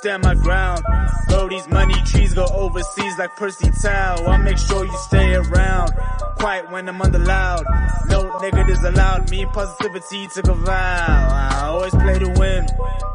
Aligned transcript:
stand 0.00 0.22
my 0.22 0.34
ground. 0.34 0.82
Throw 1.28 1.48
these 1.48 1.68
money 1.68 1.94
trees 2.06 2.32
go 2.32 2.46
overseas 2.46 3.18
like 3.18 3.36
Percy 3.36 3.70
Tau. 3.82 4.24
I 4.26 4.38
make 4.38 4.56
sure 4.56 4.84
you 4.84 4.98
stay 5.08 5.34
around. 5.34 5.90
Quiet 6.38 6.70
when 6.70 6.88
I'm 6.88 7.00
under 7.02 7.18
loud. 7.18 7.64
No 8.08 8.38
negatives 8.38 8.82
allowed. 8.82 9.30
Me 9.30 9.44
positivity 9.46 10.26
took 10.28 10.48
a 10.48 10.54
vow. 10.54 11.48
I 11.52 11.66
always 11.66 11.94
play 11.94 12.18
to 12.18 12.30
win. 12.40 12.66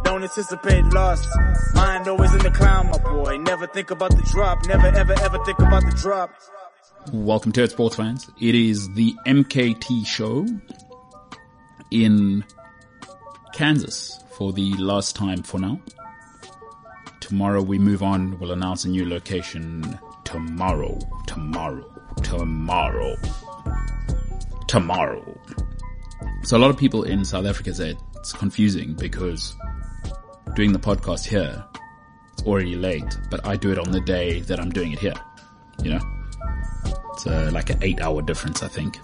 Don't 0.04 0.22
anticipate 0.22 0.86
loss. 0.94 1.26
Mind 1.74 2.08
always 2.08 2.32
in 2.34 2.40
the 2.40 2.52
clown, 2.52 2.88
my 2.92 3.00
boy. 3.00 3.38
Never 3.38 3.66
think 3.66 3.90
about 3.90 4.12
the 4.12 4.22
drop. 4.32 4.66
Never 4.68 4.88
ever 4.88 5.14
ever 5.24 5.44
think 5.44 5.60
about 5.60 5.84
the 5.90 5.98
drop. 5.98 6.30
Welcome 7.12 7.52
to 7.54 7.64
it, 7.64 7.72
sports 7.72 7.96
fans. 7.96 8.30
It 8.40 8.54
is 8.54 8.94
the 8.94 9.16
MKT 9.26 10.06
show 10.06 10.46
in 11.90 12.46
Kansas 13.54 14.20
for 14.38 14.54
the 14.54 14.74
last 14.76 15.16
time 15.16 15.42
for 15.42 15.60
now. 15.60 15.80
Tomorrow 17.26 17.64
we 17.64 17.80
move 17.80 18.04
on. 18.04 18.38
We'll 18.38 18.52
announce 18.52 18.86
a 18.86 18.88
new 18.88 19.10
location 19.10 19.98
tomorrow, 20.26 21.00
tomorrow, 21.26 21.84
tomorrow, 22.22 23.16
tomorrow. 24.68 25.40
So 26.44 26.56
a 26.56 26.60
lot 26.60 26.70
of 26.70 26.78
people 26.78 27.02
in 27.02 27.26
South 27.26 27.48
Africa 27.48 27.74
say 27.74 27.98
it's 28.16 28.32
confusing 28.32 28.94
because 28.94 29.56
doing 30.54 30.72
the 30.72 30.78
podcast 30.78 31.26
here, 31.26 31.66
it's 32.34 32.44
already 32.44 32.76
late, 32.76 33.18
but 33.32 33.44
I 33.44 33.56
do 33.56 33.72
it 33.72 33.80
on 33.80 33.92
the 33.92 34.02
day 34.02 34.42
that 34.42 34.60
I'm 34.60 34.70
doing 34.70 34.92
it 34.92 35.00
here. 35.00 35.16
You 35.82 35.94
know? 35.96 36.02
It's 37.14 37.26
uh, 37.26 37.50
like 37.52 37.72
an 37.72 37.80
eight 37.82 38.02
hour 38.02 38.22
difference, 38.22 38.62
I 38.62 38.68
think. 38.68 39.00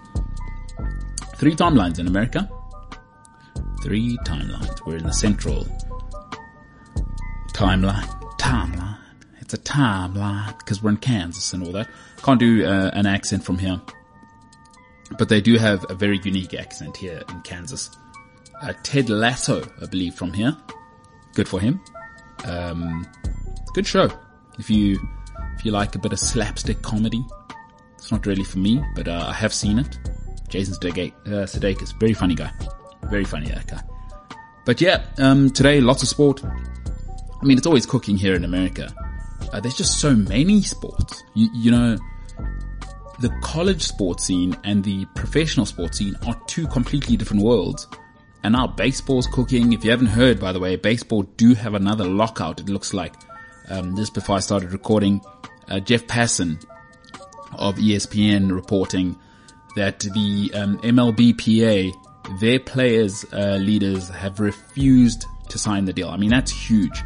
Three 1.38 1.55
timelines 1.55 1.97
in 1.97 2.05
America. 2.05 2.47
Three 3.81 4.16
timelines. 4.27 4.86
We're 4.86 4.97
in 4.97 5.08
the 5.08 5.11
central 5.11 5.66
timeline. 7.62 8.08
Timeline. 8.40 8.98
It's 9.40 9.54
a 9.54 9.58
timeline 9.59 10.58
because 10.58 10.81
we're 10.81 10.90
in 10.90 10.98
Kansas 10.98 11.54
and 11.54 11.64
all 11.64 11.72
that. 11.73 11.88
Can't 12.23 12.40
do 12.40 12.66
uh, 12.66 12.90
an 12.94 13.06
accent 13.06 13.44
from 13.44 13.59
here. 13.59 13.80
But 15.20 15.30
they 15.30 15.42
do 15.42 15.58
have 15.58 15.86
a 15.89 15.94
very 15.94 16.20
unique 16.23 16.56
accent 16.56 16.98
here 16.98 17.22
in 17.30 17.42
Kansas. 17.42 17.92
Uh, 18.64 18.73
Ted 18.82 19.12
Lasso, 19.12 19.64
I 19.80 19.86
believe, 19.86 20.16
from 20.16 20.34
here. 20.34 20.58
Good 21.36 21.48
for 21.48 21.59
him. 21.59 21.80
Um, 22.45 23.06
good 23.76 23.86
show. 23.86 24.09
If 24.58 24.67
you, 24.72 25.00
if 25.56 25.64
you 25.64 25.72
like 25.72 25.94
a 25.94 26.00
bit 26.00 26.14
of 26.14 26.20
slapstick 26.20 26.82
comedy, 26.82 27.23
it's 27.95 28.12
not 28.12 28.26
really 28.26 28.44
for 28.44 28.58
me, 28.58 28.84
but 28.95 29.08
uh, 29.08 29.26
I 29.28 29.34
have 29.34 29.54
seen 29.54 29.78
it. 29.78 30.00
Jason 30.50 30.73
Sudeikis, 30.73 31.94
uh, 31.94 31.98
very 32.00 32.14
funny 32.14 32.34
guy, 32.34 32.52
very 33.04 33.23
funny 33.23 33.50
that 33.50 33.67
guy. 33.67 33.82
But 34.66 34.82
yeah, 34.82 35.06
um, 35.20 35.52
today 35.52 35.80
lots 35.80 36.02
of 36.02 36.09
sport. 36.09 36.42
I 37.42 37.45
mean, 37.45 37.58
it's 37.58 37.67
always 37.67 37.86
cooking 37.86 38.17
here 38.17 38.36
in 38.36 38.44
America. 38.44 38.94
Uh, 39.52 39.59
there's 39.59 39.75
just 39.75 40.00
so 40.00 40.16
many 40.16 40.61
sports. 40.61 41.23
You, 41.34 41.50
you 41.53 41.72
know, 41.72 41.98
the 43.20 43.30
college 43.42 43.81
sports 43.81 44.25
scene 44.25 44.56
and 44.64 44.83
the 44.83 45.06
professional 45.16 45.66
sports 45.66 45.98
scene 45.98 46.16
are 46.28 46.39
two 46.48 46.67
completely 46.67 47.17
different 47.17 47.44
worlds. 47.44 47.88
And 48.44 48.53
now 48.53 48.67
baseball's 48.67 49.28
cooking. 49.28 49.73
If 49.73 49.83
you 49.83 49.92
haven't 49.92 50.08
heard, 50.08 50.39
by 50.39 50.52
the 50.52 50.59
way, 50.59 50.75
baseball 50.75 51.23
do 51.23 51.53
have 51.56 51.73
another 51.73 52.06
lockout. 52.06 52.59
It 52.59 52.70
looks 52.70 52.94
like 52.94 53.16
um, 53.70 53.95
just 53.95 54.14
before 54.14 54.38
I 54.38 54.39
started 54.39 54.72
recording, 54.72 55.22
uh, 55.67 55.80
Jeff 55.80 56.05
Passan 56.05 56.64
of 57.53 57.76
ESPN 57.76 58.52
reporting 58.52 59.17
that 59.76 60.00
the 60.00 60.52
um, 60.53 60.78
MLBPA, 60.80 61.92
their 62.39 62.59
players, 62.59 63.26
uh, 63.33 63.58
leaders 63.59 64.09
have 64.09 64.39
refused 64.39 65.26
to 65.49 65.58
sign 65.58 65.86
the 65.86 65.94
deal. 65.94 66.10
I 66.10 66.17
mean, 66.17 66.30
that's 66.30 66.52
huge. 66.52 67.04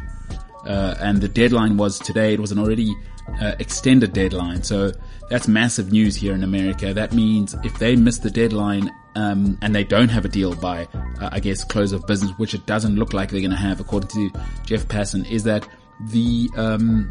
Uh, 0.66 0.96
and 1.00 1.20
the 1.20 1.28
deadline 1.28 1.76
was 1.76 1.98
today. 1.98 2.34
It 2.34 2.40
was 2.40 2.52
an 2.52 2.58
already 2.58 2.94
uh, 3.40 3.54
extended 3.58 4.12
deadline. 4.12 4.62
So 4.62 4.92
that's 5.30 5.48
massive 5.48 5.92
news 5.92 6.16
here 6.16 6.34
in 6.34 6.42
America. 6.42 6.94
That 6.94 7.12
means 7.12 7.54
if 7.64 7.78
they 7.78 7.96
miss 7.96 8.18
the 8.18 8.30
deadline, 8.30 8.90
um, 9.14 9.58
and 9.62 9.74
they 9.74 9.84
don't 9.84 10.10
have 10.10 10.26
a 10.26 10.28
deal 10.28 10.54
by, 10.54 10.86
uh, 11.20 11.30
I 11.32 11.40
guess, 11.40 11.64
close 11.64 11.92
of 11.92 12.06
business, 12.06 12.30
which 12.36 12.52
it 12.52 12.66
doesn't 12.66 12.96
look 12.96 13.14
like 13.14 13.30
they're 13.30 13.40
going 13.40 13.50
to 13.50 13.56
have, 13.56 13.80
according 13.80 14.10
to 14.10 14.30
Jeff 14.64 14.86
Passan, 14.88 15.28
is 15.30 15.44
that 15.44 15.66
the 16.10 16.50
um, 16.56 17.10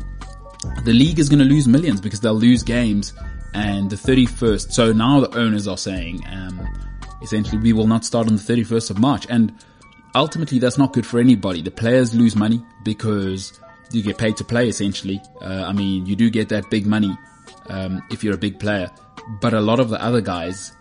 the 0.83 0.93
league 0.93 1.19
is 1.19 1.29
going 1.29 1.39
to 1.39 1.45
lose 1.45 1.67
millions 1.67 1.99
because 1.99 2.19
they'll 2.19 2.33
lose 2.33 2.63
games 2.63 3.13
and 3.53 3.89
the 3.89 3.95
31st. 3.95 4.71
So 4.71 4.91
now 4.91 5.19
the 5.19 5.35
owners 5.37 5.67
are 5.67 5.77
saying, 5.77 6.23
um, 6.27 6.67
essentially, 7.23 7.59
we 7.59 7.73
will 7.73 7.87
not 7.87 8.05
start 8.05 8.27
on 8.27 8.35
the 8.35 8.41
31st 8.41 8.91
of 8.91 8.99
March. 8.99 9.25
And 9.29 9.53
ultimately, 10.15 10.59
that's 10.59 10.77
not 10.77 10.93
good 10.93 11.05
for 11.05 11.19
anybody. 11.19 11.61
The 11.61 11.71
players 11.71 12.15
lose 12.15 12.35
money 12.35 12.63
because 12.83 13.59
you 13.91 14.01
get 14.01 14.17
paid 14.17 14.37
to 14.37 14.43
play, 14.43 14.67
essentially. 14.67 15.21
Uh, 15.41 15.65
I 15.67 15.73
mean, 15.73 16.05
you 16.05 16.15
do 16.15 16.29
get 16.29 16.49
that 16.49 16.69
big 16.69 16.85
money, 16.85 17.15
um, 17.69 18.01
if 18.09 18.23
you're 18.23 18.33
a 18.33 18.37
big 18.37 18.59
player, 18.59 18.89
but 19.41 19.53
a 19.53 19.61
lot 19.61 19.79
of 19.79 19.89
the 19.89 20.01
other 20.01 20.21
guys 20.21 20.71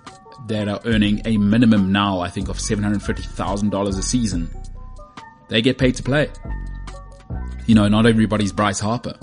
that 0.47 0.69
are 0.69 0.81
earning 0.85 1.23
a 1.25 1.37
minimum 1.39 1.93
now, 1.93 2.21
I 2.21 2.29
think 2.29 2.49
of 2.49 2.59
$750,000 2.59 3.89
a 3.89 4.03
season, 4.03 4.51
they 5.49 5.63
get 5.63 5.79
paid 5.79 5.95
to 5.97 6.03
play. 6.03 6.31
You 7.67 7.75
know, 7.75 7.89
not 7.89 8.07
everybody's 8.07 8.53
Bryce 8.53 8.81
Harper. 8.81 9.19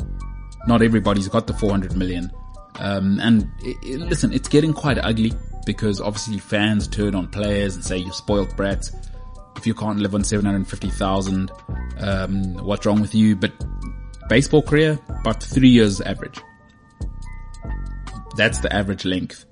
Not 0.67 0.81
everybody's 0.81 1.27
got 1.27 1.47
the 1.47 1.53
400 1.53 1.95
million. 1.95 2.31
Um, 2.79 3.19
and 3.19 3.49
it, 3.61 3.77
it, 3.83 3.99
listen, 3.99 4.33
it's 4.33 4.47
getting 4.47 4.73
quite 4.73 4.97
ugly 4.97 5.33
because 5.65 6.01
obviously 6.01 6.39
fans 6.39 6.87
turn 6.87 7.13
on 7.13 7.27
players 7.27 7.75
and 7.75 7.83
say 7.83 7.97
you're 7.97 8.13
spoiled 8.13 8.55
brats. 8.55 8.91
If 9.61 9.67
you 9.67 9.75
can't 9.75 9.99
live 9.99 10.15
on 10.15 10.23
750,000, 10.23 11.51
um, 11.99 12.55
what's 12.65 12.83
wrong 12.83 12.99
with 12.99 13.13
you? 13.13 13.35
But 13.35 13.51
baseball 14.27 14.63
career, 14.63 14.97
about 15.07 15.43
three 15.43 15.69
years 15.69 16.01
average. 16.01 16.39
That's 18.35 18.57
the 18.57 18.73
average 18.73 19.05
length 19.05 19.45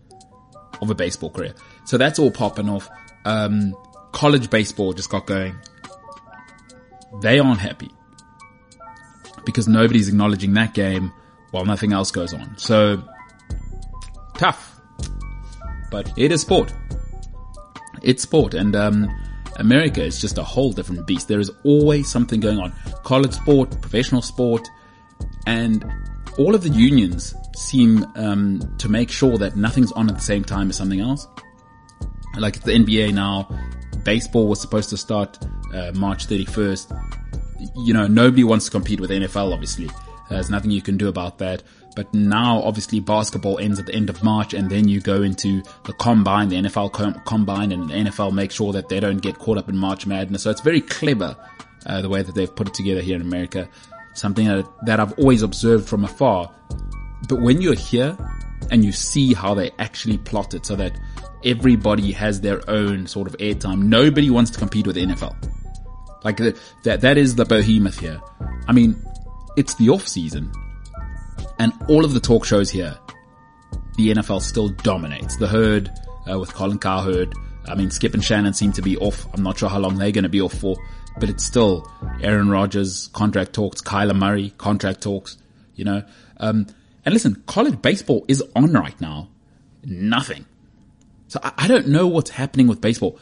of 0.82 0.90
a 0.90 0.96
baseball 0.96 1.30
career. 1.30 1.54
So 1.86 2.00
that's 2.00 2.18
all 2.18 2.32
popping 2.32 2.70
off. 2.70 2.90
Um, 3.24 3.76
college 4.12 4.50
baseball 4.50 4.94
just 4.94 5.12
got 5.12 5.28
going. 5.28 5.56
They 7.22 7.38
aren't 7.38 7.60
happy 7.60 7.92
because 9.46 9.68
nobody's 9.68 10.10
acknowledging 10.10 10.54
that 10.56 10.74
game 10.74 11.14
while 11.52 11.66
nothing 11.66 11.94
else 11.94 12.10
goes 12.10 12.34
on. 12.34 12.58
So 12.58 13.04
tough, 14.34 14.82
but 15.92 16.12
it 16.18 16.32
is 16.32 16.42
sport. 16.42 16.74
It's 18.02 18.24
sport, 18.24 18.56
and 18.56 18.76
um, 18.76 19.08
America 19.60 20.04
is 20.04 20.20
just 20.20 20.38
a 20.38 20.44
whole 20.44 20.72
different 20.72 21.06
beast. 21.06 21.28
There 21.28 21.40
is 21.40 21.52
always 21.64 22.10
something 22.10 22.40
going 22.40 22.60
on. 22.60 22.74
College 23.04 23.34
sport, 23.34 23.82
professional 23.82 24.22
sport, 24.22 24.68
and 25.46 25.86
all 26.38 26.56
of 26.56 26.64
the 26.64 26.70
unions 26.70 27.36
seem 27.56 28.06
um, 28.16 28.62
to 28.78 28.88
make 28.90 29.12
sure 29.12 29.38
that 29.38 29.56
nothing's 29.56 29.92
on 29.92 30.10
at 30.10 30.16
the 30.16 30.22
same 30.22 30.44
time 30.44 30.70
as 30.70 30.78
something 30.78 31.02
else. 31.02 31.28
Like 32.38 32.62
the 32.62 32.72
NBA 32.72 33.14
now, 33.14 33.50
baseball 34.04 34.48
was 34.48 34.62
supposed 34.62 34.90
to 34.92 34.98
start 34.98 35.38
uh, 35.74 35.92
March 35.96 36.28
31st. 36.28 37.76
You 37.76 37.94
know, 37.94 38.08
nobody 38.08 38.44
wants 38.44 38.66
to 38.66 38.72
compete 38.72 39.00
with 39.00 39.10
NFL, 39.10 39.52
obviously. 39.52 39.90
There's 40.30 40.50
nothing 40.50 40.72
you 40.72 40.82
can 40.82 40.96
do 40.96 41.08
about 41.08 41.40
that. 41.40 41.64
But 42.00 42.14
now, 42.14 42.62
obviously, 42.62 43.02
basketball 43.02 43.60
ends 43.60 43.78
at 43.78 43.88
the 43.88 43.94
end 43.94 44.10
of 44.10 44.24
March, 44.24 44.54
and 44.54 44.70
then 44.70 44.88
you 44.88 45.02
go 45.02 45.22
into 45.22 45.62
the 45.84 45.92
combine, 45.92 46.48
the 46.48 46.56
NFL 46.56 46.94
com- 46.94 47.22
combine, 47.26 47.74
and 47.74 47.90
the 47.90 47.94
NFL 47.94 48.32
make 48.32 48.54
sure 48.54 48.72
that 48.72 48.88
they 48.88 49.02
don't 49.02 49.18
get 49.18 49.38
caught 49.38 49.58
up 49.58 49.68
in 49.68 49.76
March 49.76 50.06
Madness. 50.08 50.44
So 50.44 50.50
it's 50.50 50.62
very 50.62 50.80
clever 50.80 51.36
uh, 51.86 52.02
the 52.02 52.08
way 52.08 52.22
that 52.22 52.34
they've 52.36 52.56
put 52.56 52.70
it 52.70 52.74
together 52.74 53.02
here 53.02 53.18
in 53.18 53.22
America. 53.22 53.68
Something 54.14 54.48
that, 54.48 54.66
that 54.86 55.02
I've 55.02 55.12
always 55.20 55.42
observed 55.42 55.90
from 55.90 56.06
afar. 56.06 56.50
But 57.28 57.42
when 57.42 57.60
you're 57.60 57.76
here 57.76 58.18
and 58.72 58.86
you 58.86 58.94
see 58.94 59.34
how 59.34 59.54
they 59.54 59.72
actually 59.78 60.20
plot 60.20 60.54
it 60.54 60.66
so 60.66 60.78
that 60.78 60.98
everybody 61.44 62.14
has 62.14 62.40
their 62.40 62.62
own 62.70 63.08
sort 63.08 63.28
of 63.28 63.36
airtime, 63.40 63.88
nobody 63.88 64.30
wants 64.30 64.52
to 64.52 64.58
compete 64.58 64.88
with 64.88 64.96
the 64.96 65.06
NFL. 65.06 65.36
Like 66.24 66.38
that, 66.38 67.02
that 67.02 67.18
is 67.18 67.36
the 67.36 67.44
behemoth 67.44 68.00
here. 68.00 68.22
I 68.70 68.72
mean, 68.72 69.06
it's 69.58 69.74
the 69.74 69.90
off 69.90 70.08
season 70.08 70.50
and 71.60 71.74
all 71.88 72.06
of 72.06 72.14
the 72.14 72.20
talk 72.20 72.46
shows 72.46 72.70
here, 72.70 72.98
the 73.98 74.14
NFL 74.14 74.42
still 74.42 74.70
dominates. 74.70 75.36
The 75.38 75.48
herd 75.48 75.92
uh, 76.30 76.40
with 76.40 76.54
Colin 76.54 76.80
Cowherd. 76.80 77.34
I 77.68 77.76
mean, 77.76 77.92
Skip 77.92 78.14
and 78.14 78.24
Shannon 78.24 78.54
seem 78.54 78.72
to 78.74 78.82
be 78.82 78.98
off. 78.98 79.28
I'm 79.34 79.44
not 79.44 79.58
sure 79.58 79.70
how 79.70 79.80
long 79.80 79.98
they're 79.98 80.12
going 80.12 80.24
to 80.24 80.30
be 80.30 80.42
off 80.42 80.54
for, 80.54 80.78
but 81.20 81.30
it's 81.30 81.44
still 81.44 81.90
Aaron 82.22 82.50
Rodgers 82.50 83.08
contract 83.08 83.54
talks, 83.54 83.82
Kyler 83.82 84.16
Murray 84.16 84.52
contract 84.58 85.02
talks. 85.02 85.38
You 85.76 85.86
know, 85.86 86.04
um, 86.38 86.68
and 87.06 87.14
listen, 87.14 87.44
college 87.46 87.82
baseball 87.82 88.26
is 88.28 88.44
on 88.56 88.74
right 88.74 89.00
now. 89.00 89.30
Nothing. 89.84 90.46
So 91.28 91.40
I, 91.44 91.54
I 91.58 91.68
don't 91.68 91.88
know 91.88 92.08
what's 92.08 92.32
happening 92.32 92.68
with 92.68 92.82
baseball. 92.82 93.20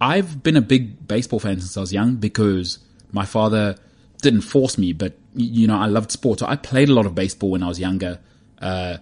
I've 0.00 0.42
been 0.42 0.56
a 0.56 0.60
big 0.62 1.06
baseball 1.06 1.38
fan 1.38 1.60
since 1.60 1.76
I 1.76 1.80
was 1.80 1.92
young 1.92 2.16
because 2.16 2.78
my 3.12 3.24
father 3.24 3.76
didn't 4.20 4.42
force 4.42 4.76
me, 4.76 4.92
but 4.92 5.14
you 5.34 5.66
know, 5.66 5.76
I 5.76 5.86
loved 5.86 6.10
sport. 6.10 6.42
I 6.42 6.56
played 6.56 6.88
a 6.88 6.94
lot 6.94 7.06
of 7.06 7.14
baseball 7.14 7.50
when 7.50 7.62
I 7.62 7.68
was 7.68 7.80
younger, 7.80 8.18
uh, 8.60 8.98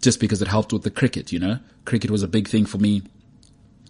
just 0.00 0.20
because 0.20 0.42
it 0.42 0.48
helped 0.48 0.72
with 0.72 0.82
the 0.82 0.90
cricket, 0.90 1.32
you 1.32 1.38
know, 1.38 1.58
cricket 1.84 2.10
was 2.10 2.22
a 2.22 2.28
big 2.28 2.48
thing 2.48 2.66
for 2.66 2.78
me, 2.78 3.02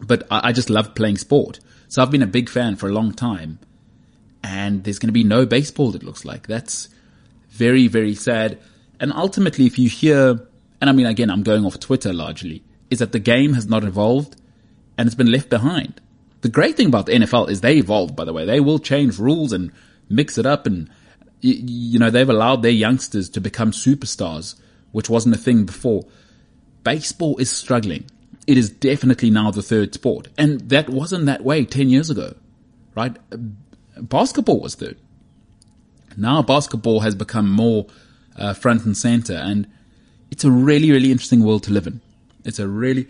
but 0.07 0.27
I, 0.31 0.49
I 0.49 0.53
just 0.53 0.71
loved 0.71 0.95
playing 0.95 1.19
sport. 1.19 1.61
So 1.89 2.03
I've 2.03 2.11
been 2.11 2.23
a 2.23 2.27
big 2.27 2.49
fan 2.49 2.77
for 2.77 2.89
a 2.89 2.93
long 2.93 3.13
time 3.13 3.59
and 4.43 4.85
there's 4.85 4.99
going 4.99 5.09
to 5.09 5.13
be 5.13 5.25
no 5.25 5.47
baseball. 5.47 5.95
It 5.95 6.03
looks 6.03 6.25
like 6.25 6.47
that's 6.47 6.89
very, 7.51 7.89
very 7.89 8.15
sad. 8.15 8.59
And 9.01 9.13
ultimately, 9.13 9.67
if 9.67 9.79
you 9.79 9.89
hear, 9.89 10.47
and 10.81 10.91
I 10.91 10.93
mean, 10.93 11.07
again, 11.07 11.31
I'm 11.31 11.43
going 11.43 11.65
off 11.65 11.79
Twitter 11.81 12.13
largely, 12.13 12.63
is 12.91 13.01
that 13.01 13.13
the 13.13 13.19
game 13.19 13.55
has 13.55 13.67
not 13.67 13.85
evolved 13.85 14.37
and 14.97 15.07
it's 15.07 15.15
been 15.15 15.31
left 15.31 15.49
behind. 15.49 16.01
The 16.41 16.49
great 16.49 16.77
thing 16.77 16.87
about 16.87 17.07
the 17.07 17.13
NFL 17.13 17.51
is 17.51 17.61
they 17.61 17.77
evolved, 17.77 18.15
by 18.15 18.25
the 18.25 18.33
way. 18.33 18.45
They 18.45 18.61
will 18.61 18.79
change 18.79 19.19
rules 19.19 19.53
and 19.53 19.73
mix 20.09 20.39
it 20.39 20.47
up 20.47 20.67
and, 20.67 20.89
you 21.41 21.99
know, 21.99 22.11
they've 22.11 22.29
allowed 22.29 22.63
their 22.63 22.71
youngsters 22.71 23.29
to 23.31 23.41
become 23.41 23.71
superstars, 23.71 24.57
which 24.93 25.09
wasn't 25.09 25.35
a 25.35 25.39
thing 25.39 25.65
before. 25.65 26.05
Baseball 26.85 27.37
is 27.39 27.51
struggling. 27.51 28.05
It 28.47 28.57
is 28.57 28.71
definitely 28.71 29.31
now 29.31 29.51
the 29.51 29.63
third 29.63 29.95
sport. 29.95 30.29
And 30.37 30.61
that 30.71 30.89
wasn't 30.89 31.27
that 31.27 31.45
way 31.45 31.65
10 31.65 31.91
years 31.91 32.11
ago, 32.11 32.35
right? 32.95 33.17
Basketball 33.97 34.61
was 34.61 34.75
third. 34.75 34.99
Now 36.17 36.43
basketball 36.43 37.01
has 37.01 37.15
become 37.15 37.51
more 37.51 37.87
uh, 38.37 38.55
front 38.55 38.85
and 38.85 38.97
center 38.97 39.35
and 39.35 39.69
it's 40.31 40.45
a 40.45 40.51
really, 40.51 40.91
really 40.91 41.11
interesting 41.11 41.45
world 41.45 41.63
to 41.65 41.73
live 41.73 41.87
in. 41.87 42.01
It's 42.45 42.59
a 42.59 42.69
really, 42.69 43.09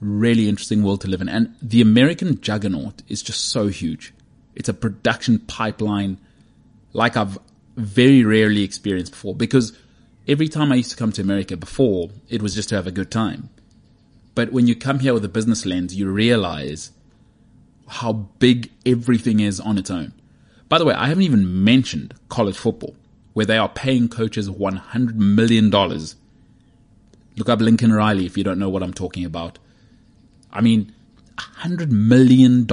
really 0.00 0.48
interesting 0.48 0.82
world 0.82 1.00
to 1.02 1.08
live 1.08 1.20
in. 1.20 1.28
And 1.28 1.54
the 1.62 1.80
American 1.80 2.40
juggernaut 2.40 3.02
is 3.08 3.22
just 3.22 3.48
so 3.48 3.68
huge. 3.68 4.12
It's 4.54 4.68
a 4.68 4.74
production 4.74 5.38
pipeline 5.40 6.18
like 6.92 7.16
I've 7.16 7.38
very 7.76 8.24
rarely 8.24 8.62
experienced 8.62 9.12
before 9.12 9.34
because 9.34 9.76
every 10.28 10.48
time 10.48 10.72
I 10.72 10.76
used 10.76 10.90
to 10.90 10.96
come 10.96 11.12
to 11.12 11.22
America 11.22 11.56
before, 11.56 12.10
it 12.28 12.42
was 12.42 12.54
just 12.54 12.68
to 12.70 12.76
have 12.76 12.86
a 12.86 12.92
good 12.92 13.10
time. 13.10 13.50
But 14.34 14.52
when 14.52 14.66
you 14.66 14.74
come 14.74 15.00
here 15.00 15.14
with 15.14 15.24
a 15.24 15.28
business 15.28 15.66
lens, 15.66 15.94
you 15.94 16.10
realize 16.10 16.92
how 17.88 18.12
big 18.12 18.70
everything 18.86 19.40
is 19.40 19.58
on 19.60 19.76
its 19.76 19.90
own. 19.90 20.12
By 20.68 20.78
the 20.78 20.84
way, 20.84 20.94
I 20.94 21.08
haven't 21.08 21.24
even 21.24 21.64
mentioned 21.64 22.14
college 22.28 22.56
football, 22.56 22.94
where 23.32 23.46
they 23.46 23.58
are 23.58 23.68
paying 23.68 24.08
coaches 24.08 24.48
$100 24.48 25.14
million. 25.14 25.70
Look 25.70 27.48
up 27.48 27.60
Lincoln 27.60 27.92
Riley 27.92 28.26
if 28.26 28.38
you 28.38 28.44
don't 28.44 28.58
know 28.58 28.68
what 28.68 28.82
I'm 28.82 28.94
talking 28.94 29.24
about. 29.24 29.58
I 30.52 30.60
mean, 30.60 30.92
$100 31.36 31.90
million 31.90 32.66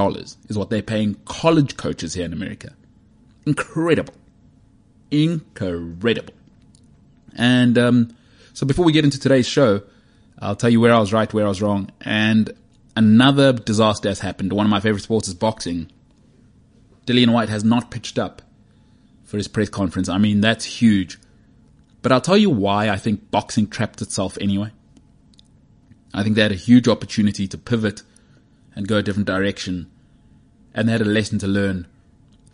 is 0.48 0.58
what 0.58 0.70
they're 0.70 0.82
paying 0.82 1.16
college 1.26 1.78
coaches 1.78 2.14
here 2.14 2.26
in 2.26 2.34
America. 2.34 2.74
Incredible. 3.46 4.14
Incredible. 5.12 6.34
And 7.36 7.78
um, 7.78 8.16
so 8.54 8.66
before 8.66 8.86
we 8.86 8.92
get 8.92 9.06
into 9.06 9.20
today's 9.20 9.48
show, 9.48 9.84
I'll 10.40 10.56
tell 10.56 10.70
you 10.70 10.80
where 10.80 10.94
I 10.94 11.00
was 11.00 11.14
right, 11.14 11.32
where 11.34 11.46
I 11.46 11.50
was 11.50 11.62
wrong. 11.62 11.92
And 12.02 12.52
another 12.96 13.54
disaster 13.54 14.10
has 14.10 14.20
happened. 14.20 14.54
One 14.54 14.66
of 14.66 14.70
my 14.70 14.80
favorite 14.80 15.04
sports 15.04 15.28
is 15.28 15.34
boxing. 15.34 15.92
Dillian 17.06 17.32
Whyte 17.32 17.50
has 17.50 17.64
not 17.64 17.92
pitched 17.92 18.20
up 18.20 18.42
for 19.24 19.38
his 19.38 19.48
press 19.48 19.70
conference. 19.70 20.10
I 20.10 20.18
mean, 20.18 20.42
that's 20.42 20.66
huge. 20.66 21.20
But 22.02 22.12
I'll 22.12 22.22
tell 22.22 22.38
you 22.38 22.50
why 22.50 22.90
I 22.90 22.98
think 22.98 23.32
boxing 23.32 23.68
trapped 23.68 24.02
itself 24.02 24.38
anyway. 24.40 24.72
I 26.14 26.24
think 26.24 26.36
they 26.36 26.42
had 26.42 26.52
a 26.52 26.56
huge 26.56 26.88
opportunity 26.88 27.48
to 27.48 27.58
pivot 27.58 28.04
and 28.76 28.88
go 28.88 28.98
a 28.98 29.04
different 29.04 29.28
direction. 29.28 29.90
And 30.74 30.88
they 30.88 30.94
had 30.94 31.02
a 31.02 31.06
lesson 31.06 31.40
to 31.40 31.48
learn 31.48 31.88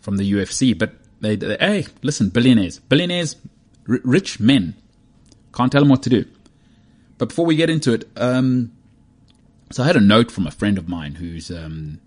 from 0.00 0.16
the 0.16 0.30
UFC. 0.30 0.76
But 0.76 0.94
they, 1.24 1.36
they 1.36 1.56
hey, 1.58 1.86
listen, 2.02 2.28
billionaires, 2.28 2.78
billionaires, 2.78 3.36
r- 3.88 4.00
rich 4.04 4.40
men. 4.40 4.74
Can't 5.54 5.70
tell 5.70 5.80
them 5.80 5.88
what 5.88 6.02
to 6.04 6.10
do. 6.10 6.24
But 7.18 7.28
before 7.28 7.46
we 7.46 7.56
get 7.56 7.70
into 7.70 7.92
it, 7.92 8.08
um, 8.16 8.72
so 9.70 9.82
I 9.82 9.86
had 9.86 9.96
a 9.96 10.00
note 10.00 10.30
from 10.30 10.46
a 10.46 10.50
friend 10.50 10.78
of 10.78 10.88
mine 10.88 11.14
who's, 11.16 11.50
um, 11.50 12.00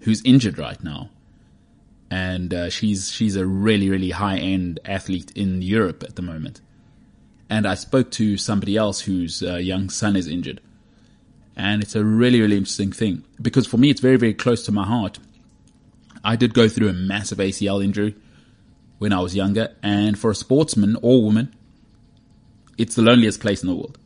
who's 0.00 0.22
injured 0.24 0.58
right 0.58 0.82
now 0.82 1.10
and 2.10 2.54
uh, 2.54 2.70
she's 2.70 3.10
she's 3.10 3.36
a 3.36 3.46
really 3.46 3.90
really 3.90 4.10
high 4.10 4.36
end 4.36 4.80
athlete 4.84 5.32
in 5.34 5.62
Europe 5.62 6.02
at 6.02 6.16
the 6.16 6.22
moment. 6.22 6.60
And 7.48 7.66
I 7.66 7.74
spoke 7.74 8.10
to 8.12 8.36
somebody 8.36 8.76
else 8.76 9.02
whose 9.02 9.42
uh, 9.42 9.56
young 9.56 9.88
son 9.88 10.16
is 10.16 10.26
injured, 10.26 10.60
and 11.56 11.82
it's 11.82 11.94
a 11.94 12.04
really 12.04 12.40
really 12.40 12.56
interesting 12.56 12.92
thing 12.92 13.24
because 13.40 13.66
for 13.66 13.78
me 13.78 13.90
it's 13.90 14.00
very 14.00 14.16
very 14.16 14.34
close 14.34 14.64
to 14.64 14.72
my 14.72 14.84
heart. 14.84 15.18
I 16.26 16.34
did 16.34 16.54
go 16.54 16.68
through 16.68 16.88
a 16.88 16.92
massive 16.92 17.38
ACL 17.38 17.82
injury 17.82 18.16
when 18.98 19.12
I 19.12 19.20
was 19.20 19.36
younger, 19.36 19.72
and 19.80 20.18
for 20.18 20.32
a 20.32 20.34
sportsman 20.34 20.96
or 21.00 21.22
woman, 21.22 21.54
it's 22.76 22.96
the 22.96 23.02
loneliest 23.02 23.40
place 23.40 23.62
in 23.62 23.68
the 23.68 23.76
world. 23.76 23.96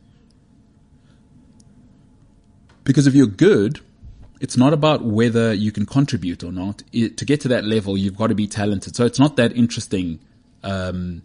Because 2.83 3.07
if 3.07 3.15
you're 3.15 3.25
good, 3.25 3.79
it's 4.39 4.55
not 4.55 4.71
about 4.71 5.03
whether 5.03 5.51
you 5.51 5.71
can 5.71 5.87
contribute 5.87 6.43
or 6.43 6.51
not. 6.51 6.83
It, 6.93 7.17
to 7.17 7.25
get 7.25 7.41
to 7.41 7.47
that 7.47 7.65
level, 7.65 7.97
you've 7.97 8.17
got 8.17 8.27
to 8.27 8.35
be 8.35 8.45
talented. 8.45 8.95
So 8.95 9.03
it's 9.03 9.19
not 9.19 9.35
that 9.37 9.55
interesting 9.57 10.19
um, 10.63 11.23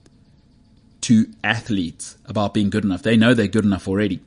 to 1.03 1.27
athletes 1.45 2.17
about 2.25 2.55
being 2.55 2.71
good 2.71 2.85
enough. 2.85 3.03
They 3.03 3.19
know 3.19 3.35
they're 3.35 3.49
good 3.49 3.67
enough 3.67 3.87
already. 3.87 4.21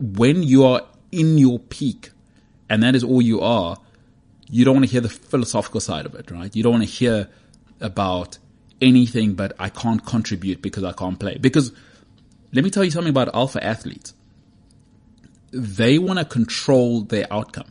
When 0.00 0.42
you 0.42 0.64
are 0.64 0.86
in 1.12 1.36
your 1.36 1.58
peak, 1.58 2.12
and 2.70 2.82
that 2.82 2.94
is 2.94 3.04
all 3.04 3.20
you 3.20 3.42
are, 3.42 3.76
you 4.50 4.64
don't 4.64 4.74
want 4.74 4.86
to 4.86 4.90
hear 4.90 5.00
the 5.00 5.08
philosophical 5.08 5.80
side 5.80 6.06
of 6.06 6.14
it, 6.14 6.30
right? 6.30 6.54
You 6.54 6.62
don't 6.62 6.72
want 6.72 6.84
to 6.84 6.90
hear 6.90 7.28
about 7.80 8.38
anything 8.80 9.34
but 9.34 9.52
I 9.58 9.68
can't 9.68 10.04
contribute 10.04 10.62
because 10.62 10.84
I 10.84 10.92
can't 10.92 11.18
play. 11.18 11.36
Because 11.38 11.72
let 12.52 12.64
me 12.64 12.70
tell 12.70 12.84
you 12.84 12.90
something 12.90 13.10
about 13.10 13.34
alpha 13.34 13.62
athletes. 13.62 14.14
They 15.50 15.98
want 15.98 16.18
to 16.18 16.24
control 16.24 17.02
their 17.02 17.26
outcome 17.32 17.70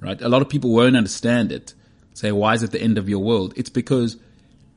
right? 0.00 0.20
A 0.20 0.28
lot 0.28 0.42
of 0.42 0.48
people 0.48 0.70
won't 0.70 0.96
understand 0.96 1.52
it. 1.52 1.74
Say, 2.14 2.32
why 2.32 2.54
is 2.54 2.62
it 2.62 2.72
the 2.72 2.80
end 2.80 2.98
of 2.98 3.08
your 3.08 3.20
world? 3.20 3.54
It's 3.56 3.70
because 3.70 4.16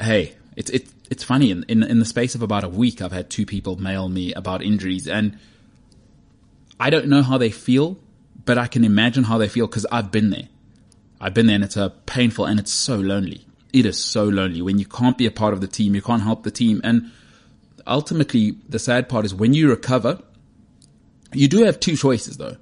hey, 0.00 0.34
it's 0.56 0.70
it's 0.70 0.92
it's 1.10 1.24
funny. 1.24 1.50
In, 1.50 1.64
in 1.68 1.82
in 1.82 1.98
the 1.98 2.04
space 2.04 2.34
of 2.34 2.42
about 2.42 2.64
a 2.64 2.68
week, 2.68 3.00
I've 3.00 3.12
had 3.12 3.30
two 3.30 3.46
people 3.46 3.76
mail 3.76 4.08
me 4.08 4.32
about 4.34 4.62
injuries, 4.62 5.08
and 5.08 5.38
I 6.78 6.90
don't 6.90 7.08
know 7.08 7.22
how 7.22 7.38
they 7.38 7.50
feel, 7.50 7.98
but 8.44 8.58
I 8.58 8.66
can 8.66 8.84
imagine 8.84 9.24
how 9.24 9.38
they 9.38 9.48
feel 9.48 9.66
because 9.66 9.86
I've 9.90 10.10
been 10.10 10.30
there. 10.30 10.48
I've 11.22 11.32
been 11.32 11.46
there, 11.46 11.54
and 11.54 11.64
it's 11.64 11.76
a 11.76 11.90
painful 12.04 12.44
and 12.44 12.58
it's 12.60 12.72
so 12.72 12.96
lonely. 12.96 13.46
It 13.72 13.86
is 13.86 13.98
so 13.98 14.24
lonely 14.24 14.60
when 14.60 14.78
you 14.78 14.84
can't 14.84 15.16
be 15.16 15.24
a 15.24 15.30
part 15.30 15.54
of 15.54 15.62
the 15.62 15.68
team, 15.68 15.94
you 15.94 16.02
can't 16.02 16.22
help 16.22 16.42
the 16.42 16.50
team, 16.50 16.80
and 16.84 17.10
ultimately, 17.86 18.56
the 18.68 18.78
sad 18.78 19.08
part 19.08 19.24
is 19.24 19.34
when 19.34 19.54
you 19.54 19.70
recover, 19.70 20.20
you 21.32 21.48
do 21.48 21.64
have 21.64 21.80
two 21.80 21.96
choices 21.96 22.36
though. 22.36 22.56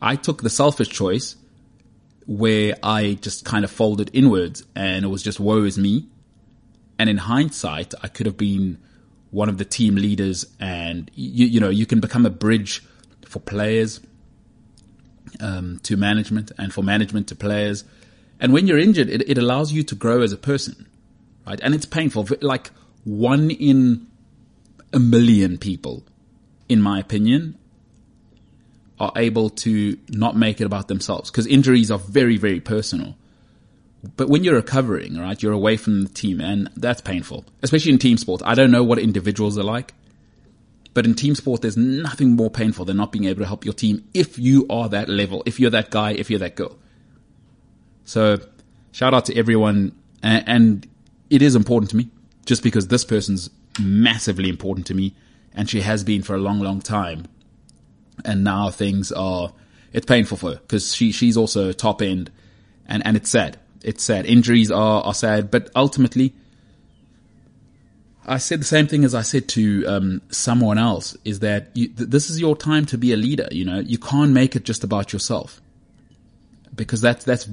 I 0.00 0.16
took 0.16 0.42
the 0.42 0.50
selfish 0.50 0.88
choice 0.88 1.36
where 2.26 2.76
I 2.82 3.18
just 3.20 3.44
kind 3.44 3.64
of 3.64 3.70
folded 3.70 4.10
inwards 4.12 4.64
and 4.74 5.04
it 5.04 5.08
was 5.08 5.22
just 5.22 5.40
woe 5.40 5.64
is 5.64 5.76
me. 5.76 6.08
And 6.98 7.10
in 7.10 7.18
hindsight, 7.18 7.94
I 8.02 8.08
could 8.08 8.26
have 8.26 8.36
been 8.36 8.78
one 9.30 9.48
of 9.48 9.58
the 9.58 9.64
team 9.64 9.96
leaders 9.96 10.46
and 10.58 11.10
you, 11.14 11.46
you 11.46 11.60
know, 11.60 11.68
you 11.68 11.86
can 11.86 12.00
become 12.00 12.24
a 12.24 12.30
bridge 12.30 12.82
for 13.24 13.40
players, 13.40 14.00
um, 15.40 15.80
to 15.84 15.96
management 15.96 16.52
and 16.58 16.72
for 16.72 16.82
management 16.82 17.28
to 17.28 17.34
players. 17.34 17.84
And 18.40 18.52
when 18.52 18.66
you're 18.66 18.78
injured, 18.78 19.08
it, 19.08 19.28
it 19.28 19.38
allows 19.38 19.72
you 19.72 19.82
to 19.84 19.94
grow 19.94 20.22
as 20.22 20.32
a 20.32 20.36
person, 20.36 20.86
right? 21.46 21.60
And 21.62 21.74
it's 21.74 21.86
painful. 21.86 22.28
Like 22.40 22.70
one 23.04 23.50
in 23.50 24.06
a 24.92 24.98
million 24.98 25.58
people, 25.58 26.04
in 26.68 26.80
my 26.80 26.98
opinion, 26.98 27.56
are 28.98 29.12
able 29.16 29.48
to 29.48 29.96
not 30.08 30.36
make 30.36 30.60
it 30.60 30.64
about 30.64 30.88
themselves 30.88 31.30
because 31.30 31.46
injuries 31.46 31.90
are 31.90 31.98
very, 31.98 32.36
very 32.36 32.60
personal. 32.60 33.16
But 34.16 34.28
when 34.28 34.44
you're 34.44 34.54
recovering, 34.54 35.18
right, 35.18 35.42
you're 35.42 35.52
away 35.52 35.76
from 35.76 36.02
the 36.02 36.08
team 36.08 36.40
and 36.40 36.70
that's 36.76 37.00
painful, 37.00 37.44
especially 37.62 37.92
in 37.92 37.98
team 37.98 38.16
sports. 38.16 38.42
I 38.46 38.54
don't 38.54 38.70
know 38.70 38.84
what 38.84 38.98
individuals 38.98 39.58
are 39.58 39.62
like, 39.62 39.94
but 41.00 41.06
in 41.06 41.14
team 41.14 41.34
sport, 41.34 41.62
there's 41.62 41.78
nothing 41.78 42.36
more 42.36 42.50
painful 42.50 42.84
than 42.84 42.98
not 42.98 43.10
being 43.10 43.24
able 43.24 43.40
to 43.40 43.46
help 43.46 43.64
your 43.64 43.72
team 43.72 44.06
if 44.12 44.38
you 44.38 44.66
are 44.68 44.86
that 44.90 45.08
level, 45.08 45.42
if 45.46 45.58
you're 45.58 45.70
that 45.70 45.88
guy, 45.88 46.10
if 46.10 46.28
you're 46.28 46.40
that 46.40 46.56
girl. 46.56 46.78
So 48.04 48.36
shout 48.92 49.14
out 49.14 49.24
to 49.24 49.34
everyone. 49.34 49.92
And, 50.22 50.86
it 51.30 51.40
is 51.40 51.56
important 51.56 51.88
to 51.92 51.96
me 51.96 52.10
just 52.44 52.62
because 52.62 52.88
this 52.88 53.02
person's 53.02 53.48
massively 53.80 54.50
important 54.50 54.86
to 54.88 54.94
me 54.94 55.14
and 55.54 55.70
she 55.70 55.80
has 55.80 56.04
been 56.04 56.20
for 56.20 56.34
a 56.34 56.38
long, 56.38 56.60
long 56.60 56.82
time 56.82 57.24
and 58.26 58.44
now 58.44 58.68
things 58.68 59.10
are 59.10 59.54
it's 59.94 60.04
painful 60.04 60.36
for 60.36 60.50
her 60.50 60.56
because 60.56 60.94
she 60.94 61.12
she's 61.12 61.38
also 61.38 61.72
top 61.72 62.02
end, 62.02 62.30
and 62.86 63.02
and 63.06 63.16
it's 63.16 63.30
sad. 63.30 63.58
It's 63.82 64.04
sad. 64.04 64.26
Injuries 64.26 64.70
are 64.70 65.02
are 65.02 65.14
sad, 65.14 65.50
but 65.50 65.70
ultimately, 65.74 66.34
I 68.26 68.38
said 68.38 68.60
the 68.60 68.64
same 68.64 68.86
thing 68.86 69.04
as 69.04 69.14
I 69.14 69.22
said 69.22 69.48
to 69.50 69.86
um, 69.86 70.22
someone 70.30 70.78
else: 70.78 71.16
is 71.24 71.40
that 71.40 71.70
you, 71.74 71.88
th- 71.88 72.10
this 72.10 72.30
is 72.30 72.40
your 72.40 72.56
time 72.56 72.86
to 72.86 72.98
be 72.98 73.12
a 73.12 73.16
leader. 73.16 73.48
You 73.50 73.64
know, 73.64 73.80
you 73.80 73.98
can't 73.98 74.32
make 74.32 74.54
it 74.56 74.64
just 74.64 74.84
about 74.84 75.12
yourself 75.12 75.60
because 76.74 77.00
that's 77.00 77.24
that's 77.24 77.48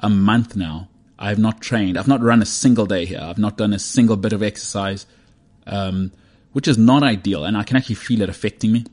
a 0.00 0.10
month 0.10 0.56
now. 0.56 0.88
I 1.16 1.28
have 1.28 1.38
not 1.38 1.60
trained. 1.60 1.96
I've 1.96 2.08
not 2.08 2.22
run 2.22 2.42
a 2.42 2.46
single 2.46 2.86
day 2.86 3.04
here. 3.04 3.20
I've 3.22 3.38
not 3.38 3.56
done 3.56 3.72
a 3.72 3.78
single 3.78 4.16
bit 4.16 4.32
of 4.32 4.42
exercise 4.42 5.06
um, 5.66 6.12
which 6.52 6.68
is 6.68 6.78
not 6.78 7.02
ideal, 7.02 7.44
and 7.44 7.56
I 7.56 7.62
can 7.62 7.76
actually 7.76 7.96
feel 7.96 8.22
it 8.22 8.28
affecting 8.28 8.72
me. 8.72 8.84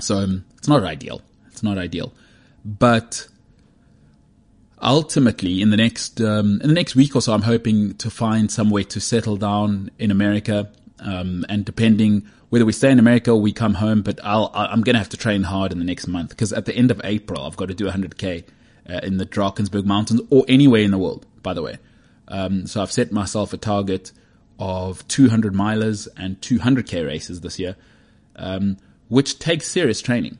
So 0.00 0.18
um, 0.18 0.44
it's 0.56 0.68
not 0.68 0.82
ideal. 0.84 1.22
It's 1.48 1.62
not 1.62 1.78
ideal, 1.78 2.12
but 2.64 3.26
ultimately, 4.82 5.60
in 5.60 5.70
the 5.70 5.76
next 5.76 6.20
um, 6.20 6.60
in 6.62 6.68
the 6.68 6.74
next 6.74 6.94
week 6.94 7.14
or 7.16 7.22
so, 7.22 7.32
I'm 7.32 7.42
hoping 7.42 7.94
to 7.94 8.10
find 8.10 8.50
some 8.50 8.70
way 8.70 8.84
to 8.84 9.00
settle 9.00 9.36
down 9.36 9.90
in 9.98 10.10
America. 10.10 10.70
Um, 11.00 11.46
and 11.48 11.64
depending 11.64 12.26
whether 12.48 12.64
we 12.64 12.72
stay 12.72 12.90
in 12.90 12.98
America 12.98 13.30
or 13.30 13.40
we 13.40 13.52
come 13.52 13.74
home, 13.74 14.02
but 14.02 14.18
I'll, 14.24 14.50
I'm 14.54 14.82
going 14.82 14.94
to 14.94 14.98
have 14.98 15.10
to 15.10 15.16
train 15.16 15.42
hard 15.42 15.70
in 15.70 15.78
the 15.78 15.84
next 15.84 16.08
month 16.08 16.30
because 16.30 16.52
at 16.52 16.64
the 16.64 16.74
end 16.74 16.90
of 16.90 17.00
April, 17.04 17.44
I've 17.44 17.56
got 17.56 17.68
to 17.68 17.74
do 17.74 17.86
100k 17.86 18.44
uh, 18.88 19.00
in 19.02 19.18
the 19.18 19.26
Drakensberg 19.26 19.84
Mountains 19.84 20.20
or 20.30 20.44
anywhere 20.48 20.80
in 20.80 20.90
the 20.90 20.98
world, 20.98 21.26
by 21.42 21.54
the 21.54 21.62
way. 21.62 21.78
Um, 22.28 22.66
so 22.66 22.82
I've 22.82 22.92
set 22.92 23.12
myself 23.12 23.52
a 23.52 23.56
target 23.56 24.12
of 24.58 25.06
200 25.08 25.54
milers 25.54 26.08
and 26.16 26.40
200k 26.40 27.06
races 27.06 27.42
this 27.42 27.58
year, 27.58 27.76
um, 28.36 28.76
which 29.08 29.38
takes 29.38 29.68
serious 29.68 30.00
training. 30.00 30.38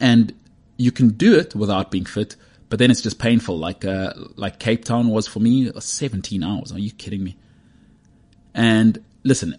And 0.00 0.32
you 0.76 0.90
can 0.90 1.10
do 1.10 1.38
it 1.38 1.54
without 1.54 1.90
being 1.90 2.04
fit, 2.04 2.36
but 2.74 2.80
then 2.80 2.90
it's 2.90 3.02
just 3.02 3.20
painful. 3.20 3.56
Like 3.56 3.84
uh, 3.84 4.14
like 4.34 4.58
Cape 4.58 4.84
Town 4.84 5.10
was 5.10 5.28
for 5.28 5.38
me, 5.38 5.70
17 5.78 6.42
hours. 6.42 6.72
Are 6.72 6.78
you 6.80 6.90
kidding 6.90 7.22
me? 7.22 7.36
And 8.52 8.98
listen, 9.22 9.58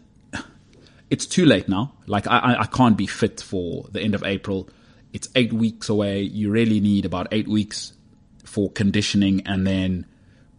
it's 1.09 1.25
too 1.25 1.45
late 1.45 1.69
now. 1.69 1.93
Like 2.07 2.27
I, 2.27 2.57
I 2.59 2.65
can't 2.65 2.97
be 2.97 3.07
fit 3.07 3.39
for 3.39 3.85
the 3.89 4.01
end 4.01 4.15
of 4.15 4.23
April. 4.25 4.67
It's 5.13 5.29
eight 5.33 5.53
weeks 5.53 5.87
away. 5.87 6.23
You 6.23 6.51
really 6.51 6.81
need 6.81 7.05
about 7.05 7.29
eight 7.31 7.47
weeks 7.47 7.93
for 8.43 8.69
conditioning 8.69 9.47
and 9.47 9.65
then 9.65 10.05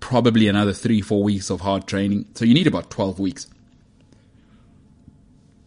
probably 0.00 0.48
another 0.48 0.72
three, 0.72 1.02
four 1.02 1.22
weeks 1.22 1.50
of 1.50 1.60
hard 1.60 1.86
training. 1.86 2.25
So 2.36 2.46
you 2.46 2.54
need 2.54 2.66
about 2.66 2.88
12 2.88 3.20
weeks. 3.20 3.48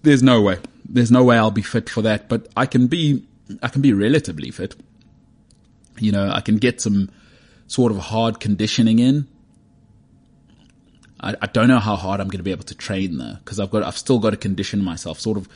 There's 0.01 0.23
no 0.23 0.41
way. 0.41 0.57
There's 0.85 1.11
no 1.11 1.23
way 1.23 1.37
I'll 1.37 1.51
be 1.51 1.61
fit 1.61 1.87
for 1.87 2.01
that, 2.01 2.27
but 2.27 2.47
I 2.57 2.65
can 2.65 2.87
be, 2.87 3.27
I 3.61 3.67
can 3.67 3.83
be 3.83 3.93
relatively 3.93 4.49
fit. 4.49 4.73
You 5.99 6.11
know, 6.11 6.29
I 6.31 6.41
can 6.41 6.57
get 6.57 6.81
some 6.81 7.09
sort 7.67 7.91
of 7.91 7.97
hard 7.97 8.39
conditioning 8.39 8.99
in. 8.99 9.27
I, 11.21 11.35
I 11.41 11.45
don't 11.47 11.67
know 11.67 11.79
how 11.79 11.95
hard 11.95 12.19
I'm 12.19 12.27
going 12.27 12.39
to 12.39 12.43
be 12.43 12.51
able 12.51 12.63
to 12.63 12.75
train 12.75 13.17
though, 13.17 13.35
because 13.43 13.59
I've 13.59 13.71
got, 13.71 13.83
I've 13.83 13.97
still 13.97 14.19
got 14.19 14.31
to 14.31 14.37
condition 14.37 14.83
myself, 14.83 15.19
sort 15.19 15.37
of, 15.37 15.49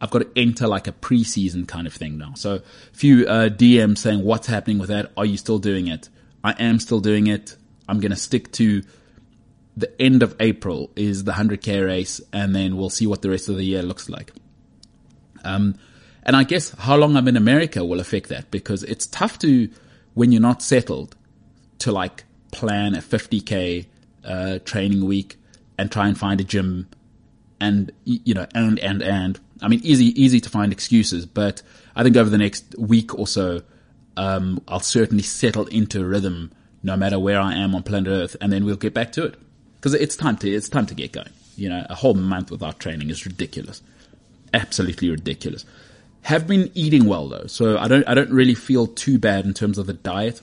I've 0.00 0.10
got 0.10 0.20
to 0.20 0.28
enter 0.36 0.66
like 0.66 0.86
a 0.86 0.92
preseason 0.92 1.66
kind 1.66 1.86
of 1.86 1.94
thing 1.94 2.18
now. 2.18 2.34
So 2.34 2.56
a 2.56 2.60
few, 2.92 3.26
uh, 3.26 3.48
DMs 3.48 3.98
saying, 3.98 4.22
what's 4.22 4.46
happening 4.46 4.78
with 4.78 4.88
that? 4.88 5.12
Are 5.16 5.24
you 5.24 5.36
still 5.36 5.58
doing 5.58 5.86
it? 5.86 6.08
I 6.44 6.52
am 6.52 6.78
still 6.78 7.00
doing 7.00 7.26
it. 7.28 7.56
I'm 7.88 8.00
going 8.00 8.10
to 8.10 8.16
stick 8.16 8.52
to 8.52 8.82
the 9.76 10.00
end 10.00 10.22
of 10.22 10.36
April 10.38 10.90
is 10.96 11.24
the 11.24 11.32
100k 11.32 11.84
race, 11.84 12.20
and 12.32 12.54
then 12.54 12.76
we'll 12.76 12.90
see 12.90 13.06
what 13.06 13.22
the 13.22 13.30
rest 13.30 13.48
of 13.48 13.56
the 13.56 13.64
year 13.64 13.82
looks 13.82 14.08
like. 14.08 14.32
Um, 15.44 15.76
and 16.22 16.36
I 16.36 16.44
guess 16.44 16.70
how 16.70 16.96
long 16.96 17.16
I'm 17.16 17.28
in 17.28 17.36
America 17.36 17.84
will 17.84 18.00
affect 18.00 18.28
that 18.28 18.50
because 18.50 18.82
it's 18.84 19.06
tough 19.06 19.38
to, 19.40 19.68
when 20.14 20.32
you're 20.32 20.40
not 20.40 20.62
settled, 20.62 21.16
to 21.80 21.92
like 21.92 22.24
plan 22.52 22.94
a 22.94 22.98
50k 22.98 23.86
uh, 24.24 24.58
training 24.64 25.04
week 25.04 25.36
and 25.78 25.90
try 25.90 26.06
and 26.06 26.16
find 26.16 26.40
a 26.40 26.44
gym 26.44 26.88
and 27.60 27.92
you 28.04 28.34
know 28.34 28.46
and 28.54 28.78
and 28.80 29.02
and 29.02 29.38
I 29.60 29.68
mean 29.68 29.80
easy 29.84 30.06
easy 30.20 30.40
to 30.40 30.50
find 30.50 30.72
excuses, 30.72 31.26
but 31.26 31.62
I 31.94 32.02
think 32.02 32.16
over 32.16 32.28
the 32.28 32.38
next 32.38 32.76
week 32.76 33.16
or 33.16 33.26
so, 33.26 33.62
um, 34.16 34.60
I'll 34.66 34.80
certainly 34.80 35.22
settle 35.22 35.66
into 35.66 36.00
a 36.00 36.04
rhythm 36.04 36.50
no 36.82 36.96
matter 36.96 37.18
where 37.18 37.40
I 37.40 37.54
am 37.54 37.74
on 37.74 37.84
planet 37.84 38.08
Earth, 38.08 38.36
and 38.40 38.52
then 38.52 38.64
we'll 38.64 38.76
get 38.76 38.94
back 38.94 39.12
to 39.12 39.24
it 39.24 39.36
because 39.76 39.94
it's 39.94 40.16
time 40.16 40.36
to 40.38 40.50
it's 40.50 40.68
time 40.68 40.86
to 40.86 40.94
get 40.94 41.12
going. 41.12 41.30
You 41.56 41.68
know, 41.68 41.86
a 41.88 41.94
whole 41.94 42.14
month 42.14 42.50
without 42.50 42.80
training 42.80 43.10
is 43.10 43.24
ridiculous. 43.24 43.80
Absolutely 44.52 45.10
ridiculous. 45.10 45.64
Have 46.22 46.46
been 46.46 46.70
eating 46.74 47.06
well 47.06 47.28
though, 47.28 47.46
so 47.46 47.78
I 47.78 47.88
don't 47.88 48.06
I 48.08 48.14
don't 48.14 48.30
really 48.30 48.54
feel 48.54 48.86
too 48.86 49.18
bad 49.18 49.44
in 49.44 49.54
terms 49.54 49.76
of 49.78 49.86
the 49.86 49.92
diet. 49.92 50.40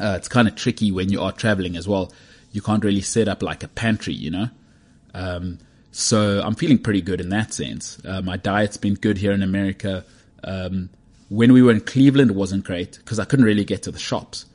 Uh, 0.00 0.14
it's 0.16 0.28
kind 0.28 0.46
of 0.46 0.54
tricky 0.54 0.92
when 0.92 1.10
you 1.10 1.20
are 1.20 1.32
traveling 1.32 1.76
as 1.76 1.88
well. 1.88 2.12
You 2.52 2.62
can't 2.62 2.84
really 2.84 3.00
set 3.00 3.26
up 3.26 3.42
like 3.42 3.64
a 3.64 3.68
pantry, 3.68 4.14
you 4.14 4.30
know. 4.30 4.48
Um, 5.14 5.58
so 5.90 6.40
I'm 6.44 6.54
feeling 6.54 6.78
pretty 6.78 7.00
good 7.00 7.20
in 7.20 7.30
that 7.30 7.52
sense. 7.52 8.00
Uh, 8.04 8.22
my 8.22 8.36
diet's 8.36 8.76
been 8.76 8.94
good 8.94 9.18
here 9.18 9.32
in 9.32 9.42
America. 9.42 10.04
Um, 10.44 10.90
when 11.28 11.52
we 11.52 11.60
were 11.60 11.72
in 11.72 11.80
Cleveland, 11.80 12.30
it 12.30 12.36
wasn't 12.36 12.64
great 12.64 12.98
because 12.98 13.18
I 13.18 13.24
couldn't 13.24 13.44
really 13.44 13.64
get 13.64 13.82
to 13.82 13.90
the 13.90 13.98
shops. 13.98 14.46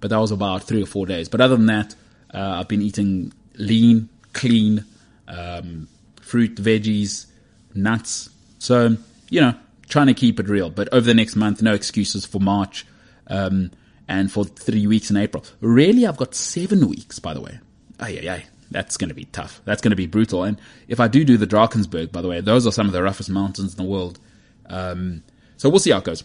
But 0.00 0.10
that 0.10 0.18
was 0.18 0.32
about 0.32 0.64
three 0.64 0.82
or 0.82 0.86
four 0.86 1.06
days. 1.06 1.28
But 1.28 1.40
other 1.40 1.56
than 1.56 1.66
that, 1.66 1.94
uh, 2.34 2.58
I've 2.60 2.68
been 2.68 2.82
eating 2.82 3.32
lean, 3.54 4.08
clean, 4.32 4.84
um, 5.28 5.88
fruit, 6.20 6.56
veggies, 6.56 7.26
nuts. 7.74 8.28
So, 8.58 8.96
you 9.30 9.40
know, 9.40 9.54
trying 9.88 10.06
to 10.08 10.14
keep 10.14 10.38
it 10.38 10.48
real. 10.48 10.70
But 10.70 10.88
over 10.92 11.06
the 11.06 11.14
next 11.14 11.36
month, 11.36 11.62
no 11.62 11.74
excuses 11.74 12.24
for 12.26 12.40
March. 12.40 12.86
Um, 13.26 13.70
and 14.08 14.32
for 14.32 14.44
three 14.44 14.86
weeks 14.86 15.10
in 15.10 15.16
April. 15.16 15.44
Really, 15.60 16.06
I've 16.06 16.16
got 16.16 16.34
seven 16.34 16.88
weeks, 16.88 17.18
by 17.18 17.34
the 17.34 17.40
way. 17.40 17.60
Ay, 18.00 18.20
ay, 18.22 18.28
ay. 18.30 18.46
That's 18.70 18.96
going 18.96 19.08
to 19.08 19.14
be 19.14 19.24
tough. 19.26 19.60
That's 19.64 19.80
going 19.80 19.90
to 19.90 19.96
be 19.96 20.06
brutal. 20.06 20.44
And 20.44 20.58
if 20.88 21.00
I 21.00 21.08
do 21.08 21.24
do 21.24 21.36
the 21.36 21.46
Drakensberg, 21.46 22.10
by 22.10 22.22
the 22.22 22.28
way, 22.28 22.40
those 22.40 22.66
are 22.66 22.72
some 22.72 22.86
of 22.86 22.92
the 22.92 23.02
roughest 23.02 23.30
mountains 23.30 23.72
in 23.72 23.76
the 23.76 23.90
world. 23.90 24.18
Um, 24.66 25.22
so 25.56 25.68
we'll 25.68 25.78
see 25.78 25.90
how 25.90 25.98
it 25.98 26.04
goes. 26.04 26.24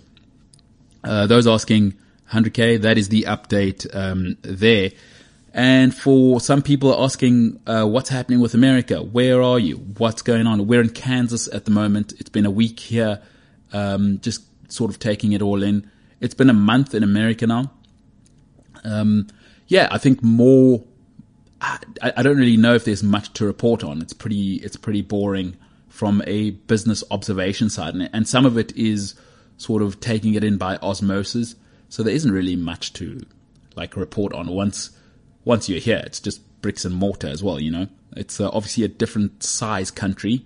Uh, 1.03 1.27
those 1.27 1.47
asking 1.47 1.93
100k, 2.31 2.81
that 2.81 2.97
is 2.97 3.09
the 3.09 3.23
update 3.23 3.93
um, 3.95 4.37
there. 4.41 4.91
And 5.53 5.93
for 5.93 6.39
some 6.41 6.61
people 6.61 7.03
asking, 7.03 7.61
uh, 7.67 7.85
what's 7.85 8.09
happening 8.09 8.39
with 8.39 8.53
America? 8.53 9.01
Where 9.01 9.41
are 9.41 9.59
you? 9.59 9.75
What's 9.75 10.21
going 10.21 10.47
on? 10.47 10.67
We're 10.67 10.81
in 10.81 10.89
Kansas 10.89 11.47
at 11.47 11.65
the 11.65 11.71
moment. 11.71 12.13
It's 12.19 12.29
been 12.29 12.45
a 12.45 12.51
week 12.51 12.79
here, 12.79 13.21
um, 13.73 14.19
just 14.21 14.43
sort 14.71 14.89
of 14.89 14.99
taking 14.99 15.33
it 15.33 15.41
all 15.41 15.61
in. 15.63 15.89
It's 16.19 16.33
been 16.33 16.49
a 16.49 16.53
month 16.53 16.93
in 16.93 17.03
America 17.03 17.45
now. 17.45 17.71
Um, 18.83 19.27
yeah, 19.67 19.87
I 19.91 19.97
think 19.97 20.23
more. 20.23 20.83
I, 21.61 21.79
I 22.17 22.23
don't 22.23 22.37
really 22.37 22.57
know 22.57 22.75
if 22.75 22.85
there's 22.85 23.03
much 23.03 23.31
to 23.33 23.45
report 23.45 23.83
on. 23.83 24.01
It's 24.01 24.13
pretty. 24.13 24.55
It's 24.55 24.75
pretty 24.75 25.01
boring 25.01 25.57
from 25.89 26.23
a 26.25 26.51
business 26.51 27.03
observation 27.11 27.69
side, 27.69 27.93
and, 27.93 28.09
and 28.13 28.27
some 28.27 28.45
of 28.45 28.57
it 28.57 28.75
is 28.75 29.15
sort 29.57 29.81
of 29.81 29.99
taking 29.99 30.33
it 30.33 30.43
in 30.43 30.57
by 30.57 30.77
osmosis. 30.77 31.55
So 31.89 32.03
there 32.03 32.13
isn't 32.13 32.31
really 32.31 32.55
much 32.55 32.93
to 32.93 33.21
like 33.75 33.95
report 33.95 34.33
on 34.33 34.47
once 34.47 34.91
once 35.45 35.69
you're 35.69 35.79
here. 35.79 36.01
It's 36.05 36.19
just 36.19 36.41
bricks 36.61 36.85
and 36.85 36.95
mortar 36.95 37.27
as 37.27 37.43
well. 37.43 37.59
You 37.59 37.71
know, 37.71 37.87
it's 38.15 38.39
uh, 38.41 38.49
obviously 38.49 38.83
a 38.83 38.87
different 38.87 39.43
size 39.43 39.91
country. 39.91 40.45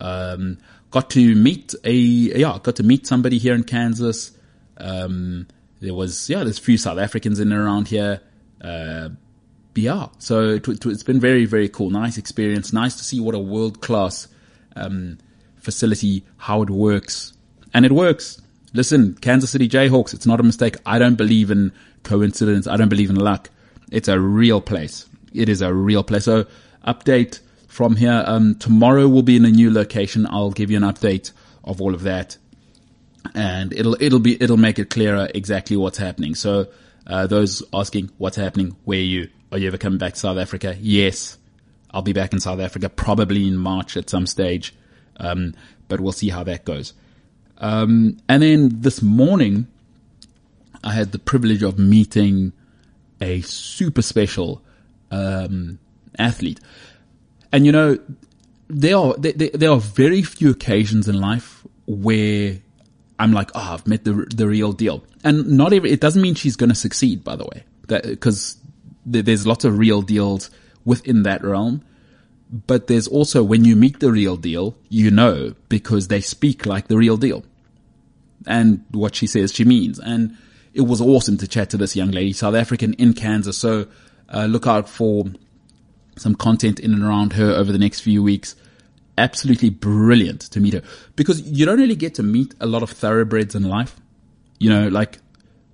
Um, 0.00 0.58
got 0.94 1.10
to 1.10 1.34
meet 1.34 1.74
a 1.82 1.92
yeah, 1.92 2.56
got 2.62 2.76
to 2.76 2.84
meet 2.84 3.04
somebody 3.04 3.38
here 3.38 3.52
in 3.52 3.64
Kansas. 3.64 4.30
Um, 4.76 5.48
there 5.80 5.92
was, 5.92 6.30
yeah, 6.30 6.44
there's 6.44 6.58
a 6.58 6.62
few 6.62 6.78
South 6.78 6.98
Africans 6.98 7.40
in 7.40 7.50
and 7.50 7.60
around 7.60 7.88
here. 7.88 8.20
Uh, 8.60 9.08
yeah, 9.74 10.06
so 10.18 10.50
it, 10.50 10.84
has 10.84 11.02
been 11.02 11.18
very, 11.18 11.46
very 11.46 11.68
cool. 11.68 11.90
Nice 11.90 12.16
experience. 12.16 12.72
Nice 12.72 12.94
to 12.94 13.02
see 13.02 13.18
what 13.18 13.34
a 13.34 13.40
world 13.40 13.80
class, 13.82 14.28
um, 14.76 15.18
facility, 15.56 16.24
how 16.36 16.62
it 16.62 16.70
works. 16.70 17.32
And 17.74 17.84
it 17.84 17.90
works. 17.90 18.40
Listen, 18.72 19.14
Kansas 19.14 19.50
City 19.50 19.68
Jayhawks, 19.68 20.14
it's 20.14 20.26
not 20.26 20.38
a 20.38 20.44
mistake. 20.44 20.76
I 20.86 21.00
don't 21.00 21.16
believe 21.16 21.50
in 21.50 21.72
coincidence. 22.04 22.68
I 22.68 22.76
don't 22.76 22.88
believe 22.88 23.10
in 23.10 23.16
luck. 23.16 23.50
It's 23.90 24.06
a 24.06 24.20
real 24.20 24.60
place. 24.60 25.08
It 25.32 25.48
is 25.48 25.60
a 25.60 25.74
real 25.74 26.04
place. 26.04 26.24
So 26.24 26.46
update 26.86 27.40
from 27.74 27.96
here. 27.96 28.22
Um, 28.26 28.54
tomorrow 28.54 29.08
we'll 29.08 29.22
be 29.22 29.36
in 29.36 29.44
a 29.44 29.50
new 29.50 29.70
location. 29.70 30.26
I'll 30.30 30.52
give 30.52 30.70
you 30.70 30.76
an 30.76 30.84
update 30.84 31.32
of 31.64 31.80
all 31.80 31.94
of 31.94 32.02
that 32.02 32.36
and 33.34 33.72
it'll 33.72 33.96
it'll 34.00 34.18
be 34.18 34.40
it'll 34.42 34.56
make 34.56 34.78
it 34.78 34.90
clearer 34.90 35.28
exactly 35.34 35.76
what's 35.76 35.98
happening. 35.98 36.34
So 36.34 36.68
uh, 37.06 37.26
those 37.26 37.62
asking 37.72 38.10
what's 38.18 38.36
happening, 38.36 38.76
where 38.84 38.98
are 38.98 39.02
you? 39.02 39.28
Are 39.52 39.58
you 39.58 39.68
ever 39.68 39.78
coming 39.78 39.98
back 39.98 40.14
to 40.14 40.18
South 40.18 40.38
Africa? 40.38 40.76
Yes, 40.80 41.38
I'll 41.90 42.02
be 42.02 42.12
back 42.12 42.32
in 42.32 42.40
South 42.40 42.60
Africa 42.60 42.88
probably 42.88 43.46
in 43.46 43.56
March 43.56 43.96
at 43.96 44.10
some 44.10 44.26
stage, 44.26 44.74
um, 45.16 45.54
but 45.88 46.00
we'll 46.00 46.12
see 46.12 46.28
how 46.28 46.44
that 46.44 46.64
goes. 46.64 46.92
Um, 47.58 48.18
and 48.28 48.42
then 48.42 48.80
this 48.80 49.00
morning, 49.00 49.68
I 50.82 50.92
had 50.92 51.12
the 51.12 51.18
privilege 51.18 51.62
of 51.62 51.78
meeting 51.78 52.52
a 53.20 53.40
super 53.42 54.02
special 54.02 54.62
um, 55.10 55.78
athlete, 56.18 56.60
and 57.54 57.64
you 57.64 57.70
know 57.70 57.96
there 58.68 58.96
are 58.96 59.14
there, 59.16 59.50
there 59.54 59.70
are 59.70 59.78
very 59.78 60.22
few 60.22 60.50
occasions 60.50 61.08
in 61.08 61.20
life 61.20 61.64
where 61.86 62.58
I'm 63.18 63.32
like, 63.32 63.50
oh, 63.54 63.74
I've 63.74 63.86
met 63.86 64.04
the 64.04 64.26
the 64.34 64.48
real 64.48 64.72
deal. 64.72 65.04
And 65.22 65.56
not 65.56 65.72
every, 65.72 65.92
it 65.92 66.00
doesn't 66.00 66.20
mean 66.20 66.34
she's 66.34 66.56
going 66.56 66.70
to 66.70 66.74
succeed, 66.74 67.22
by 67.22 67.36
the 67.36 67.44
way, 67.44 67.64
because 67.86 68.56
th- 69.10 69.24
there's 69.24 69.46
lots 69.46 69.64
of 69.64 69.78
real 69.78 70.02
deals 70.02 70.50
within 70.84 71.22
that 71.22 71.44
realm. 71.44 71.82
But 72.66 72.88
there's 72.88 73.06
also 73.06 73.42
when 73.42 73.64
you 73.64 73.76
meet 73.76 74.00
the 74.00 74.10
real 74.10 74.36
deal, 74.36 74.76
you 74.88 75.10
know, 75.10 75.54
because 75.68 76.08
they 76.08 76.20
speak 76.20 76.66
like 76.66 76.88
the 76.88 76.98
real 76.98 77.16
deal 77.16 77.44
and 78.46 78.84
what 78.90 79.14
she 79.14 79.26
says 79.26 79.52
she 79.52 79.64
means. 79.64 79.98
And 80.00 80.36
it 80.72 80.82
was 80.82 81.00
awesome 81.00 81.38
to 81.38 81.48
chat 81.48 81.70
to 81.70 81.76
this 81.76 81.94
young 81.94 82.10
lady, 82.10 82.32
South 82.32 82.54
African 82.54 82.94
in 82.94 83.14
Kansas. 83.14 83.56
So, 83.56 83.86
uh, 84.28 84.46
look 84.46 84.66
out 84.66 84.88
for 84.88 85.26
some 86.16 86.34
content 86.34 86.78
in 86.80 86.92
and 86.92 87.02
around 87.02 87.34
her 87.34 87.50
over 87.50 87.72
the 87.72 87.78
next 87.78 88.00
few 88.00 88.22
weeks 88.22 88.54
absolutely 89.16 89.70
brilliant 89.70 90.40
to 90.40 90.60
meet 90.60 90.74
her 90.74 90.82
because 91.16 91.40
you 91.42 91.64
don't 91.64 91.78
really 91.78 91.96
get 91.96 92.14
to 92.16 92.22
meet 92.22 92.54
a 92.60 92.66
lot 92.66 92.82
of 92.82 92.90
thoroughbreds 92.90 93.54
in 93.54 93.62
life. 93.62 93.96
You 94.58 94.70
know, 94.70 94.88
like 94.88 95.18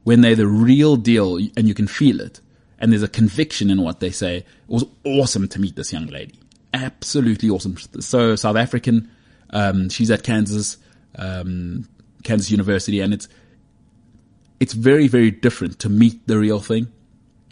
when 0.05 0.21
they're 0.21 0.37
the 0.37 0.47
real 0.47 0.97
deal 0.97 1.37
and 1.37 1.69
you 1.69 1.75
can 1.75 1.87
feel 1.87 2.21
it 2.21 2.41
and 2.79 2.93
there's 2.93 3.03
a 3.03 3.09
conviction 3.09 3.71
in 3.71 3.83
what 3.83 4.01
they 4.01 4.11
say. 4.11 4.39
It 4.39 4.47
was 4.67 4.85
awesome 5.05 5.49
to 5.49 5.61
meet 5.61 5.77
this 5.77 5.93
young 5.93 6.07
lady. 6.07 6.35
Absolutely 6.73 7.51
awesome. 7.51 7.77
So 8.01 8.37
South 8.37 8.57
African, 8.57 9.11
um, 9.51 9.89
she's 9.89 10.11
at 10.11 10.23
Kansas, 10.23 10.77
um, 11.17 11.89
Kansas 12.25 12.51
University 12.51 13.01
and 13.01 13.13
it's, 13.13 13.29
it's 14.61 14.75
very, 14.75 15.09
very 15.09 15.31
different 15.31 15.79
to 15.81 15.89
meet 15.89 16.27
the 16.27 16.39
real 16.39 16.61
thing, 16.61 16.89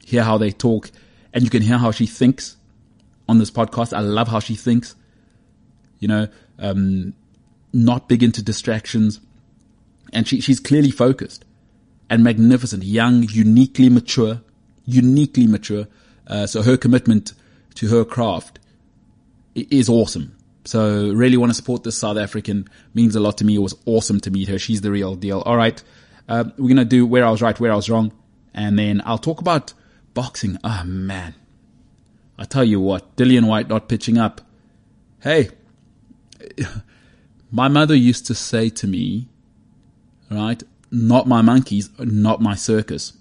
hear 0.04 0.22
how 0.22 0.38
they 0.38 0.50
talk 0.50 0.90
and 1.32 1.44
you 1.44 1.50
can 1.50 1.62
hear 1.62 1.78
how 1.78 1.90
she 1.90 2.06
thinks 2.06 2.57
on 3.28 3.38
this 3.38 3.50
podcast. 3.50 3.92
I 3.96 4.00
love 4.00 4.28
how 4.28 4.40
she 4.40 4.54
thinks 4.54 4.94
you 5.98 6.08
know, 6.08 6.28
um, 6.58 7.14
not 7.72 8.08
big 8.08 8.22
into 8.22 8.42
distractions. 8.42 9.20
And 10.12 10.26
she, 10.26 10.40
she's 10.40 10.60
clearly 10.60 10.90
focused 10.90 11.44
and 12.08 12.24
magnificent, 12.24 12.84
young, 12.84 13.24
uniquely 13.24 13.88
mature, 13.88 14.40
uniquely 14.86 15.46
mature. 15.46 15.86
Uh, 16.26 16.46
so 16.46 16.62
her 16.62 16.76
commitment 16.76 17.34
to 17.74 17.88
her 17.88 18.04
craft 18.04 18.58
is 19.54 19.88
awesome. 19.88 20.34
So 20.64 21.12
really 21.12 21.36
want 21.36 21.50
to 21.50 21.54
support 21.54 21.82
this 21.82 21.98
South 21.98 22.16
African 22.16 22.68
means 22.94 23.16
a 23.16 23.20
lot 23.20 23.38
to 23.38 23.44
me. 23.44 23.56
It 23.56 23.60
was 23.60 23.74
awesome 23.86 24.20
to 24.20 24.30
meet 24.30 24.48
her. 24.48 24.58
She's 24.58 24.80
the 24.80 24.90
real 24.90 25.14
deal. 25.14 25.40
All 25.40 25.56
right. 25.56 25.82
Uh, 26.28 26.44
we're 26.58 26.68
going 26.68 26.76
to 26.76 26.84
do 26.84 27.06
where 27.06 27.24
I 27.24 27.30
was 27.30 27.40
right, 27.40 27.58
where 27.58 27.72
I 27.72 27.76
was 27.76 27.88
wrong. 27.88 28.12
And 28.54 28.78
then 28.78 29.02
I'll 29.04 29.18
talk 29.18 29.40
about 29.40 29.72
boxing. 30.14 30.58
Oh 30.64 30.82
man. 30.84 31.34
I 32.38 32.44
tell 32.44 32.64
you 32.64 32.80
what, 32.80 33.16
Dillian 33.16 33.46
Whyte 33.46 33.68
not 33.68 33.88
pitching 33.88 34.16
up. 34.16 34.40
Hey, 35.20 35.50
my 37.50 37.68
mother 37.68 37.94
used 37.94 38.26
to 38.26 38.34
say 38.34 38.68
to 38.70 38.86
me, 38.86 39.28
right, 40.30 40.62
not 40.90 41.26
my 41.26 41.42
monkeys, 41.42 41.90
not 41.98 42.40
my 42.40 42.54
circus. 42.54 43.12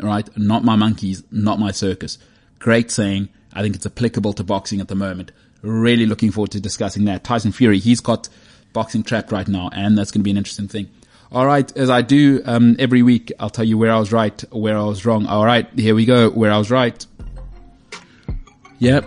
Right, 0.00 0.28
not 0.36 0.62
my 0.62 0.76
monkeys, 0.76 1.24
not 1.32 1.58
my 1.58 1.72
circus. 1.72 2.18
Great 2.58 2.90
saying. 2.90 3.30
I 3.52 3.62
think 3.62 3.74
it's 3.74 3.86
applicable 3.86 4.34
to 4.34 4.44
boxing 4.44 4.80
at 4.80 4.88
the 4.88 4.94
moment. 4.94 5.32
Really 5.62 6.06
looking 6.06 6.30
forward 6.30 6.52
to 6.52 6.60
discussing 6.60 7.06
that. 7.06 7.24
Tyson 7.24 7.50
Fury, 7.50 7.78
he's 7.78 8.00
got 8.00 8.28
boxing 8.72 9.02
trapped 9.02 9.32
right 9.32 9.48
now, 9.48 9.70
and 9.72 9.98
that's 9.98 10.12
going 10.12 10.20
to 10.20 10.24
be 10.24 10.30
an 10.30 10.36
interesting 10.36 10.68
thing. 10.68 10.88
All 11.32 11.46
right, 11.46 11.74
as 11.76 11.90
I 11.90 12.02
do 12.02 12.42
um, 12.44 12.76
every 12.78 13.02
week, 13.02 13.32
I'll 13.40 13.50
tell 13.50 13.64
you 13.64 13.76
where 13.76 13.90
I 13.90 13.98
was 13.98 14.12
right, 14.12 14.40
where 14.52 14.78
I 14.78 14.84
was 14.84 15.04
wrong. 15.04 15.26
All 15.26 15.44
right, 15.44 15.68
here 15.78 15.94
we 15.94 16.04
go. 16.04 16.30
Where 16.30 16.52
I 16.52 16.58
was 16.58 16.70
right. 16.70 17.04
Yep, 18.78 19.04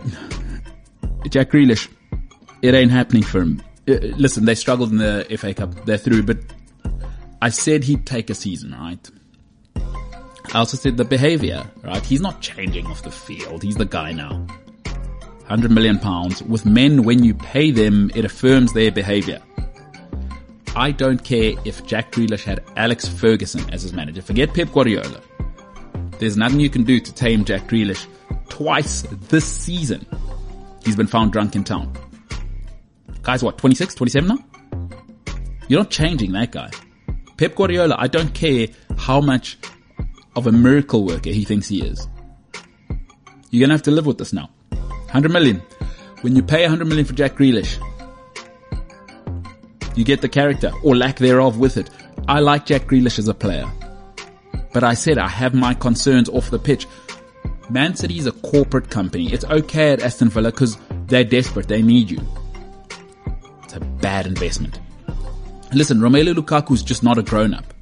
Jack 1.30 1.52
Grealish 1.52 1.88
it 2.62 2.76
ain't 2.76 2.92
happening 2.92 3.24
for 3.24 3.42
him. 3.42 3.62
Uh, 3.88 3.94
listen, 4.18 4.46
they 4.46 4.56
struggled 4.56 4.92
in 4.92 4.98
the 4.98 5.26
FA 5.38 5.54
Cup. 5.54 5.86
They're 5.86 5.98
through, 5.98 6.24
but 6.24 6.38
I 7.42 7.50
said 7.50 7.84
he'd 7.84 8.06
take 8.06 8.30
a 8.30 8.36
season, 8.36 8.74
right? 8.74 9.10
I 10.54 10.60
also 10.60 10.78
said 10.78 10.98
the 10.98 11.06
behavior, 11.06 11.64
right? 11.84 12.06
He's 12.06 12.22
not 12.22 12.42
changing 12.42 12.86
off 12.88 13.04
the 13.04 13.12
field. 13.12 13.64
He's 13.64 13.76
the 13.76 13.86
guy 13.86 14.12
now. 14.12 14.46
100 15.48 15.72
million 15.72 15.98
pounds. 15.98 16.44
With 16.44 16.66
men, 16.66 17.04
when 17.04 17.24
you 17.24 17.34
pay 17.34 17.72
them, 17.72 18.12
it 18.16 18.26
affirms 18.26 18.74
their 18.74 18.92
behavior. 18.92 19.42
I 20.76 20.92
don't 20.92 21.24
care 21.24 21.54
if 21.66 21.86
Jack 21.86 22.12
Grealish 22.12 22.44
had 22.44 22.64
Alex 22.78 23.08
Ferguson 23.08 23.70
as 23.74 23.82
his 23.82 23.92
manager. 23.92 24.22
Forget 24.22 24.54
Pep 24.54 24.72
Guardiola. 24.72 25.22
There's 26.20 26.38
nothing 26.38 26.60
you 26.60 26.70
can 26.70 26.84
do 26.84 27.00
to 27.00 27.14
tame 27.14 27.44
Jack 27.44 27.68
Grealish 27.68 28.06
twice 28.52 29.02
this 29.30 29.46
season 29.46 30.06
He's 30.84 30.96
been 30.96 31.08
found 31.08 31.32
drunk 31.32 31.56
in 31.56 31.64
town. 31.64 31.94
Guy's 33.22 33.44
what, 33.44 33.58
26, 33.58 33.96
27 33.96 34.28
now? 34.28 34.40
You're 35.68 35.82
not 35.82 35.92
changing 35.92 36.32
that 36.32 36.52
guy. 36.52 36.72
Pep 37.38 37.56
Guardiola, 37.56 37.96
I 37.98 38.08
don't 38.08 38.34
care 38.34 38.68
how 38.98 39.22
much 39.22 39.58
of 40.36 40.48
a 40.48 40.52
miracle 40.52 41.06
worker 41.06 41.30
he 41.30 41.44
thinks 41.44 41.68
he 41.68 41.82
is. 41.84 42.08
You're 43.52 43.62
gonna 43.62 43.74
have 43.74 43.84
to 43.84 43.92
live 43.92 44.06
with 44.06 44.18
this 44.18 44.34
now. 44.34 44.50
100 44.70 45.32
million. 45.32 45.62
When 46.22 46.36
you 46.36 46.42
pay 46.42 46.62
100 46.62 46.86
million 46.86 47.06
for 47.06 47.14
Jack 47.14 47.36
Grealish, 47.36 47.78
you 49.96 50.04
get 50.04 50.22
the 50.22 50.30
character 50.30 50.72
or 50.84 50.96
lack 50.96 51.18
thereof 51.18 51.60
with 51.60 51.78
it. 51.78 51.90
I 52.28 52.40
like 52.40 52.66
Jack 52.66 52.84
Grealish 52.84 53.20
as 53.20 53.28
a 53.28 53.34
player. 53.34 53.70
But 54.74 54.84
I 54.84 54.94
said 54.94 55.18
I 55.18 55.28
have 55.28 55.54
my 55.54 55.74
concerns 55.74 56.30
off 56.30 56.50
the 56.50 56.60
pitch. 56.60 56.88
Man 57.70 57.96
City 57.96 58.18
is 58.18 58.26
a 58.26 58.32
corporate 58.32 58.90
company. 58.90 59.32
It's 59.32 59.46
okay 59.46 59.94
at 59.94 60.02
Aston 60.02 60.30
Villa 60.30 60.52
because 60.52 60.78
they're 61.08 61.24
desperate. 61.24 61.68
They 61.68 61.82
need 61.82 62.12
you. 62.12 62.20
It's 63.64 63.74
a 63.74 63.80
bad 63.80 64.28
investment. 64.28 64.80
Listen, 65.74 66.00
Romelu 66.00 66.36
Lukaku's 66.36 66.84
just 66.84 67.04
not 67.04 67.18
a 67.18 67.24
grown 67.24 67.54
up. 67.54 67.74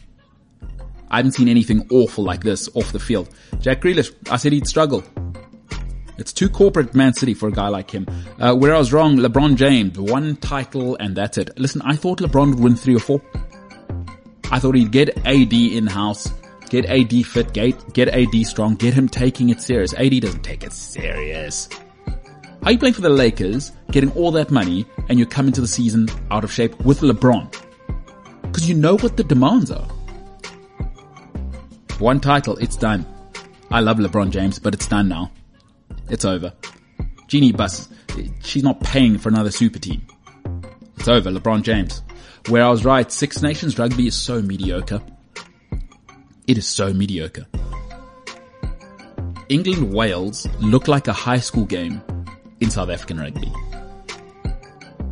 I 1.09 1.17
haven't 1.17 1.31
seen 1.31 1.47
anything 1.47 1.87
awful 1.91 2.23
like 2.23 2.43
this 2.43 2.69
off 2.75 2.91
the 2.91 2.99
field. 2.99 3.29
Jack 3.59 3.81
Grealish, 3.81 4.13
I 4.29 4.37
said 4.37 4.53
he'd 4.53 4.67
struggle. 4.67 5.03
It's 6.19 6.33
too 6.33 6.49
corporate 6.49 6.93
Man 6.93 7.13
City 7.13 7.33
for 7.33 7.47
a 7.47 7.51
guy 7.51 7.69
like 7.69 7.89
him. 7.89 8.05
Uh, 8.39 8.53
where 8.53 8.75
I 8.75 8.77
was 8.77 8.93
wrong, 8.93 9.17
LeBron 9.17 9.55
James, 9.55 9.97
one 9.97 10.35
title 10.35 10.97
and 10.97 11.15
that's 11.15 11.37
it. 11.37 11.57
Listen, 11.57 11.81
I 11.81 11.95
thought 11.95 12.19
LeBron 12.19 12.49
would 12.49 12.59
win 12.59 12.75
three 12.75 12.95
or 12.95 12.99
four. 12.99 13.21
I 14.51 14.59
thought 14.59 14.75
he'd 14.75 14.91
get 14.91 15.17
AD 15.25 15.53
in 15.53 15.87
house, 15.87 16.31
get 16.69 16.85
AD 16.85 17.25
fit, 17.25 17.53
get, 17.53 17.93
get 17.93 18.09
AD 18.09 18.45
strong, 18.45 18.75
get 18.75 18.93
him 18.93 19.09
taking 19.09 19.49
it 19.49 19.61
serious. 19.61 19.93
AD 19.93 20.21
doesn't 20.21 20.43
take 20.43 20.63
it 20.63 20.71
serious. 20.73 21.69
Are 22.63 22.71
you 22.71 22.77
playing 22.77 22.93
for 22.93 23.01
the 23.01 23.09
Lakers, 23.09 23.71
getting 23.91 24.11
all 24.11 24.31
that 24.31 24.51
money, 24.51 24.85
and 25.07 25.17
you 25.17 25.25
come 25.25 25.47
into 25.47 25.61
the 25.61 25.67
season 25.67 26.09
out 26.29 26.43
of 26.43 26.51
shape 26.51 26.79
with 26.81 26.99
LeBron? 27.01 27.51
Cause 28.53 28.67
you 28.67 28.75
know 28.75 28.97
what 28.97 29.15
the 29.15 29.23
demands 29.23 29.71
are. 29.71 29.87
One 31.99 32.19
title, 32.19 32.57
it's 32.57 32.75
done. 32.75 33.05
I 33.71 33.81
love 33.81 33.97
LeBron 33.97 34.31
James, 34.31 34.59
but 34.59 34.73
it's 34.73 34.87
done 34.87 35.07
now. 35.07 35.31
It's 36.09 36.25
over. 36.25 36.53
Jeanie 37.27 37.51
Buss, 37.51 37.89
she's 38.41 38.63
not 38.63 38.79
paying 38.81 39.17
for 39.17 39.29
another 39.29 39.51
super 39.51 39.79
team. 39.79 40.05
It's 40.97 41.07
over, 41.07 41.29
LeBron 41.29 41.63
James. 41.63 42.01
Where 42.47 42.63
I 42.63 42.69
was 42.69 42.83
right, 42.83 43.09
Six 43.11 43.41
Nations 43.41 43.77
rugby 43.77 44.07
is 44.07 44.15
so 44.15 44.41
mediocre. 44.41 45.01
It 46.49 46.57
is 46.57 46.65
so 46.65 46.91
mediocre. 46.91 47.45
England 49.49 49.93
Wales 49.93 50.47
look 50.59 50.87
like 50.87 51.07
a 51.07 51.13
high 51.13 51.37
school 51.37 51.65
game 51.65 52.01
in 52.59 52.71
South 52.71 52.89
African 52.89 53.19
rugby. 53.19 53.53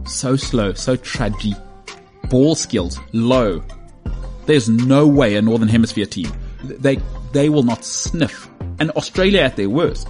So 0.07 0.35
slow, 0.35 0.73
so 0.73 0.95
tragic. 0.95 1.53
Ball 2.31 2.55
skills, 2.55 2.99
low. 3.13 3.63
There's 4.47 4.67
no 4.67 5.05
way 5.05 5.35
a 5.35 5.41
Northern 5.43 5.67
Hemisphere 5.67 6.07
team, 6.07 6.31
they, 6.63 6.97
they 7.33 7.49
will 7.49 7.61
not 7.61 7.85
sniff. 7.85 8.49
And 8.79 8.89
Australia 8.91 9.41
at 9.41 9.57
their 9.57 9.69
worst. 9.69 10.09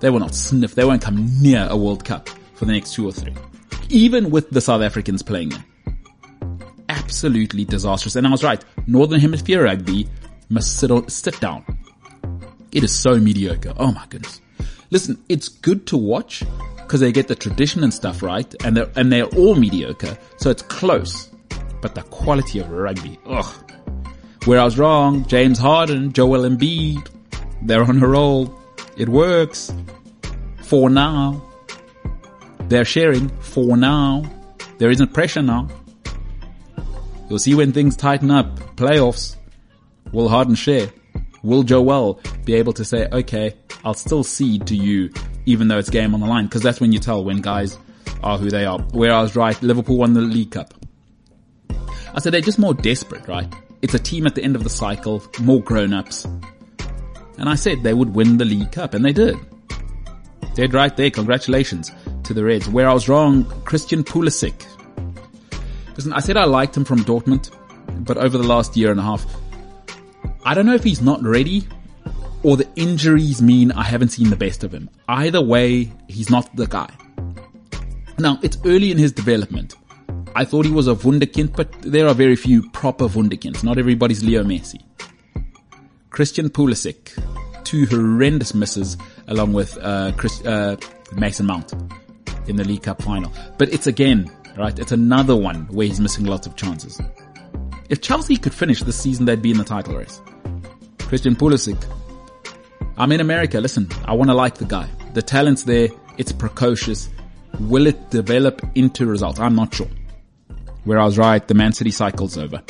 They 0.00 0.10
will 0.10 0.20
not 0.20 0.34
sniff. 0.34 0.74
They 0.74 0.84
won't 0.84 1.00
come 1.00 1.26
near 1.40 1.66
a 1.70 1.76
World 1.78 2.04
Cup 2.04 2.28
for 2.56 2.66
the 2.66 2.72
next 2.72 2.92
two 2.92 3.08
or 3.08 3.12
three. 3.12 3.34
Even 3.88 4.28
with 4.28 4.50
the 4.50 4.60
South 4.60 4.82
Africans 4.82 5.22
playing 5.22 5.52
in. 5.52 5.64
Absolutely 7.12 7.66
disastrous. 7.66 8.16
And 8.16 8.26
I 8.26 8.30
was 8.30 8.42
right. 8.42 8.64
Northern 8.86 9.20
Hemisphere 9.20 9.64
rugby 9.64 10.08
must 10.48 10.78
sit, 10.78 10.90
on, 10.90 11.06
sit 11.10 11.38
down. 11.40 11.62
It 12.72 12.84
is 12.84 12.90
so 12.90 13.16
mediocre. 13.16 13.74
Oh 13.76 13.92
my 13.92 14.06
goodness. 14.08 14.40
Listen, 14.90 15.22
it's 15.28 15.48
good 15.48 15.86
to 15.88 15.98
watch 15.98 16.42
because 16.78 17.00
they 17.00 17.12
get 17.12 17.28
the 17.28 17.34
tradition 17.34 17.84
and 17.84 17.92
stuff 17.92 18.22
right 18.22 18.54
and 18.64 18.74
they're, 18.74 18.90
and 18.96 19.12
they're 19.12 19.26
all 19.26 19.54
mediocre. 19.56 20.16
So 20.38 20.48
it's 20.48 20.62
close. 20.62 21.30
But 21.82 21.94
the 21.94 22.00
quality 22.04 22.60
of 22.60 22.70
rugby, 22.70 23.18
ugh. 23.26 23.72
Where 24.46 24.58
I 24.58 24.64
was 24.64 24.78
wrong, 24.78 25.26
James 25.26 25.58
Harden, 25.58 26.14
Joel 26.14 26.48
Embiid, 26.48 27.10
they're 27.60 27.84
on 27.84 28.02
a 28.02 28.08
roll. 28.08 28.58
It 28.96 29.10
works. 29.10 29.70
For 30.62 30.88
now. 30.88 31.42
They're 32.68 32.86
sharing 32.86 33.28
for 33.40 33.76
now. 33.76 34.24
There 34.78 34.90
isn't 34.90 35.12
pressure 35.12 35.42
now. 35.42 35.68
You'll 37.32 37.38
see 37.38 37.54
when 37.54 37.72
things 37.72 37.96
tighten 37.96 38.30
up. 38.30 38.58
Playoffs. 38.76 39.36
Will 40.12 40.28
Harden 40.28 40.54
share? 40.54 40.90
Will 41.42 41.62
Joel 41.62 42.20
be 42.44 42.52
able 42.52 42.74
to 42.74 42.84
say, 42.84 43.08
okay, 43.10 43.54
I'll 43.86 43.94
still 43.94 44.22
cede 44.22 44.66
to 44.66 44.76
you 44.76 45.10
even 45.46 45.66
though 45.66 45.78
it's 45.78 45.88
game 45.88 46.12
on 46.12 46.20
the 46.20 46.26
line? 46.26 46.46
Cause 46.48 46.60
that's 46.60 46.78
when 46.78 46.92
you 46.92 46.98
tell 46.98 47.24
when 47.24 47.40
guys 47.40 47.78
are 48.22 48.36
who 48.36 48.50
they 48.50 48.66
are. 48.66 48.80
Where 48.92 49.14
I 49.14 49.22
was 49.22 49.34
right, 49.34 49.60
Liverpool 49.62 49.96
won 49.96 50.12
the 50.12 50.20
League 50.20 50.50
Cup. 50.50 50.74
I 52.14 52.20
said 52.20 52.34
they're 52.34 52.42
just 52.42 52.58
more 52.58 52.74
desperate, 52.74 53.26
right? 53.26 53.50
It's 53.80 53.94
a 53.94 53.98
team 53.98 54.26
at 54.26 54.34
the 54.34 54.44
end 54.44 54.54
of 54.54 54.62
the 54.62 54.68
cycle, 54.68 55.22
more 55.40 55.62
grown-ups. 55.62 56.26
And 57.38 57.48
I 57.48 57.54
said 57.54 57.82
they 57.82 57.94
would 57.94 58.14
win 58.14 58.36
the 58.36 58.44
League 58.44 58.72
Cup, 58.72 58.92
and 58.92 59.02
they 59.02 59.14
did. 59.14 59.38
Dead 60.52 60.74
right 60.74 60.94
there. 60.98 61.10
Congratulations 61.10 61.92
to 62.24 62.34
the 62.34 62.44
Reds. 62.44 62.68
Where 62.68 62.90
I 62.90 62.92
was 62.92 63.08
wrong, 63.08 63.46
Christian 63.64 64.04
Pulisic. 64.04 64.66
Listen, 65.96 66.12
I 66.12 66.20
said 66.20 66.36
I 66.36 66.44
liked 66.44 66.76
him 66.76 66.84
from 66.84 67.00
Dortmund, 67.00 67.50
but 68.04 68.16
over 68.16 68.38
the 68.38 68.46
last 68.46 68.76
year 68.76 68.90
and 68.90 69.00
a 69.00 69.02
half, 69.02 69.26
I 70.44 70.54
don't 70.54 70.66
know 70.66 70.74
if 70.74 70.84
he's 70.84 71.02
not 71.02 71.22
ready 71.22 71.66
or 72.42 72.56
the 72.56 72.68
injuries 72.76 73.40
mean 73.40 73.72
I 73.72 73.84
haven't 73.84 74.08
seen 74.08 74.30
the 74.30 74.36
best 74.36 74.64
of 74.64 74.72
him. 74.72 74.90
Either 75.08 75.40
way, 75.40 75.92
he's 76.08 76.30
not 76.30 76.54
the 76.56 76.66
guy. 76.66 76.90
Now, 78.18 78.38
it's 78.42 78.58
early 78.64 78.90
in 78.90 78.98
his 78.98 79.12
development. 79.12 79.76
I 80.34 80.44
thought 80.44 80.64
he 80.64 80.72
was 80.72 80.88
a 80.88 80.94
wunderkind, 80.94 81.54
but 81.54 81.70
there 81.82 82.08
are 82.08 82.14
very 82.14 82.36
few 82.36 82.68
proper 82.70 83.06
wunderkinds. 83.06 83.62
Not 83.62 83.78
everybody's 83.78 84.24
Leo 84.24 84.42
Messi. 84.42 84.82
Christian 86.10 86.50
Pulisic, 86.50 87.12
two 87.64 87.86
horrendous 87.86 88.54
misses 88.54 88.96
along 89.28 89.52
with 89.52 89.78
uh, 89.80 90.12
Chris, 90.16 90.44
uh, 90.44 90.76
Mason 91.14 91.46
Mount 91.46 91.72
in 92.48 92.56
the 92.56 92.64
League 92.64 92.82
Cup 92.82 93.02
final. 93.02 93.32
But 93.56 93.72
it's 93.72 93.86
again, 93.86 94.30
right? 94.56 94.78
It's 94.78 94.92
another 94.92 95.36
one 95.36 95.66
where 95.66 95.86
he's 95.86 96.00
missing 96.00 96.24
lots 96.26 96.46
of 96.46 96.56
chances. 96.56 97.00
If 97.88 98.00
Chelsea 98.00 98.36
could 98.36 98.54
finish 98.54 98.82
this 98.82 98.98
season, 98.98 99.26
they'd 99.26 99.42
be 99.42 99.50
in 99.50 99.58
the 99.58 99.64
title 99.64 99.96
race. 99.96 100.20
Christian 100.98 101.36
Pulisic. 101.36 101.82
I'm 102.96 103.12
in 103.12 103.20
America. 103.20 103.60
Listen, 103.60 103.88
I 104.04 104.14
want 104.14 104.30
to 104.30 104.34
like 104.34 104.56
the 104.56 104.64
guy. 104.64 104.88
The 105.14 105.22
talent's 105.22 105.64
there. 105.64 105.88
It's 106.16 106.32
precocious. 106.32 107.10
Will 107.60 107.86
it 107.86 108.10
develop 108.10 108.62
into 108.74 109.06
results? 109.06 109.38
I'm 109.38 109.54
not 109.54 109.74
sure. 109.74 109.88
Where 110.84 110.98
I 110.98 111.04
was 111.04 111.18
right, 111.18 111.46
the 111.46 111.54
Man 111.54 111.72
City 111.72 111.90
cycle's 111.90 112.36
over. 112.38 112.62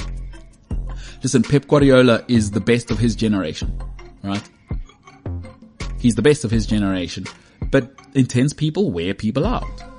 Listen, 1.22 1.42
Pep 1.42 1.68
Guardiola 1.68 2.24
is 2.26 2.50
the 2.50 2.60
best 2.60 2.90
of 2.90 2.98
his 2.98 3.14
generation, 3.14 3.80
right? 4.24 4.42
He's 6.00 6.16
the 6.16 6.22
best 6.22 6.44
of 6.44 6.50
his 6.50 6.66
generation, 6.66 7.26
but 7.70 7.92
intense 8.14 8.52
people 8.52 8.90
wear 8.90 9.14
people 9.14 9.46
out. 9.46 9.91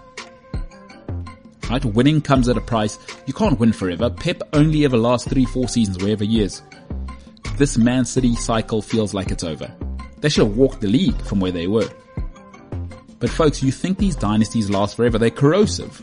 Right? 1.69 1.83
Winning 1.85 2.21
comes 2.21 2.49
at 2.49 2.57
a 2.57 2.61
price. 2.61 2.97
You 3.25 3.33
can't 3.33 3.59
win 3.59 3.73
forever. 3.73 4.09
Pep 4.09 4.41
only 4.53 4.85
ever 4.85 4.97
lasts 4.97 5.27
three, 5.27 5.45
four 5.45 5.67
seasons, 5.67 6.03
wherever 6.03 6.23
he 6.23 6.41
is. 6.41 6.61
This 7.57 7.77
Man 7.77 8.05
City 8.05 8.35
cycle 8.35 8.81
feels 8.81 9.13
like 9.13 9.31
it's 9.31 9.43
over. 9.43 9.73
They 10.19 10.29
should 10.29 10.47
have 10.47 10.57
walked 10.57 10.81
the 10.81 10.87
league 10.87 11.21
from 11.21 11.39
where 11.39 11.51
they 11.51 11.67
were. 11.67 11.89
But 13.19 13.29
folks, 13.29 13.63
you 13.63 13.71
think 13.71 13.97
these 13.97 14.15
dynasties 14.15 14.69
last 14.69 14.95
forever. 14.95 15.17
They're 15.17 15.29
corrosive. 15.29 16.01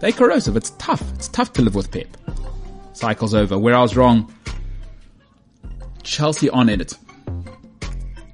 They're 0.00 0.12
corrosive. 0.12 0.56
It's 0.56 0.70
tough. 0.70 1.02
It's 1.14 1.28
tough 1.28 1.52
to 1.54 1.62
live 1.62 1.74
with 1.74 1.90
Pep 1.90 2.08
cycle's 3.00 3.34
over. 3.34 3.58
Where 3.58 3.74
I 3.74 3.80
was 3.80 3.96
wrong, 3.96 4.32
Chelsea 6.02 6.50
on 6.50 6.68
in 6.68 6.80
it. 6.80 6.94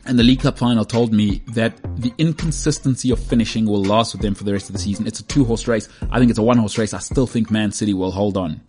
And 0.06 0.16
the 0.18 0.22
League 0.22 0.40
Cup 0.40 0.56
final 0.56 0.84
told 0.84 1.12
me 1.12 1.42
that 1.48 1.76
the 2.00 2.12
inconsistency 2.18 3.10
of 3.10 3.18
finishing 3.18 3.66
will 3.66 3.82
last 3.82 4.14
with 4.14 4.22
them 4.22 4.34
for 4.34 4.44
the 4.44 4.52
rest 4.52 4.68
of 4.68 4.72
the 4.74 4.78
season. 4.78 5.06
It's 5.06 5.18
a 5.18 5.24
two 5.24 5.44
horse 5.44 5.66
race. 5.66 5.88
I 6.10 6.18
think 6.18 6.30
it's 6.30 6.38
a 6.38 6.44
one 6.44 6.58
horse 6.58 6.78
race. 6.78 6.94
I 6.94 6.98
still 6.98 7.26
think 7.26 7.50
Man 7.50 7.72
City 7.72 7.92
will 7.92 8.12
hold 8.12 8.36
on. 8.36 8.60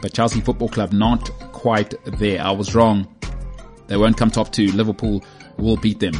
But 0.00 0.12
Chelsea 0.12 0.40
Football 0.40 0.68
Club 0.68 0.92
not 0.92 1.28
quite 1.52 1.94
there. 2.18 2.40
I 2.40 2.52
was 2.52 2.74
wrong. 2.74 3.08
They 3.88 3.96
won't 3.96 4.16
come 4.16 4.30
top 4.30 4.52
two. 4.52 4.70
Liverpool 4.72 5.24
will 5.56 5.76
beat 5.76 5.98
them 5.98 6.14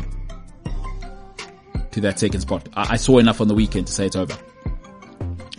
to 1.93 2.01
that 2.01 2.19
second 2.19 2.41
spot. 2.41 2.69
I, 2.75 2.95
I 2.95 2.97
saw 2.97 3.19
enough 3.19 3.41
on 3.41 3.47
the 3.47 3.55
weekend 3.55 3.87
to 3.87 3.93
say 3.93 4.07
it's 4.07 4.17
over. 4.17 4.35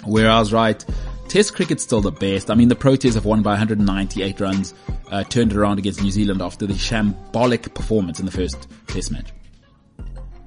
Where 0.04 0.30
I 0.30 0.40
was 0.40 0.52
right, 0.52 0.84
Test 1.28 1.56
cricket's 1.56 1.84
still 1.84 2.00
the 2.00 2.12
best. 2.12 2.50
I 2.50 2.56
mean, 2.56 2.70
the 2.70 2.76
Proteas 2.76 3.16
have 3.16 3.26
won 3.26 3.42
by 3.42 3.52
198 3.52 4.40
runs, 4.40 4.74
uh, 5.12 5.24
turned 5.26 5.54
around 5.54 5.78
against 5.78 6.02
New 6.02 6.12
Zealand 6.12 6.42
after 6.42 6.66
the 6.66 6.74
shambolic 6.74 7.74
performance 7.74 8.20
in 8.20 8.26
the 8.26 8.32
first 8.32 8.68
Test 8.88 9.12
match. 9.12 9.34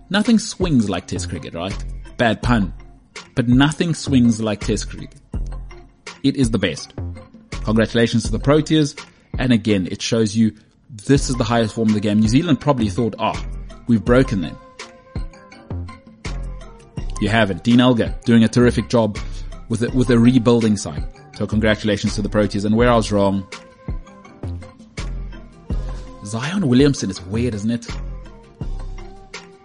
Nothing 0.08 0.38
swings 0.38 0.88
like 0.88 1.06
Test 1.06 1.28
cricket, 1.28 1.54
right? 1.54 1.84
Bad 2.16 2.42
pun. 2.42 2.72
But 3.34 3.46
nothing 3.46 3.94
swings 3.94 4.40
like 4.40 4.60
Test 4.60 4.88
cricket. 4.88 5.14
It 6.22 6.36
is 6.36 6.50
the 6.50 6.58
best. 6.58 6.94
Congratulations 7.50 8.24
to 8.24 8.32
the 8.32 8.40
Proteas. 8.40 8.98
And 9.38 9.52
again, 9.52 9.86
it 9.90 10.00
shows 10.00 10.34
you 10.34 10.56
this 10.88 11.28
is 11.28 11.36
the 11.36 11.44
highest 11.44 11.74
form 11.74 11.88
of 11.88 11.94
the 11.94 12.00
game. 12.00 12.20
New 12.20 12.28
Zealand 12.28 12.58
probably 12.60 12.88
thought, 12.88 13.14
ah, 13.18 13.34
oh, 13.36 13.82
we've 13.86 14.04
broken 14.04 14.40
them. 14.40 14.58
You 17.20 17.28
haven't. 17.28 17.64
Dean 17.64 17.80
Elgar 17.80 18.18
doing 18.24 18.44
a 18.44 18.48
terrific 18.48 18.88
job 18.88 19.18
with 19.70 19.83
a, 19.85 19.90
with 19.96 20.11
a 20.11 20.18
rebuilding 20.18 20.76
side. 20.76 21.02
So 21.37 21.46
congratulations 21.46 22.14
to 22.16 22.22
the 22.22 22.28
Proteas. 22.28 22.66
And 22.66 22.76
where 22.76 22.90
I 22.90 22.96
was 22.96 23.11
wrong, 23.11 23.48
Zion 26.26 26.68
Williamson 26.68 27.09
is 27.09 27.22
weird, 27.22 27.54
isn't 27.54 27.70
it? 27.70 27.87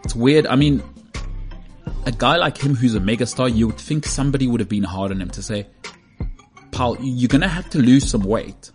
It's 0.06 0.16
weird. 0.16 0.48
I 0.48 0.56
mean, 0.56 0.82
a 2.06 2.12
guy 2.12 2.38
like 2.38 2.58
him 2.58 2.76
who's 2.76 2.96
a 2.96 3.00
megastar, 3.00 3.54
you 3.54 3.68
would 3.68 3.78
think 3.78 4.06
somebody 4.06 4.48
would 4.48 4.62
have 4.62 4.70
been 4.70 4.84
hard 4.84 5.12
on 5.12 5.20
him 5.20 5.32
to 5.32 5.42
say, 5.42 5.68
pal, 6.72 6.96
you're 7.02 7.28
gonna 7.28 7.48
have 7.48 7.70
to 7.72 7.80
lose 7.80 8.08
some 8.08 8.24
weight. 8.24 8.72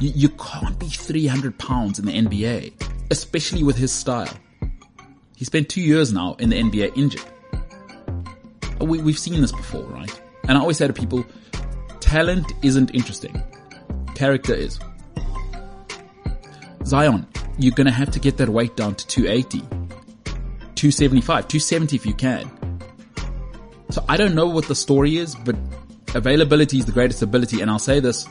You, 0.00 0.12
you 0.14 0.28
can't 0.30 0.78
be 0.78 0.86
300 0.86 1.58
pounds 1.58 1.98
in 1.98 2.06
the 2.06 2.12
NBA, 2.12 2.72
especially 3.10 3.64
with 3.64 3.76
his 3.76 3.92
style. 3.92 4.32
He 5.36 5.44
spent 5.44 5.68
two 5.68 5.80
years 5.80 6.12
now 6.12 6.34
in 6.38 6.50
the 6.50 6.62
NBA 6.62 6.96
injured. 6.96 7.22
We, 8.84 9.00
we've 9.00 9.18
seen 9.18 9.40
this 9.40 9.52
before, 9.52 9.84
right? 9.84 10.20
And 10.48 10.58
I 10.58 10.60
always 10.60 10.76
say 10.76 10.86
to 10.86 10.92
people, 10.92 11.24
talent 12.00 12.52
isn't 12.62 12.94
interesting. 12.94 13.42
Character 14.14 14.54
is. 14.54 14.78
Zion, 16.84 17.26
you're 17.58 17.74
gonna 17.74 17.90
have 17.90 18.10
to 18.10 18.20
get 18.20 18.36
that 18.36 18.48
weight 18.48 18.76
down 18.76 18.94
to 18.94 19.06
280. 19.06 19.60
275, 20.74 21.48
270 21.48 21.96
if 21.96 22.04
you 22.04 22.14
can. 22.14 22.50
So 23.90 24.04
I 24.08 24.16
don't 24.16 24.34
know 24.34 24.46
what 24.46 24.66
the 24.66 24.74
story 24.74 25.16
is, 25.16 25.34
but 25.34 25.56
availability 26.14 26.78
is 26.78 26.86
the 26.86 26.92
greatest 26.92 27.22
ability. 27.22 27.60
And 27.60 27.70
I'll 27.70 27.78
say 27.78 28.00
this, 28.00 28.26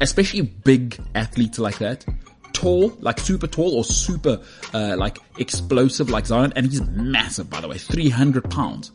especially 0.00 0.42
big 0.42 0.98
athletes 1.14 1.58
like 1.58 1.78
that, 1.78 2.04
tall, 2.52 2.92
like 3.00 3.18
super 3.18 3.46
tall 3.46 3.74
or 3.74 3.84
super, 3.84 4.40
uh, 4.72 4.96
like 4.96 5.18
explosive 5.38 6.10
like 6.10 6.26
Zion. 6.26 6.52
And 6.54 6.66
he's 6.66 6.82
massive, 6.82 7.50
by 7.50 7.60
the 7.60 7.68
way, 7.68 7.78
300 7.78 8.50
pounds. 8.50 8.92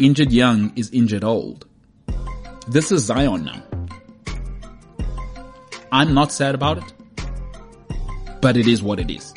Injured 0.00 0.32
young 0.32 0.72
is 0.76 0.88
injured 0.92 1.24
old. 1.24 1.66
This 2.66 2.90
is 2.90 3.04
Zion 3.04 3.44
now. 3.44 3.62
I'm 5.92 6.14
not 6.14 6.32
sad 6.32 6.54
about 6.54 6.78
it, 6.78 6.94
but 8.40 8.56
it 8.56 8.66
is 8.66 8.82
what 8.82 8.98
it 8.98 9.10
is. 9.10 9.34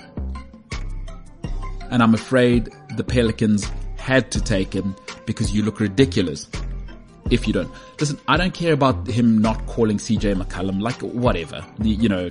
And 1.92 2.02
I'm 2.02 2.14
afraid 2.14 2.70
the 2.96 3.04
Pelicans 3.04 3.70
had 3.98 4.32
to 4.32 4.40
take 4.40 4.72
him 4.74 4.96
because 5.26 5.54
you 5.54 5.64
look 5.64 5.82
ridiculous 5.82 6.48
if 7.30 7.46
you 7.46 7.52
don't. 7.52 7.70
Listen, 8.00 8.18
I 8.30 8.38
don't 8.38 8.54
care 8.54 8.72
about 8.72 9.06
him 9.06 9.40
not 9.40 9.66
calling 9.66 9.98
CJ 9.98 10.42
McCollum, 10.42 10.82
like 10.82 11.02
whatever. 11.02 11.62
You 11.82 12.08
know, 12.08 12.30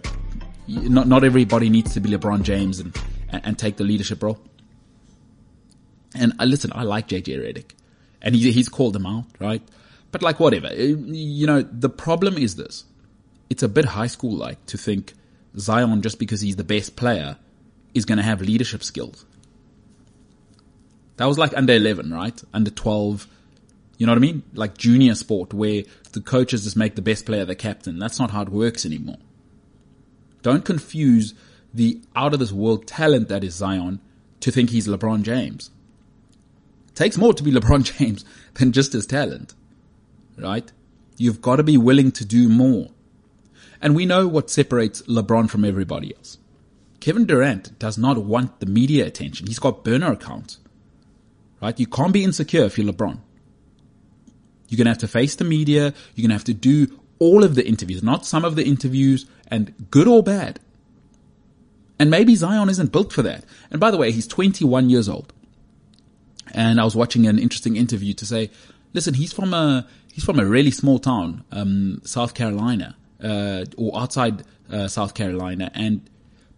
not, 0.69 1.07
not 1.07 1.23
everybody 1.23 1.69
needs 1.69 1.93
to 1.93 2.01
be 2.01 2.09
LeBron 2.09 2.45
James 2.45 2.81
and, 2.81 2.99
and 3.29 3.59
take 3.59 3.77
the 3.77 3.85
leadership 3.85 4.23
role. 4.23 4.39
And 6.15 6.33
uh, 6.41 6.47
listen, 6.47 6.73
I 6.75 6.85
like 6.85 7.09
JJ 7.09 7.39
Redick 7.39 7.73
and 8.23 8.35
he, 8.35 8.53
he's 8.53 8.69
called 8.69 8.95
them 8.95 9.05
out, 9.05 9.27
right? 9.39 9.63
But 10.13 10.23
like 10.23 10.41
whatever, 10.41 10.69
uh, 10.69 10.73
you 10.75 11.47
know, 11.47 11.63
the 11.63 11.89
problem 11.89 12.39
is 12.39 12.57
this. 12.57 12.85
It's 13.51 13.63
a 13.63 13.69
bit 13.69 13.85
high 13.85 14.07
school 14.07 14.35
like 14.35 14.65
to 14.67 14.79
think 14.79 15.13
Zion, 15.59 16.01
just 16.01 16.19
because 16.19 16.41
he's 16.41 16.57
the 16.57 16.65
best 16.65 16.97
player, 16.97 17.37
is 17.93 18.05
going 18.07 18.19
to 18.19 18.25
have 18.25 18.41
leadership 18.41 18.83
skills. 18.83 19.27
That 21.17 21.27
was 21.27 21.39
like 21.39 21.55
under 21.55 21.75
11, 21.75 22.13
right? 22.13 22.41
Under 22.55 22.71
12. 22.71 23.27
You 23.99 24.07
know 24.07 24.13
what 24.13 24.19
I 24.19 24.21
mean? 24.21 24.43
Like 24.55 24.79
junior 24.79 25.15
sport 25.15 25.53
where 25.53 25.83
the 26.13 26.21
coaches 26.21 26.65
just 26.65 26.77
make 26.77 26.95
the 26.95 27.03
best 27.03 27.27
player 27.27 27.45
the 27.45 27.55
captain. 27.55 27.99
That's 27.99 28.19
not 28.19 28.31
how 28.31 28.43
it 28.43 28.49
works 28.49 28.87
anymore. 28.87 29.19
Don't 30.41 30.65
confuse 30.65 31.35
the 31.75 32.01
out 32.17 32.33
of 32.33 32.41
this 32.41 32.53
world 32.53 32.87
talent 32.87 33.29
that 33.29 33.45
is 33.45 33.55
Zion 33.55 34.01
to 34.41 34.51
think 34.51 34.71
he's 34.71 34.89
LeBron 34.89 35.23
James 35.23 35.71
takes 36.95 37.17
more 37.17 37.35
to 37.35 37.43
be 37.43 37.53
LeBron 37.53 37.85
James 37.99 38.25
than 38.55 38.73
just 38.73 38.93
his 38.93 39.07
talent, 39.07 39.55
right? 40.37 40.71
You've 41.17 41.43
got 41.43 41.57
to 41.57 41.63
be 41.63 41.77
willing 41.77 42.13
to 42.13 42.25
do 42.25 42.49
more. 42.49 42.89
And 43.81 43.97
we 43.97 44.07
know 44.07 44.29
what 44.29 44.51
separates 44.51 45.03
LeBron 45.03 45.51
from 45.51 45.65
everybody 45.65 46.15
else. 46.15 46.39
Kevin 47.01 47.27
Durant 47.27 47.79
does 47.81 47.99
not 47.99 48.19
want 48.19 48.61
the 48.61 48.67
media 48.67 49.07
attention. 49.07 49.49
He's 49.49 49.59
got 49.59 49.83
burner 49.83 50.13
accounts, 50.13 50.61
right? 51.61 51.79
You 51.79 51.87
can't 51.87 52.13
be 52.13 52.23
insecure 52.23 52.65
if 52.65 52.79
you're 52.79 52.93
LeBron. 52.93 53.19
You're 54.69 54.77
going 54.77 54.87
to 54.87 54.93
have 54.93 54.99
to 54.99 55.09
face 55.09 55.35
the 55.35 55.45
media. 55.45 55.93
You're 56.15 56.23
going 56.23 56.31
to 56.31 56.35
have 56.35 56.45
to 56.45 56.55
do 56.55 57.01
all 57.19 57.45
of 57.45 57.57
the 57.57 57.67
interviews, 57.67 58.03
not 58.03 58.25
some 58.25 58.45
of 58.45 58.57
the 58.57 58.65
interviews 58.65 59.27
and 59.49 59.75
good 59.91 60.09
or 60.09 60.23
bad. 60.23 60.61
And 61.99 62.11
maybe 62.11 62.35
Zion 62.35 62.69
isn't 62.69 62.91
built 62.91 63.13
for 63.13 63.23
that. 63.23 63.45
And 63.71 63.81
by 63.81 63.91
the 63.91 63.97
way, 63.97 64.13
he's 64.13 64.27
21 64.27 64.91
years 64.91 65.09
old. 65.09 65.33
And 66.53 66.81
I 66.81 66.85
was 66.85 66.95
watching 66.95 67.27
an 67.27 67.39
interesting 67.39 67.77
interview 67.77 68.13
to 68.15 68.27
say, 68.27 68.51
listen, 68.93 69.15
he's 69.15 69.33
from 69.33 69.53
a, 69.55 69.87
he's 70.13 70.25
from 70.25 70.39
a 70.39 70.45
really 70.45 70.71
small 70.71 70.99
town, 70.99 71.45
um, 71.51 72.01
South 72.05 72.35
Carolina, 72.35 72.95
uh, 73.23 73.65
or 73.77 73.99
outside, 73.99 74.45
uh, 74.71 74.87
South 74.87 75.15
Carolina. 75.15 75.71
And 75.75 76.09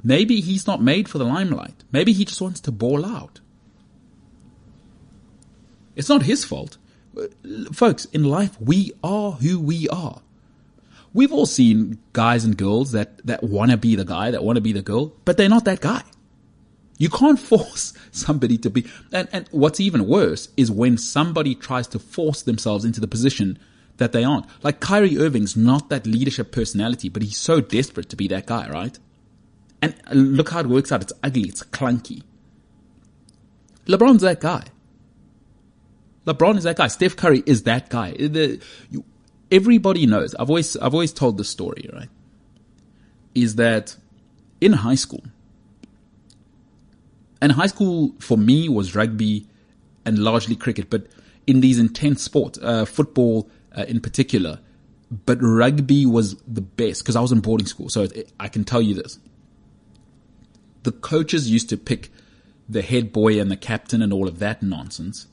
maybe 0.02 0.40
he's 0.40 0.66
not 0.66 0.82
made 0.82 1.08
for 1.08 1.18
the 1.18 1.24
limelight. 1.24 1.84
Maybe 1.92 2.12
he 2.12 2.24
just 2.24 2.40
wants 2.40 2.60
to 2.60 2.72
ball 2.72 3.06
out. 3.06 3.40
It's 5.94 6.08
not 6.08 6.22
his 6.22 6.44
fault. 6.44 6.76
Folks, 7.72 8.04
in 8.06 8.24
life, 8.24 8.60
we 8.60 8.92
are 9.04 9.32
who 9.32 9.60
we 9.60 9.88
are. 9.88 10.20
We've 11.12 11.32
all 11.32 11.46
seen 11.46 12.00
guys 12.12 12.44
and 12.44 12.56
girls 12.56 12.90
that, 12.90 13.24
that 13.24 13.44
want 13.44 13.70
to 13.70 13.76
be 13.76 13.94
the 13.94 14.04
guy, 14.04 14.32
that 14.32 14.42
want 14.42 14.56
to 14.56 14.60
be 14.60 14.72
the 14.72 14.82
girl, 14.82 15.12
but 15.24 15.36
they're 15.36 15.48
not 15.48 15.64
that 15.66 15.80
guy. 15.80 16.02
You 16.98 17.08
can't 17.08 17.38
force 17.52 17.92
somebody 18.10 18.58
to 18.58 18.70
be, 18.70 18.86
and, 19.12 19.28
and 19.32 19.48
what's 19.50 19.80
even 19.80 20.06
worse 20.06 20.48
is 20.56 20.70
when 20.70 20.98
somebody 20.98 21.54
tries 21.54 21.86
to 21.88 21.98
force 21.98 22.42
themselves 22.42 22.84
into 22.84 23.00
the 23.00 23.08
position 23.08 23.58
that 23.96 24.12
they 24.12 24.24
aren't. 24.24 24.46
Like 24.62 24.80
Kyrie 24.80 25.18
Irving's 25.18 25.56
not 25.56 25.88
that 25.88 26.06
leadership 26.06 26.52
personality, 26.52 27.08
but 27.08 27.22
he's 27.22 27.36
so 27.36 27.60
desperate 27.60 28.08
to 28.10 28.16
be 28.16 28.28
that 28.28 28.46
guy, 28.46 28.68
right? 28.68 28.98
And 29.82 29.94
look 30.12 30.50
how 30.50 30.60
it 30.60 30.66
works 30.66 30.90
out. 30.92 31.02
It's 31.02 31.12
ugly. 31.22 31.48
It's 31.48 31.62
clunky. 31.62 32.22
LeBron's 33.86 34.22
that 34.22 34.40
guy. 34.40 34.64
LeBron 36.26 36.56
is 36.56 36.64
that 36.64 36.76
guy. 36.76 36.88
Steph 36.88 37.16
Curry 37.16 37.42
is 37.44 37.64
that 37.64 37.90
guy. 37.90 38.12
The, 38.12 38.60
you, 38.90 39.04
everybody 39.50 40.06
knows. 40.06 40.34
I've 40.34 40.48
always, 40.48 40.76
I've 40.76 40.94
always 40.94 41.12
told 41.12 41.36
the 41.36 41.44
story, 41.44 41.90
right? 41.92 42.08
Is 43.34 43.56
that 43.56 43.96
in 44.60 44.72
high 44.72 44.94
school, 44.94 45.22
and 47.44 47.52
high 47.52 47.66
school 47.66 48.14
for 48.20 48.38
me 48.38 48.70
was 48.70 48.94
rugby 48.94 49.46
and 50.06 50.18
largely 50.18 50.56
cricket, 50.56 50.88
but 50.88 51.08
in 51.46 51.60
these 51.60 51.78
intense 51.78 52.22
sports, 52.22 52.58
uh, 52.62 52.86
football 52.86 53.50
uh, 53.76 53.84
in 53.86 54.00
particular, 54.00 54.60
but 55.26 55.36
rugby 55.42 56.06
was 56.06 56.36
the 56.48 56.62
best 56.62 57.02
because 57.02 57.16
I 57.16 57.20
was 57.20 57.32
in 57.32 57.40
boarding 57.40 57.66
school. 57.66 57.90
So 57.90 58.08
I 58.40 58.48
can 58.48 58.64
tell 58.64 58.80
you 58.80 58.94
this. 58.94 59.18
The 60.84 60.92
coaches 60.92 61.50
used 61.50 61.68
to 61.68 61.76
pick 61.76 62.08
the 62.66 62.80
head 62.80 63.12
boy 63.12 63.38
and 63.38 63.50
the 63.50 63.58
captain 63.58 64.00
and 64.00 64.10
all 64.10 64.26
of 64.26 64.38
that 64.38 64.62
nonsense. 64.62 65.26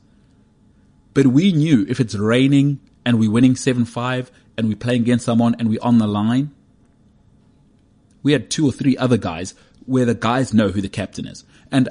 But 1.13 1.27
we 1.27 1.53
knew 1.53 1.85
if 1.87 2.01
it's 2.01 2.15
raining 2.15 2.81
and 3.05 3.21
we're 3.21 3.31
winning 3.31 3.53
7-5 3.53 4.31
and 4.57 4.67
we're 4.67 4.75
playing 4.75 5.03
against 5.03 5.23
someone 5.23 5.55
and 5.57 5.69
we're 5.69 5.81
on 5.81 5.97
the 5.97 6.07
line, 6.07 6.51
we 8.21 8.33
had 8.33 8.49
two 8.49 8.67
or 8.67 8.73
three 8.73 8.97
other 8.97 9.15
guys 9.15 9.53
where 9.85 10.03
the 10.03 10.13
guys 10.13 10.53
know 10.53 10.67
who 10.67 10.81
the 10.81 10.89
captain 10.89 11.25
is. 11.25 11.45
And 11.71 11.87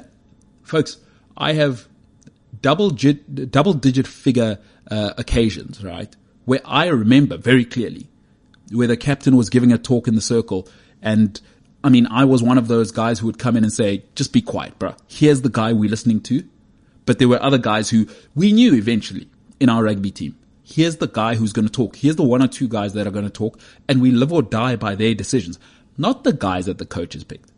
folks, 0.71 0.97
I 1.35 1.53
have 1.53 1.87
double 2.61 2.89
double 2.89 3.73
digit 3.73 4.07
figure 4.07 4.57
uh, 4.89 5.13
occasions, 5.17 5.83
right, 5.83 6.15
where 6.45 6.61
I 6.65 6.87
remember 6.87 7.37
very 7.37 7.65
clearly 7.65 8.07
where 8.71 8.87
the 8.87 8.95
captain 8.97 9.35
was 9.35 9.49
giving 9.49 9.73
a 9.73 9.77
talk 9.77 10.07
in 10.07 10.15
the 10.15 10.21
circle, 10.21 10.67
and 11.01 11.39
I 11.83 11.89
mean, 11.89 12.07
I 12.07 12.23
was 12.23 12.41
one 12.41 12.57
of 12.57 12.69
those 12.69 12.91
guys 12.91 13.19
who 13.19 13.25
would 13.25 13.37
come 13.37 13.57
in 13.57 13.63
and 13.63 13.73
say, 13.73 14.03
"Just 14.15 14.31
be 14.31 14.41
quiet, 14.41 14.79
bro. 14.79 14.95
Here's 15.07 15.41
the 15.41 15.49
guy 15.49 15.73
we're 15.73 15.89
listening 15.89 16.21
to." 16.21 16.43
But 17.05 17.19
there 17.19 17.27
were 17.27 17.41
other 17.41 17.57
guys 17.57 17.89
who 17.89 18.07
we 18.35 18.53
knew 18.53 18.73
eventually 18.75 19.27
in 19.59 19.67
our 19.69 19.83
rugby 19.83 20.11
team. 20.11 20.37
Here's 20.63 20.97
the 20.97 21.07
guy 21.07 21.35
who's 21.35 21.51
going 21.51 21.67
to 21.67 21.71
talk. 21.71 21.97
Here's 21.97 22.15
the 22.15 22.23
one 22.23 22.41
or 22.41 22.47
two 22.47 22.69
guys 22.69 22.93
that 22.93 23.07
are 23.07 23.11
going 23.11 23.25
to 23.25 23.31
talk, 23.31 23.59
and 23.89 24.01
we 24.01 24.11
live 24.11 24.31
or 24.31 24.41
die 24.41 24.77
by 24.77 24.95
their 24.95 25.13
decisions, 25.13 25.59
not 25.97 26.23
the 26.23 26.31
guys 26.31 26.67
that 26.67 26.77
the 26.77 26.85
coaches 26.85 27.25
picked. 27.25 27.50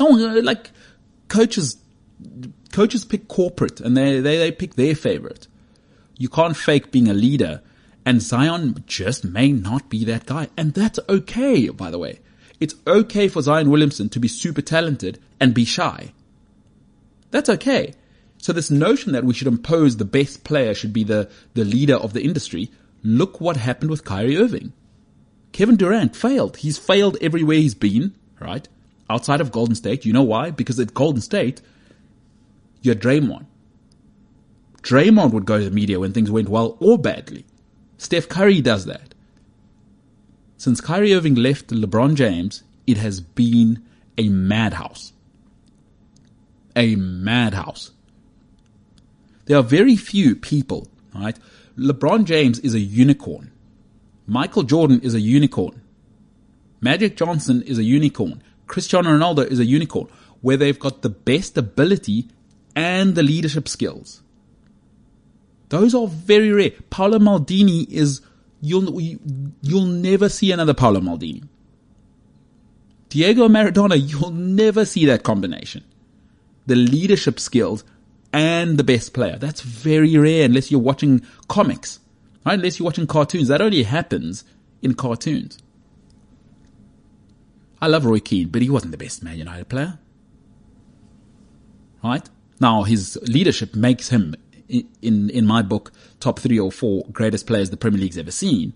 Oh, 0.00 0.38
uh, 0.38 0.42
like 0.42 0.70
coaches, 1.28 1.76
coaches 2.72 3.04
pick 3.04 3.28
corporate 3.28 3.80
and 3.80 3.96
they, 3.96 4.20
they, 4.20 4.38
they 4.38 4.52
pick 4.52 4.74
their 4.74 4.94
favorite. 4.94 5.46
You 6.18 6.28
can't 6.28 6.56
fake 6.56 6.90
being 6.90 7.08
a 7.08 7.14
leader 7.14 7.62
and 8.06 8.20
Zion 8.20 8.84
just 8.86 9.24
may 9.24 9.52
not 9.52 9.88
be 9.88 10.04
that 10.04 10.26
guy. 10.26 10.48
And 10.56 10.74
that's 10.74 10.98
okay, 11.08 11.68
by 11.70 11.90
the 11.90 11.98
way. 11.98 12.20
It's 12.60 12.74
okay 12.86 13.28
for 13.28 13.42
Zion 13.42 13.70
Williamson 13.70 14.08
to 14.10 14.20
be 14.20 14.28
super 14.28 14.62
talented 14.62 15.18
and 15.40 15.54
be 15.54 15.64
shy. 15.64 16.12
That's 17.30 17.48
okay. 17.48 17.94
So 18.38 18.52
this 18.52 18.70
notion 18.70 19.12
that 19.12 19.24
we 19.24 19.34
should 19.34 19.48
impose 19.48 19.96
the 19.96 20.04
best 20.04 20.44
player 20.44 20.74
should 20.74 20.92
be 20.92 21.04
the, 21.04 21.30
the 21.54 21.64
leader 21.64 21.96
of 21.96 22.12
the 22.12 22.22
industry. 22.22 22.70
Look 23.02 23.40
what 23.40 23.56
happened 23.56 23.90
with 23.90 24.04
Kyrie 24.04 24.36
Irving. 24.36 24.72
Kevin 25.52 25.76
Durant 25.76 26.14
failed. 26.14 26.58
He's 26.58 26.78
failed 26.78 27.16
everywhere 27.20 27.56
he's 27.56 27.74
been, 27.74 28.14
right? 28.40 28.68
Outside 29.08 29.40
of 29.40 29.52
Golden 29.52 29.74
State. 29.74 30.04
You 30.04 30.12
know 30.12 30.22
why? 30.22 30.50
Because 30.50 30.80
at 30.80 30.94
Golden 30.94 31.20
State, 31.20 31.60
You're 32.82 32.94
Draymond. 32.94 33.46
Draymond 34.82 35.32
would 35.32 35.46
go 35.46 35.58
to 35.58 35.64
the 35.64 35.70
media 35.70 35.98
when 35.98 36.12
things 36.12 36.30
went 36.30 36.48
well 36.48 36.76
or 36.80 36.98
badly. 36.98 37.46
Steph 37.96 38.28
Curry 38.28 38.60
does 38.60 38.84
that. 38.84 39.14
Since 40.58 40.80
Kyrie 40.80 41.14
Irving 41.14 41.34
left 41.34 41.68
LeBron 41.68 42.14
James, 42.14 42.62
it 42.86 42.98
has 42.98 43.20
been 43.20 43.82
a 44.18 44.28
madhouse. 44.28 45.12
A 46.76 46.96
madhouse. 46.96 47.92
There 49.46 49.58
are 49.58 49.62
very 49.62 49.96
few 49.96 50.36
people, 50.36 50.88
right? 51.14 51.38
LeBron 51.78 52.24
James 52.24 52.58
is 52.60 52.74
a 52.74 52.80
unicorn. 52.80 53.52
Michael 54.26 54.62
Jordan 54.62 55.00
is 55.00 55.14
a 55.14 55.20
unicorn. 55.20 55.82
Magic 56.80 57.16
Johnson 57.16 57.62
is 57.62 57.78
a 57.78 57.84
unicorn. 57.84 58.42
Cristiano 58.66 59.10
Ronaldo 59.10 59.46
is 59.46 59.60
a 59.60 59.64
unicorn 59.64 60.08
where 60.40 60.56
they've 60.56 60.78
got 60.78 61.02
the 61.02 61.10
best 61.10 61.56
ability 61.56 62.28
and 62.76 63.14
the 63.14 63.22
leadership 63.22 63.68
skills. 63.68 64.22
Those 65.68 65.94
are 65.94 66.06
very 66.06 66.52
rare. 66.52 66.72
Paolo 66.90 67.18
Maldini 67.18 67.90
is, 67.90 68.20
you'll, 68.60 69.00
you'll 69.62 69.86
never 69.86 70.28
see 70.28 70.52
another 70.52 70.74
Paolo 70.74 71.00
Maldini. 71.00 71.48
Diego 73.08 73.48
Maradona, 73.48 73.96
you'll 73.96 74.30
never 74.30 74.84
see 74.84 75.06
that 75.06 75.22
combination. 75.22 75.84
The 76.66 76.76
leadership 76.76 77.38
skills 77.38 77.84
and 78.32 78.76
the 78.76 78.84
best 78.84 79.14
player. 79.14 79.36
That's 79.36 79.60
very 79.60 80.16
rare 80.16 80.44
unless 80.44 80.70
you're 80.70 80.80
watching 80.80 81.22
comics, 81.48 82.00
right? 82.44 82.54
Unless 82.54 82.78
you're 82.78 82.84
watching 82.84 83.06
cartoons. 83.06 83.48
That 83.48 83.62
only 83.62 83.84
happens 83.84 84.44
in 84.82 84.94
cartoons. 84.94 85.58
I 87.84 87.86
love 87.86 88.06
Roy 88.06 88.18
Keane, 88.18 88.48
but 88.48 88.62
he 88.62 88.70
wasn't 88.70 88.92
the 88.92 88.96
best 88.96 89.22
Man 89.22 89.36
United 89.36 89.68
player. 89.68 89.98
Right? 92.02 92.26
Now, 92.58 92.84
his 92.84 93.18
leadership 93.24 93.74
makes 93.74 94.08
him, 94.08 94.34
in, 95.02 95.28
in 95.28 95.44
my 95.44 95.60
book, 95.60 95.92
top 96.18 96.38
three 96.38 96.58
or 96.58 96.72
four 96.72 97.04
greatest 97.12 97.46
players 97.46 97.68
the 97.68 97.76
Premier 97.76 98.00
League's 98.00 98.16
ever 98.16 98.30
seen. 98.30 98.74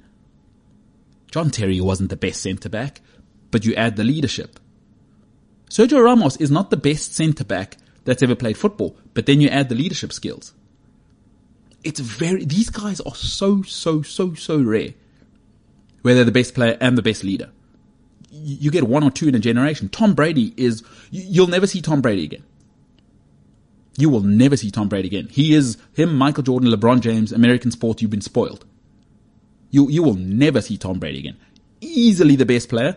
John 1.31 1.49
Terry 1.49 1.81
wasn't 1.81 2.11
the 2.11 2.19
best 2.19 2.43
centre 2.43 2.69
back, 2.69 3.01
but 3.51 3.65
you 3.65 3.75
add 3.77 3.97
the 3.97 4.05
leadership. 4.05 4.61
Sergio 5.71 6.05
Ramos 6.05 6.37
is 6.37 6.51
not 6.51 6.69
the 6.69 6.77
best 6.77 7.15
centre 7.15 7.47
back 7.47 7.79
that's 8.05 8.23
ever 8.23 8.35
played 8.35 8.59
football, 8.59 8.95
but 9.15 9.25
then 9.25 9.41
you 9.41 9.49
add 9.49 9.71
the 9.71 9.75
leadership 9.75 10.13
skills. 10.13 10.53
It's 11.83 12.01
very, 12.01 12.45
these 12.45 12.69
guys 12.69 13.01
are 13.01 13.15
so, 13.15 13.63
so, 13.63 14.03
so, 14.03 14.35
so 14.35 14.61
rare. 14.61 14.93
Where 16.03 16.15
they're 16.15 16.25
the 16.25 16.31
best 16.31 16.55
player 16.55 16.77
and 16.79 16.99
the 16.99 17.03
best 17.03 17.25
leader. 17.25 17.53
You 18.31 18.71
get 18.71 18.85
one 18.85 19.03
or 19.03 19.11
two 19.11 19.29
in 19.29 19.35
a 19.35 19.39
generation. 19.39 19.89
Tom 19.89 20.15
Brady 20.15 20.53
is, 20.57 20.83
you'll 21.11 21.47
never 21.47 21.67
see 21.67 21.81
Tom 21.81 22.01
Brady 22.01 22.25
again. 22.25 22.45
You 23.97 24.11
will 24.11 24.21
never 24.21 24.57
see 24.57 24.71
Tom 24.71 24.89
Brady 24.89 25.09
again. 25.09 25.29
He 25.31 25.55
is 25.55 25.77
him, 25.95 26.15
Michael 26.15 26.45
Jordan, 26.45 26.71
LeBron 26.71 27.01
James, 27.01 27.33
American 27.33 27.71
sport. 27.71 28.01
You've 28.01 28.11
been 28.11 28.21
spoiled. 28.21 28.65
You, 29.71 29.89
you 29.91 30.03
will 30.03 30.15
never 30.15 30.61
see 30.61 30.77
Tom 30.77 30.99
Brady 30.99 31.19
again. 31.19 31.37
Easily 31.81 32.37
the 32.37 32.47
best 32.47 32.69
player 32.69 32.97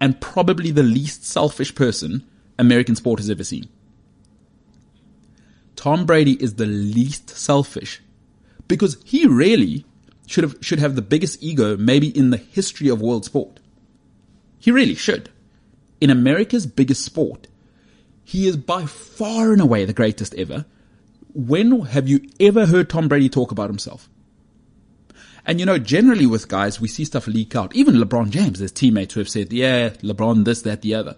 and 0.00 0.20
probably 0.20 0.70
the 0.70 0.82
least 0.82 1.24
selfish 1.24 1.74
person 1.74 2.24
American 2.58 2.96
sport 2.96 3.20
has 3.20 3.30
ever 3.30 3.44
seen. 3.44 3.68
Tom 5.76 6.04
Brady 6.04 6.32
is 6.42 6.56
the 6.56 6.66
least 6.66 7.30
selfish 7.30 8.02
because 8.66 8.98
he 9.04 9.26
really 9.26 9.84
should 10.26 10.44
have, 10.44 10.56
should 10.60 10.78
have 10.78 10.94
the 10.94 11.02
biggest 11.02 11.42
ego 11.42 11.76
maybe 11.76 12.08
in 12.08 12.30
the 12.30 12.36
history 12.36 12.88
of 12.88 13.00
world 13.00 13.24
sport. 13.24 13.59
He 14.60 14.70
really 14.70 14.94
should. 14.94 15.30
In 16.00 16.10
America's 16.10 16.66
biggest 16.66 17.04
sport, 17.04 17.48
he 18.22 18.46
is 18.46 18.56
by 18.56 18.86
far 18.86 19.52
and 19.52 19.60
away 19.60 19.84
the 19.84 19.92
greatest 19.92 20.34
ever. 20.34 20.66
When 21.34 21.80
have 21.80 22.08
you 22.08 22.20
ever 22.38 22.66
heard 22.66 22.88
Tom 22.88 23.08
Brady 23.08 23.28
talk 23.28 23.50
about 23.50 23.70
himself? 23.70 24.08
And 25.46 25.58
you 25.58 25.66
know, 25.66 25.78
generally 25.78 26.26
with 26.26 26.48
guys, 26.48 26.80
we 26.80 26.88
see 26.88 27.04
stuff 27.04 27.26
leak 27.26 27.56
out. 27.56 27.74
Even 27.74 27.96
LeBron 27.96 28.30
James, 28.30 28.58
there's 28.58 28.72
teammates 28.72 29.14
who 29.14 29.20
have 29.20 29.28
said, 29.28 29.52
yeah, 29.52 29.88
LeBron, 29.88 30.44
this, 30.44 30.62
that, 30.62 30.82
the 30.82 30.94
other. 30.94 31.16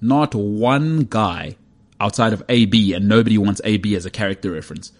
Not 0.00 0.34
one 0.34 1.00
guy 1.00 1.56
outside 2.00 2.32
of 2.32 2.42
AB, 2.48 2.92
and 2.92 3.08
nobody 3.08 3.36
wants 3.36 3.60
AB 3.64 3.94
as 3.96 4.06
a 4.06 4.10
character 4.10 4.52
reference. 4.52 4.92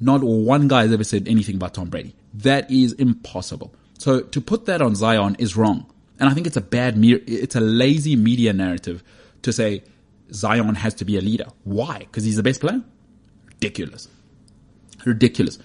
Not 0.00 0.22
one 0.22 0.68
guy 0.68 0.82
has 0.82 0.92
ever 0.92 1.04
said 1.04 1.26
anything 1.26 1.56
about 1.56 1.74
Tom 1.74 1.88
Brady. 1.88 2.14
That 2.32 2.70
is 2.70 2.92
impossible. 2.92 3.74
So 3.98 4.20
to 4.20 4.40
put 4.40 4.66
that 4.66 4.80
on 4.80 4.94
Zion 4.94 5.34
is 5.38 5.56
wrong. 5.56 5.90
And 6.18 6.28
I 6.28 6.34
think 6.34 6.46
it's 6.46 6.56
a 6.56 6.60
bad, 6.60 6.94
it's 6.98 7.54
a 7.54 7.60
lazy 7.60 8.16
media 8.16 8.52
narrative 8.52 9.04
to 9.42 9.52
say 9.52 9.84
Zion 10.32 10.74
has 10.74 10.94
to 10.94 11.04
be 11.04 11.16
a 11.16 11.20
leader. 11.20 11.46
Why? 11.64 11.98
Because 12.00 12.24
he's 12.24 12.36
the 12.36 12.42
best 12.42 12.60
player? 12.60 12.82
Ridiculous. 13.46 14.08
Ridiculous. 15.04 15.58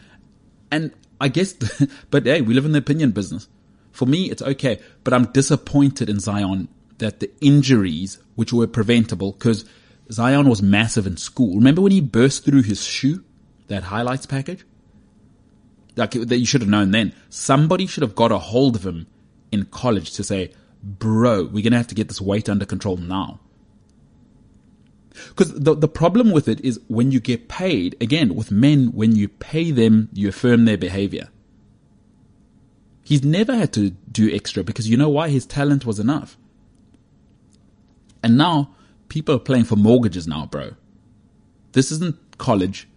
And 0.72 0.94
I 1.20 1.28
guess, 1.30 1.54
but 2.12 2.26
hey, 2.26 2.42
we 2.42 2.54
live 2.54 2.66
in 2.66 2.72
the 2.72 2.80
opinion 2.80 3.12
business. 3.12 3.48
For 3.92 4.06
me, 4.06 4.30
it's 4.30 4.42
okay, 4.42 4.80
but 5.04 5.14
I'm 5.14 5.26
disappointed 5.26 6.10
in 6.10 6.20
Zion 6.20 6.68
that 6.98 7.20
the 7.20 7.32
injuries, 7.42 8.20
which 8.36 8.54
were 8.54 8.68
preventable, 8.68 9.34
because 9.34 9.66
Zion 10.12 10.50
was 10.50 10.62
massive 10.62 11.06
in 11.06 11.18
school. 11.18 11.56
Remember 11.56 11.82
when 11.82 11.92
he 11.92 12.02
burst 12.02 12.46
through 12.46 12.64
his 12.64 12.84
shoe? 12.84 13.24
That 13.68 13.84
highlights 13.84 14.26
package? 14.26 14.66
Like, 15.96 16.12
that 16.12 16.38
you 16.38 16.46
should 16.46 16.62
have 16.62 16.70
known 16.70 16.92
then. 16.92 17.14
Somebody 17.30 17.86
should 17.86 18.02
have 18.02 18.16
got 18.16 18.32
a 18.32 18.38
hold 18.38 18.76
of 18.76 18.86
him 18.86 19.08
in 19.54 19.66
college 19.66 20.12
to 20.14 20.24
say, 20.24 20.52
bro, 20.84 21.46
we're 21.46 21.64
gonna 21.64 21.78
have 21.78 21.88
to 21.88 21.96
get 21.96 22.08
this 22.08 22.20
weight 22.20 22.50
under 22.50 22.66
control 22.66 22.98
now. 22.98 23.40
Because 25.30 25.54
the, 25.54 25.76
the 25.76 25.88
problem 25.88 26.32
with 26.32 26.48
it 26.48 26.60
is 26.62 26.80
when 26.88 27.12
you 27.12 27.20
get 27.20 27.48
paid, 27.48 27.96
again, 28.02 28.36
with 28.36 28.52
men, 28.52 28.88
when 28.94 29.16
you 29.16 29.28
pay 29.28 29.72
them, 29.72 30.10
you 30.12 30.30
affirm 30.30 30.66
their 30.66 30.78
behavior. 30.78 31.30
He's 33.04 33.24
never 33.24 33.56
had 33.56 33.74
to 33.74 33.92
do 34.12 34.34
extra 34.34 34.64
because 34.64 34.90
you 34.90 34.98
know 34.98 35.10
why? 35.10 35.30
His 35.30 35.46
talent 35.46 35.86
was 35.86 36.00
enough. 36.00 36.38
And 38.24 38.38
now 38.38 38.74
people 39.10 39.36
are 39.36 39.40
playing 39.40 39.66
for 39.66 39.76
mortgages 39.76 40.28
now, 40.28 40.48
bro. 40.48 40.72
This 41.74 41.92
isn't 41.92 42.38
college 42.38 42.88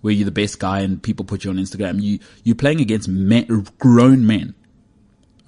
where 0.00 0.12
you're 0.12 0.24
the 0.24 0.30
best 0.30 0.58
guy 0.58 0.80
and 0.80 1.02
people 1.02 1.24
put 1.24 1.44
you 1.44 1.50
on 1.50 1.56
Instagram. 1.56 2.02
You, 2.02 2.18
you're 2.42 2.56
playing 2.56 2.80
against 2.80 3.08
men, 3.08 3.66
grown 3.78 4.26
men. 4.26 4.54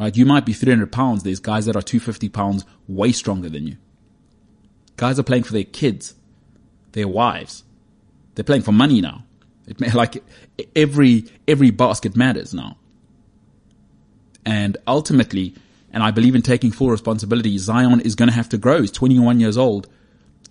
Right? 0.03 0.17
You 0.17 0.27
might 0.27 0.45
be 0.45 0.53
300 0.53 0.91
pounds. 0.91 1.23
There's 1.23 1.39
guys 1.39 1.67
that 1.67 1.77
are 1.77 1.81
250 1.81 2.29
pounds 2.31 2.65
way 2.89 3.13
stronger 3.13 3.49
than 3.49 3.69
you. 3.69 3.77
Guys 4.97 5.17
are 5.17 5.23
playing 5.23 5.45
for 5.45 5.53
their 5.53 5.63
kids, 5.63 6.15
their 6.91 7.07
wives. 7.07 7.63
They're 8.35 8.43
playing 8.43 8.63
for 8.63 8.73
money 8.73 9.01
now. 9.01 9.23
It 9.65 9.81
like 9.95 10.25
every 10.75 11.27
every 11.47 11.71
basket 11.71 12.17
matters 12.17 12.53
now. 12.53 12.79
And 14.45 14.77
ultimately, 14.89 15.55
and 15.93 16.03
I 16.03 16.11
believe 16.11 16.35
in 16.35 16.43
taking 16.43 16.73
full 16.73 16.91
responsibility, 16.91 17.57
Zion 17.59 18.01
is 18.01 18.17
going 18.17 18.29
to 18.29 18.35
have 18.35 18.49
to 18.49 18.59
grow. 18.59 18.81
He's 18.81 18.91
21 18.91 19.39
years 19.39 19.57
old. 19.57 19.89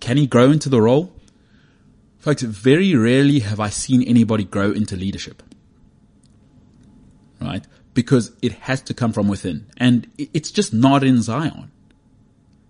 Can 0.00 0.16
he 0.16 0.26
grow 0.26 0.50
into 0.50 0.70
the 0.70 0.80
role? 0.80 1.12
Folks, 2.16 2.40
very 2.40 2.94
rarely 2.94 3.40
have 3.40 3.60
I 3.60 3.68
seen 3.68 4.02
anybody 4.04 4.44
grow 4.44 4.72
into 4.72 4.96
leadership. 4.96 5.42
Right? 7.38 7.66
Because 7.94 8.32
it 8.40 8.52
has 8.52 8.80
to 8.82 8.94
come 8.94 9.12
from 9.12 9.28
within. 9.28 9.66
And 9.76 10.08
it's 10.16 10.50
just 10.50 10.72
not 10.72 11.04
in 11.04 11.20
Zion. 11.20 11.70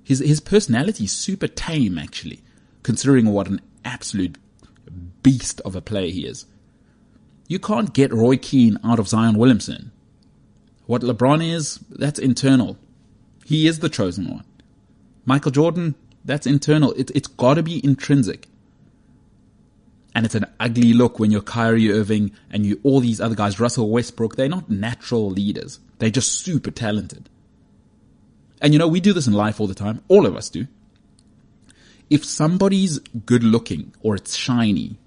His, 0.03 0.19
his 0.19 0.41
personality 0.41 1.05
is 1.05 1.13
super 1.13 1.47
tame, 1.47 1.97
actually, 1.97 2.43
considering 2.83 3.27
what 3.27 3.49
an 3.49 3.61
absolute 3.85 4.37
beast 5.23 5.61
of 5.65 5.77
a 5.77 5.81
player 5.81 6.11
he 6.11 6.27
is. 6.27 6.47
You 7.47 7.59
can't 7.59 7.93
get 7.93 8.13
Roy 8.13 8.37
Keane 8.37 8.79
out 8.83 8.99
of 8.99 9.09
Zion 9.09 9.39
Williamson. 9.39 9.93
What 10.87 11.03
LeBron 11.03 11.47
is, 11.49 11.79
that's 11.91 12.19
internal. 12.19 12.77
He 13.45 13.67
is 13.67 13.79
the 13.79 13.89
chosen 13.89 14.31
one. 14.31 14.45
Michael 15.25 15.53
Jordan, 15.53 15.95
that's 16.25 16.47
internal. 16.47 16.93
It, 16.93 17.11
it's 17.15 17.29
gotta 17.29 17.63
be 17.63 17.85
intrinsic. 17.85 18.49
And 20.15 20.27
it's 20.27 20.35
an 20.35 20.47
ugly 20.61 20.93
look 20.93 21.19
when 21.19 21.31
you're 21.31 21.41
Kyrie 21.41 21.91
Irving 21.91 22.33
and 22.51 22.67
you, 22.67 22.81
all 22.83 23.01
these 23.01 23.21
other 23.21 23.35
guys, 23.35 23.59
Russell 23.59 23.91
Westbrook, 23.91 24.37
they're 24.37 24.49
not 24.49 24.69
natural 24.71 25.31
leaders. 25.31 25.81
They're 25.99 26.11
just 26.11 26.33
super 26.33 26.71
talented. 26.71 27.31
And 28.61 28.73
you 28.73 28.79
know, 28.79 28.89
we 28.89 29.01
do 29.01 29.13
this 29.13 29.27
in 29.27 29.33
life 29.33 29.61
all 29.61 29.67
the 29.67 29.75
time. 29.75 30.03
All 30.09 30.27
of 30.27 30.37
us 30.37 30.49
do. 30.49 30.67
If 32.11 32.25
somebody's 32.25 32.99
good 32.99 33.43
looking 33.43 33.95
or 34.03 34.15
it's 34.15 34.37
shiny, 34.37 34.99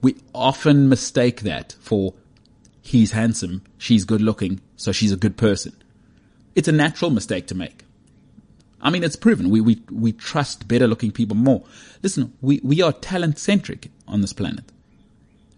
we 0.00 0.16
often 0.34 0.88
mistake 0.88 1.42
that 1.42 1.76
for 1.80 2.14
he's 2.80 3.12
handsome, 3.12 3.62
she's 3.76 4.04
good 4.04 4.22
looking, 4.22 4.60
so 4.76 4.90
she's 4.90 5.12
a 5.12 5.16
good 5.16 5.36
person. 5.36 5.76
It's 6.54 6.68
a 6.68 6.72
natural 6.72 7.10
mistake 7.10 7.46
to 7.48 7.54
make. 7.54 7.84
I 8.80 8.90
mean, 8.90 9.04
it's 9.04 9.16
proven. 9.16 9.50
We, 9.50 9.60
we, 9.60 9.82
we 9.90 10.12
trust 10.12 10.66
better 10.66 10.86
looking 10.86 11.12
people 11.12 11.36
more. 11.36 11.62
Listen, 12.02 12.32
we, 12.40 12.60
we 12.64 12.80
are 12.80 12.92
talent 12.92 13.38
centric 13.38 13.90
on 14.10 14.20
this 14.20 14.32
planet. 14.32 14.64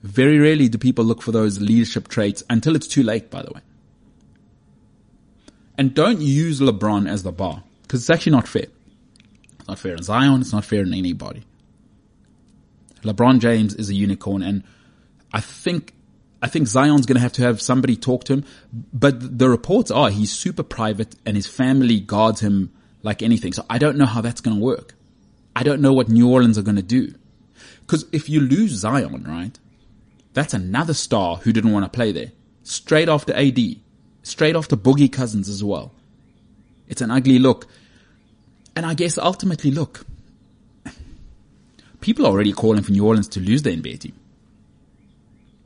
Very 0.03 0.39
rarely 0.39 0.69
do 0.69 0.79
people 0.79 1.05
look 1.05 1.23
for 1.23 1.33
those 1.33 1.61
leadership 1.61 2.09
traits 2.09 2.43
until 2.51 2.75
it's 2.75 2.89
too 2.89 3.03
late, 3.03 3.31
by 3.31 3.43
the 3.43 3.53
way. 3.53 3.61
And 5.79 5.95
don't 5.95 6.21
use 6.21 6.61
LeBron 6.61 7.09
as 7.09 7.23
the 7.23 7.33
bar 7.33 7.63
because 7.83 8.01
it's 8.01 8.11
actually 8.11 8.33
not 8.33 8.49
fair. 8.49 8.67
It's 9.59 9.69
not 9.69 9.79
fair 9.79 9.95
in 9.95 10.03
Zion. 10.03 10.41
It's 10.41 10.53
not 10.53 10.65
fair 10.65 10.83
in 10.83 10.93
anybody. 10.93 11.45
LeBron 13.03 13.41
James 13.41 13.75
is 13.75 13.89
a 13.91 13.95
unicorn 13.95 14.43
and 14.43 14.65
I 15.33 15.41
think, 15.41 15.95
I 16.43 16.49
think 16.49 16.67
Zion's 16.69 17.07
going 17.07 17.17
to 17.17 17.23
have 17.23 17.33
to 17.35 17.43
have 17.43 17.61
somebody 17.61 17.97
talk 17.97 18.25
to 18.25 18.35
him, 18.35 18.45
but 18.93 19.39
the 19.39 19.49
reports 19.49 19.91
are 19.91 20.11
he's 20.11 20.31
super 20.31 20.63
private 20.63 21.15
and 21.25 21.37
his 21.37 21.47
family 21.47 22.01
guards 22.01 22.41
him 22.41 22.73
like 23.03 23.23
anything. 23.23 23.53
So 23.53 23.65
I 23.71 23.79
don't 23.79 23.97
know 23.97 24.07
how 24.07 24.21
that's 24.21 24.41
going 24.41 24.57
to 24.57 24.63
work. 24.63 24.95
I 25.55 25.63
don't 25.63 25.81
know 25.81 25.93
what 25.93 26.09
New 26.09 26.31
Orleans 26.31 26.59
are 26.59 26.63
going 26.63 26.77
to 26.77 26.83
do. 26.83 27.15
Cause 27.93 28.07
if 28.11 28.31
you 28.31 28.41
lose 28.41 28.71
Zion, 28.71 29.23
right? 29.25 29.59
That's 30.33 30.55
another 30.55 30.95
star 30.95 31.37
who 31.37 31.53
didn't 31.53 31.73
want 31.73 31.85
to 31.85 31.95
play 31.95 32.11
there. 32.11 32.33
Straight 32.63 33.07
after 33.07 33.35
AD. 33.35 33.59
Straight 34.23 34.57
after 34.57 34.77
Boogie 34.77 35.13
Cousins 35.13 35.47
as 35.51 35.63
well. 35.63 35.93
It's 36.89 37.03
an 37.03 37.11
ugly 37.11 37.39
look. 37.39 37.67
And 38.75 38.87
I 38.87 38.95
guess 38.95 39.19
ultimately, 39.19 39.71
look, 39.71 40.07
people 42.01 42.25
are 42.25 42.31
already 42.31 42.55
calling 42.55 42.83
for 42.83 42.93
New 42.93 43.07
Orleans 43.07 43.29
to 43.29 43.41
lose 43.41 43.61
the 43.61 43.77
NBA 43.77 43.99
team. 43.99 44.15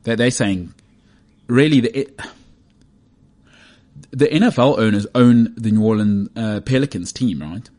They're, 0.03 0.17
they're 0.17 0.29
saying, 0.29 0.73
really, 1.47 1.79
the, 1.79 2.09
the 4.11 4.27
NFL 4.27 4.79
owners 4.79 5.07
own 5.15 5.53
the 5.55 5.71
New 5.71 5.85
Orleans 5.85 6.29
uh, 6.35 6.59
Pelicans 6.59 7.13
team, 7.13 7.41
right? 7.41 7.69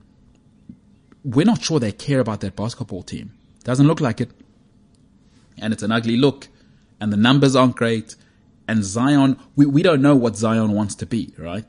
We're 1.23 1.45
not 1.45 1.63
sure 1.63 1.79
they 1.79 1.93
care 1.93 2.21
about 2.21 2.41
that 2.41 2.57
basketball 2.57 3.03
team. 3.03 3.33
Doesn't 3.65 3.87
look 3.87 4.01
like 4.01 4.23
it. 4.23 4.31
And 5.61 5.73
it's 5.73 5.83
an 5.83 5.93
ugly 5.93 6.17
look. 6.17 6.49
And 7.01 7.13
the 7.13 7.17
numbers 7.17 7.55
aren't 7.55 7.77
great. 7.77 8.15
And 8.67 8.85
Zion, 8.85 9.39
we, 9.57 9.67
we 9.67 9.83
don't 9.83 10.03
know 10.03 10.15
what 10.15 10.37
Zion 10.37 10.73
wants 10.73 10.95
to 10.97 11.07
be, 11.07 11.33
right? 11.39 11.65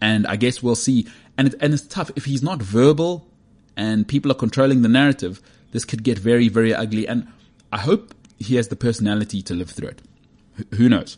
And 0.00 0.26
I 0.26 0.36
guess 0.36 0.62
we'll 0.62 0.74
see. 0.74 1.06
And 1.38 1.48
it, 1.48 1.54
and 1.60 1.72
it's 1.72 1.86
tough. 1.86 2.10
If 2.16 2.24
he's 2.24 2.42
not 2.42 2.60
verbal 2.60 3.28
and 3.76 4.06
people 4.06 4.30
are 4.32 4.36
controlling 4.36 4.82
the 4.82 4.88
narrative, 4.88 5.40
this 5.70 5.84
could 5.84 6.02
get 6.02 6.18
very, 6.18 6.48
very 6.48 6.74
ugly. 6.74 7.06
And 7.06 7.28
I 7.72 7.78
hope 7.78 8.14
he 8.38 8.56
has 8.56 8.68
the 8.68 8.76
personality 8.76 9.42
to 9.42 9.54
live 9.54 9.70
through 9.70 9.88
it. 9.88 10.02
Who 10.74 10.88
knows? 10.88 11.16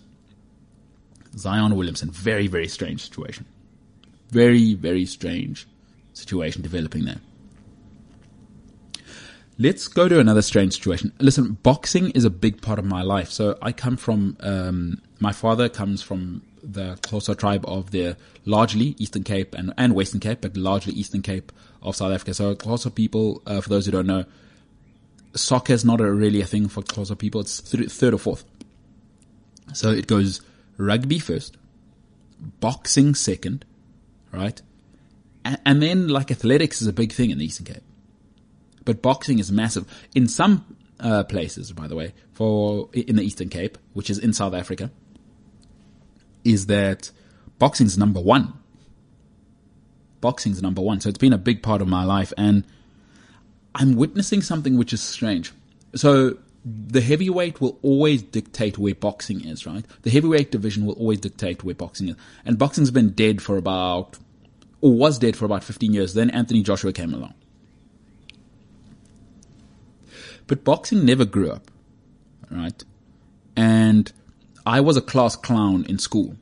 Zion 1.36 1.74
Williamson, 1.74 2.10
very, 2.10 2.46
very 2.46 2.68
strange 2.68 3.02
situation. 3.02 3.46
Very, 4.30 4.74
very 4.74 5.06
strange 5.06 5.66
situation 6.12 6.62
developing 6.62 7.04
there. 7.04 7.20
Let's 9.56 9.86
go 9.86 10.08
to 10.08 10.18
another 10.18 10.42
strange 10.42 10.74
situation. 10.74 11.12
Listen, 11.20 11.58
boxing 11.62 12.10
is 12.10 12.24
a 12.24 12.30
big 12.30 12.60
part 12.60 12.78
of 12.80 12.84
my 12.84 13.02
life. 13.02 13.30
So 13.30 13.56
I 13.62 13.70
come 13.70 13.96
from, 13.96 14.36
um, 14.40 15.00
my 15.20 15.32
father 15.32 15.68
comes 15.68 16.02
from 16.02 16.42
the 16.62 16.96
Xhosa 17.02 17.38
tribe 17.38 17.64
of 17.68 17.92
the 17.92 18.16
largely 18.44 18.96
Eastern 18.98 19.22
Cape 19.22 19.54
and, 19.54 19.72
and 19.76 19.94
Western 19.94 20.18
Cape, 20.18 20.40
but 20.40 20.56
largely 20.56 20.92
Eastern 20.94 21.22
Cape 21.22 21.52
of 21.82 21.94
South 21.94 22.12
Africa. 22.12 22.34
So 22.34 22.54
Xhosa 22.54 22.92
people, 22.92 23.42
uh, 23.46 23.60
for 23.60 23.68
those 23.68 23.86
who 23.86 23.92
don't 23.92 24.06
know, 24.06 24.24
soccer 25.34 25.72
is 25.72 25.84
not 25.84 26.00
a, 26.00 26.10
really 26.10 26.40
a 26.40 26.46
thing 26.46 26.68
for 26.68 26.82
Xhosa 26.82 27.16
people. 27.16 27.40
It's 27.40 27.60
th- 27.60 27.90
third 27.90 28.14
or 28.14 28.18
fourth. 28.18 28.44
So 29.72 29.90
it 29.90 30.08
goes 30.08 30.40
rugby 30.78 31.20
first, 31.20 31.56
boxing 32.58 33.14
second, 33.14 33.64
right? 34.32 34.60
And, 35.44 35.60
and 35.64 35.82
then 35.82 36.08
like 36.08 36.32
athletics 36.32 36.82
is 36.82 36.88
a 36.88 36.92
big 36.92 37.12
thing 37.12 37.30
in 37.30 37.38
the 37.38 37.44
Eastern 37.44 37.66
Cape. 37.66 37.82
But 38.84 39.02
boxing 39.02 39.38
is 39.38 39.50
massive. 39.50 39.86
In 40.14 40.28
some 40.28 40.76
uh, 41.00 41.24
places, 41.24 41.72
by 41.72 41.88
the 41.88 41.96
way, 41.96 42.14
for 42.32 42.88
in 42.92 43.16
the 43.16 43.22
Eastern 43.22 43.48
Cape, 43.48 43.78
which 43.92 44.10
is 44.10 44.18
in 44.18 44.32
South 44.32 44.54
Africa, 44.54 44.90
is 46.44 46.66
that 46.66 47.10
boxing's 47.58 47.96
number 47.96 48.20
one. 48.20 48.52
Boxing's 50.20 50.62
number 50.62 50.82
one. 50.82 51.00
So 51.00 51.08
it's 51.08 51.18
been 51.18 51.32
a 51.32 51.38
big 51.38 51.62
part 51.62 51.82
of 51.82 51.88
my 51.88 52.04
life 52.04 52.32
and 52.36 52.64
I'm 53.74 53.96
witnessing 53.96 54.40
something 54.42 54.78
which 54.78 54.92
is 54.92 55.02
strange. 55.02 55.52
So 55.94 56.38
the 56.64 57.00
heavyweight 57.00 57.60
will 57.60 57.78
always 57.82 58.22
dictate 58.22 58.78
where 58.78 58.94
boxing 58.94 59.44
is, 59.44 59.66
right? 59.66 59.84
The 60.02 60.10
heavyweight 60.10 60.50
division 60.50 60.86
will 60.86 60.94
always 60.94 61.20
dictate 61.20 61.64
where 61.64 61.74
boxing 61.74 62.08
is. 62.08 62.16
And 62.44 62.58
boxing's 62.58 62.90
been 62.90 63.10
dead 63.10 63.42
for 63.42 63.56
about, 63.56 64.18
or 64.80 64.94
was 64.94 65.18
dead 65.18 65.36
for 65.36 65.44
about 65.44 65.64
15 65.64 65.92
years. 65.92 66.14
Then 66.14 66.30
Anthony 66.30 66.62
Joshua 66.62 66.92
came 66.92 67.12
along. 67.12 67.34
But 70.46 70.64
boxing 70.64 71.04
never 71.04 71.24
grew 71.24 71.50
up, 71.50 71.70
right? 72.50 72.82
And 73.56 74.12
I 74.66 74.80
was 74.80 74.96
a 74.96 75.02
class 75.02 75.36
clown 75.36 75.84
in 75.88 75.98
school. 75.98 76.36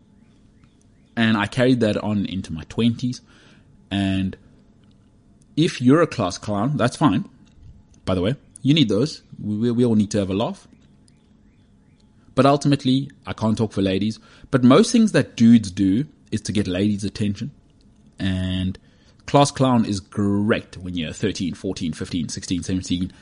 And 1.16 1.36
I 1.36 1.46
carried 1.46 1.80
that 1.80 1.96
on 1.98 2.24
into 2.26 2.52
my 2.52 2.64
twenties. 2.64 3.20
And 3.90 4.36
if 5.56 5.80
you're 5.80 6.02
a 6.02 6.06
class 6.06 6.38
clown, 6.38 6.76
that's 6.76 6.96
fine. 6.96 7.28
By 8.04 8.14
the 8.14 8.22
way, 8.22 8.36
you 8.62 8.74
need 8.74 8.88
those. 8.88 9.22
We, 9.40 9.70
we 9.70 9.84
all 9.84 9.94
need 9.94 10.10
to 10.12 10.18
have 10.18 10.30
a 10.30 10.34
laugh. 10.34 10.66
But 12.34 12.46
ultimately, 12.46 13.10
I 13.26 13.34
can't 13.34 13.58
talk 13.58 13.72
for 13.72 13.82
ladies, 13.82 14.18
but 14.50 14.64
most 14.64 14.90
things 14.90 15.12
that 15.12 15.36
dudes 15.36 15.70
do 15.70 16.06
is 16.30 16.40
to 16.42 16.52
get 16.52 16.66
ladies' 16.66 17.04
attention. 17.04 17.50
And 18.18 18.78
class 19.26 19.50
clown 19.50 19.84
is 19.84 20.00
great 20.00 20.78
when 20.78 20.94
you're 20.94 21.12
13, 21.12 21.54
14, 21.54 21.92
15, 21.92 22.28
16, 22.30 22.62
17. 22.62 23.12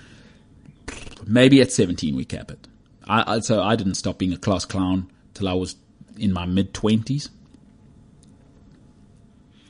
Maybe 1.31 1.61
at 1.61 1.71
17 1.71 2.17
we 2.17 2.25
cap 2.25 2.51
it. 2.51 2.67
I, 3.07 3.37
I, 3.37 3.39
so 3.39 3.63
I 3.63 3.77
didn't 3.77 3.95
stop 3.95 4.19
being 4.19 4.33
a 4.33 4.37
class 4.37 4.65
clown 4.65 5.09
till 5.33 5.47
I 5.47 5.53
was 5.53 5.77
in 6.19 6.33
my 6.33 6.45
mid 6.45 6.75
20s. 6.75 7.29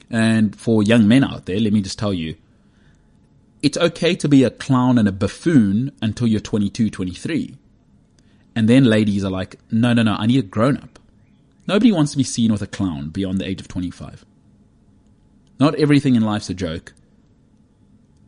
And 0.08 0.56
for 0.56 0.82
young 0.82 1.06
men 1.06 1.22
out 1.22 1.44
there, 1.44 1.60
let 1.60 1.74
me 1.74 1.82
just 1.82 1.98
tell 1.98 2.14
you, 2.14 2.36
it's 3.62 3.76
okay 3.76 4.16
to 4.16 4.26
be 4.26 4.42
a 4.42 4.50
clown 4.50 4.96
and 4.96 5.06
a 5.06 5.12
buffoon 5.12 5.92
until 6.00 6.26
you're 6.26 6.40
22, 6.40 6.88
23. 6.88 7.56
And 8.56 8.66
then 8.66 8.84
ladies 8.84 9.22
are 9.22 9.30
like, 9.30 9.60
no, 9.70 9.92
no, 9.92 10.02
no, 10.02 10.14
I 10.14 10.24
need 10.24 10.38
a 10.38 10.42
grown 10.42 10.78
up. 10.78 10.98
Nobody 11.66 11.92
wants 11.92 12.12
to 12.12 12.16
be 12.16 12.24
seen 12.24 12.50
with 12.50 12.62
a 12.62 12.66
clown 12.66 13.10
beyond 13.10 13.38
the 13.38 13.46
age 13.46 13.60
of 13.60 13.68
25. 13.68 14.24
Not 15.60 15.74
everything 15.74 16.14
in 16.14 16.22
life's 16.22 16.48
a 16.48 16.54
joke. 16.54 16.94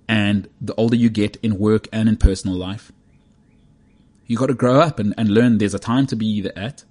And 0.07 0.51
the 0.61 0.75
older 0.75 0.97
you 0.97 1.09
get 1.09 1.37
in 1.37 1.59
work 1.59 1.89
and 1.91 2.11
in 2.11 2.19
personal 2.19 2.57
life, 2.57 2.93
you 4.27 4.37
got 4.37 4.47
to 4.47 4.55
grow 4.55 4.81
up 4.81 4.99
and, 4.99 5.15
and 5.19 5.29
learn 5.29 5.59
there's 5.59 5.75
a 5.75 5.79
time 5.79 6.07
to 6.09 6.17
be 6.17 6.43
that. 6.43 6.85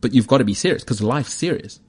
But 0.00 0.14
you've 0.14 0.26
got 0.26 0.38
to 0.38 0.44
be 0.44 0.54
serious 0.54 0.84
because 0.84 1.02
life's 1.02 1.32
serious. 1.32 1.80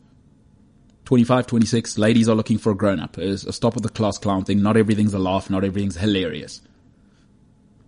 25, 1.05 1.47
26, 1.47 1.97
ladies 1.97 2.27
are 2.27 2.35
looking 2.35 2.57
for 2.57 2.71
a 2.71 2.75
grown 2.75 2.99
up. 2.99 3.17
It's 3.17 3.45
a 3.45 3.53
stop 3.53 3.75
of 3.75 3.81
the 3.81 3.89
class 3.89 4.17
clown 4.17 4.43
thing. 4.43 4.61
Not 4.61 4.75
everything's 4.75 5.13
a 5.13 5.19
laugh. 5.19 5.49
Not 5.49 5.63
everything's 5.63 5.95
hilarious. 5.95 6.61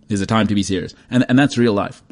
There's 0.08 0.22
a 0.22 0.26
time 0.26 0.46
to 0.46 0.54
be 0.54 0.62
serious. 0.62 0.94
And, 1.10 1.26
and 1.28 1.38
that's 1.38 1.58
real 1.58 1.74
life. 1.74 2.02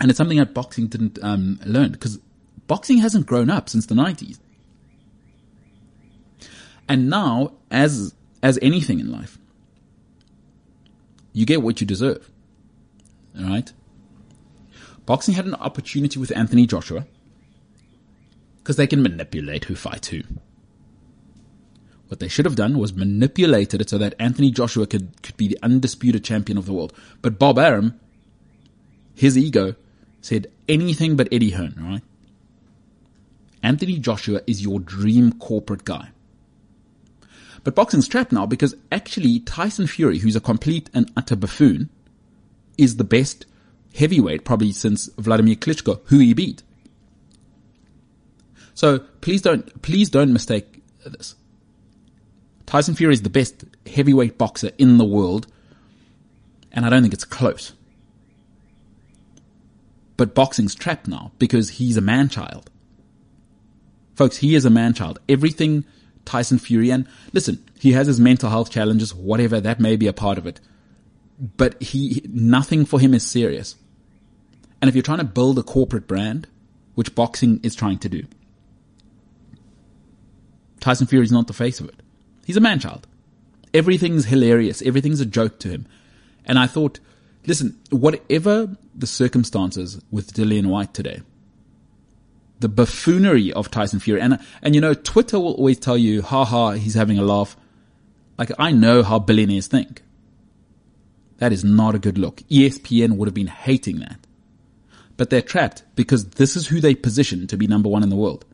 And 0.00 0.10
it's 0.10 0.16
something 0.16 0.38
that 0.38 0.54
boxing 0.54 0.86
didn't, 0.86 1.18
um, 1.22 1.60
learn 1.64 1.92
because 1.92 2.18
boxing 2.66 2.98
hasn't 2.98 3.26
grown 3.26 3.50
up 3.50 3.68
since 3.68 3.86
the 3.86 3.94
90s. 3.94 4.38
And 6.88 7.08
now, 7.08 7.52
as, 7.70 8.14
as 8.42 8.58
anything 8.60 9.00
in 9.00 9.12
life, 9.12 9.38
you 11.32 11.46
get 11.46 11.62
what 11.62 11.80
you 11.80 11.86
deserve. 11.86 12.30
Alright? 13.38 13.72
Boxing 15.06 15.34
had 15.34 15.46
an 15.46 15.54
opportunity 15.54 16.18
with 16.18 16.34
Anthony 16.36 16.66
Joshua 16.66 17.06
because 18.58 18.76
they 18.76 18.86
can 18.86 19.02
manipulate 19.02 19.64
who 19.64 19.74
fights 19.74 20.08
who. 20.08 20.22
What 22.08 22.20
they 22.20 22.28
should 22.28 22.44
have 22.44 22.56
done 22.56 22.78
was 22.78 22.94
manipulated 22.94 23.80
it 23.80 23.90
so 23.90 23.98
that 23.98 24.14
Anthony 24.18 24.50
Joshua 24.50 24.86
could, 24.86 25.22
could 25.22 25.36
be 25.36 25.48
the 25.48 25.58
undisputed 25.62 26.24
champion 26.24 26.56
of 26.56 26.66
the 26.66 26.72
world. 26.72 26.92
But 27.22 27.38
Bob 27.38 27.58
Arum, 27.58 27.98
his 29.14 29.36
ego, 29.36 29.74
said 30.20 30.46
anything 30.68 31.16
but 31.16 31.28
Eddie 31.32 31.50
Hearn, 31.50 31.74
right? 31.78 32.02
Anthony 33.62 33.98
Joshua 33.98 34.42
is 34.46 34.62
your 34.62 34.80
dream 34.80 35.32
corporate 35.32 35.84
guy. 35.84 36.10
But 37.62 37.74
boxing's 37.74 38.08
trapped 38.08 38.32
now 38.32 38.44
because 38.46 38.76
actually 38.92 39.40
Tyson 39.40 39.86
Fury, 39.86 40.18
who's 40.18 40.36
a 40.36 40.40
complete 40.40 40.90
and 40.92 41.10
utter 41.16 41.34
buffoon, 41.34 41.88
is 42.76 42.96
the 42.96 43.04
best 43.04 43.46
heavyweight 43.94 44.44
probably 44.44 44.72
since 44.72 45.08
Vladimir 45.18 45.54
Klitschko, 45.54 46.00
who 46.06 46.18
he 46.18 46.34
beat. 46.34 46.62
So 48.74 48.98
please 49.20 49.42
don't, 49.42 49.82
please 49.82 50.10
don't 50.10 50.32
mistake 50.32 50.82
this. 51.04 51.36
Tyson 52.66 52.94
Fury 52.94 53.14
is 53.14 53.22
the 53.22 53.30
best 53.30 53.64
heavyweight 53.86 54.36
boxer 54.36 54.70
in 54.78 54.98
the 54.98 55.04
world, 55.04 55.46
and 56.72 56.84
I 56.84 56.90
don't 56.90 57.02
think 57.02 57.14
it's 57.14 57.24
close. 57.24 57.72
But 60.16 60.34
boxing's 60.34 60.74
trapped 60.74 61.06
now 61.06 61.32
because 61.38 61.70
he's 61.70 61.96
a 61.96 62.00
man 62.00 62.28
child. 62.28 62.70
Folks, 64.14 64.38
he 64.38 64.54
is 64.54 64.64
a 64.64 64.70
man 64.70 64.94
child. 64.94 65.18
Everything 65.28 65.84
Tyson 66.24 66.58
Fury, 66.58 66.90
and 66.90 67.06
listen, 67.32 67.62
he 67.78 67.92
has 67.92 68.06
his 68.06 68.20
mental 68.20 68.50
health 68.50 68.70
challenges, 68.70 69.14
whatever, 69.14 69.60
that 69.60 69.80
may 69.80 69.96
be 69.96 70.06
a 70.06 70.12
part 70.12 70.38
of 70.38 70.46
it. 70.46 70.60
But 71.38 71.82
he, 71.82 72.22
nothing 72.28 72.84
for 72.84 73.00
him 73.00 73.14
is 73.14 73.26
serious. 73.26 73.76
And 74.80 74.88
if 74.88 74.94
you're 74.94 75.02
trying 75.02 75.18
to 75.18 75.24
build 75.24 75.58
a 75.58 75.62
corporate 75.62 76.06
brand, 76.06 76.46
which 76.94 77.14
boxing 77.14 77.60
is 77.62 77.74
trying 77.74 77.98
to 77.98 78.08
do, 78.08 78.24
Tyson 80.80 81.06
Fury 81.06 81.24
is 81.24 81.32
not 81.32 81.46
the 81.46 81.52
face 81.52 81.80
of 81.80 81.88
it. 81.88 81.96
He's 82.44 82.56
a 82.56 82.60
man 82.60 82.78
child. 82.78 83.06
Everything's 83.72 84.26
hilarious. 84.26 84.82
Everything's 84.82 85.20
a 85.20 85.26
joke 85.26 85.58
to 85.60 85.68
him. 85.68 85.86
And 86.44 86.58
I 86.58 86.66
thought 86.66 87.00
Listen, 87.46 87.78
whatever 87.90 88.76
the 88.94 89.06
circumstances 89.06 90.00
with 90.10 90.32
Dillian 90.32 90.66
Whyte 90.66 90.94
today, 90.94 91.20
the 92.60 92.68
buffoonery 92.68 93.52
of 93.52 93.70
Tyson 93.70 94.00
Fury, 94.00 94.20
and, 94.20 94.38
and 94.62 94.74
you 94.74 94.80
know, 94.80 94.94
Twitter 94.94 95.38
will 95.38 95.52
always 95.52 95.78
tell 95.78 95.98
you, 95.98 96.22
ha 96.22 96.44
ha, 96.44 96.70
he's 96.70 96.94
having 96.94 97.18
a 97.18 97.22
laugh. 97.22 97.56
Like, 98.38 98.50
I 98.58 98.72
know 98.72 99.02
how 99.02 99.18
billionaires 99.18 99.66
think. 99.66 100.02
That 101.44 101.52
is 101.52 101.62
not 101.62 101.94
a 101.94 101.98
good 101.98 102.16
look. 102.16 102.36
ESPN 102.48 103.18
would 103.18 103.28
have 103.28 103.34
been 103.34 103.48
hating 103.48 103.98
that. 103.98 104.18
But 105.18 105.28
they're 105.28 105.42
trapped 105.42 105.82
because 105.94 106.24
this 106.30 106.56
is 106.56 106.68
who 106.68 106.80
they 106.80 106.94
position 106.94 107.46
to 107.48 107.58
be 107.58 107.66
number 107.66 107.90
one 107.90 108.02
in 108.02 108.08
the 108.08 108.16
world. 108.16 108.46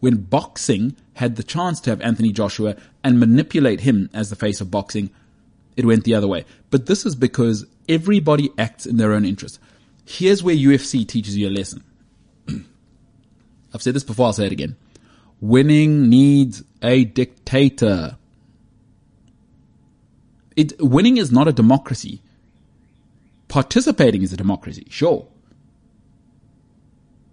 When 0.00 0.16
boxing 0.16 0.96
had 1.14 1.36
the 1.36 1.44
chance 1.44 1.78
to 1.82 1.90
have 1.90 2.00
Anthony 2.00 2.32
Joshua 2.32 2.74
and 3.04 3.20
manipulate 3.20 3.78
him 3.78 4.10
as 4.12 4.28
the 4.28 4.34
face 4.34 4.60
of 4.60 4.72
boxing, 4.72 5.10
it 5.76 5.84
went 5.84 6.02
the 6.02 6.16
other 6.16 6.26
way. 6.26 6.44
But 6.70 6.86
this 6.86 7.06
is 7.06 7.14
because 7.14 7.64
everybody 7.88 8.50
acts 8.58 8.86
in 8.86 8.96
their 8.96 9.12
own 9.12 9.24
interest. 9.24 9.60
Here's 10.04 10.42
where 10.42 10.56
UFC 10.56 11.06
teaches 11.06 11.36
you 11.36 11.48
a 11.48 11.50
lesson. 11.50 11.84
I've 13.72 13.82
said 13.82 13.94
this 13.94 14.02
before, 14.02 14.26
I'll 14.26 14.32
say 14.32 14.46
it 14.46 14.52
again. 14.52 14.74
Winning 15.40 16.10
needs 16.10 16.64
a 16.82 17.04
dictator. 17.04 18.16
It, 20.56 20.80
winning 20.80 21.18
is 21.18 21.30
not 21.30 21.46
a 21.48 21.52
democracy. 21.52 22.22
Participating 23.48 24.22
is 24.22 24.32
a 24.32 24.36
democracy, 24.36 24.86
sure. 24.90 25.28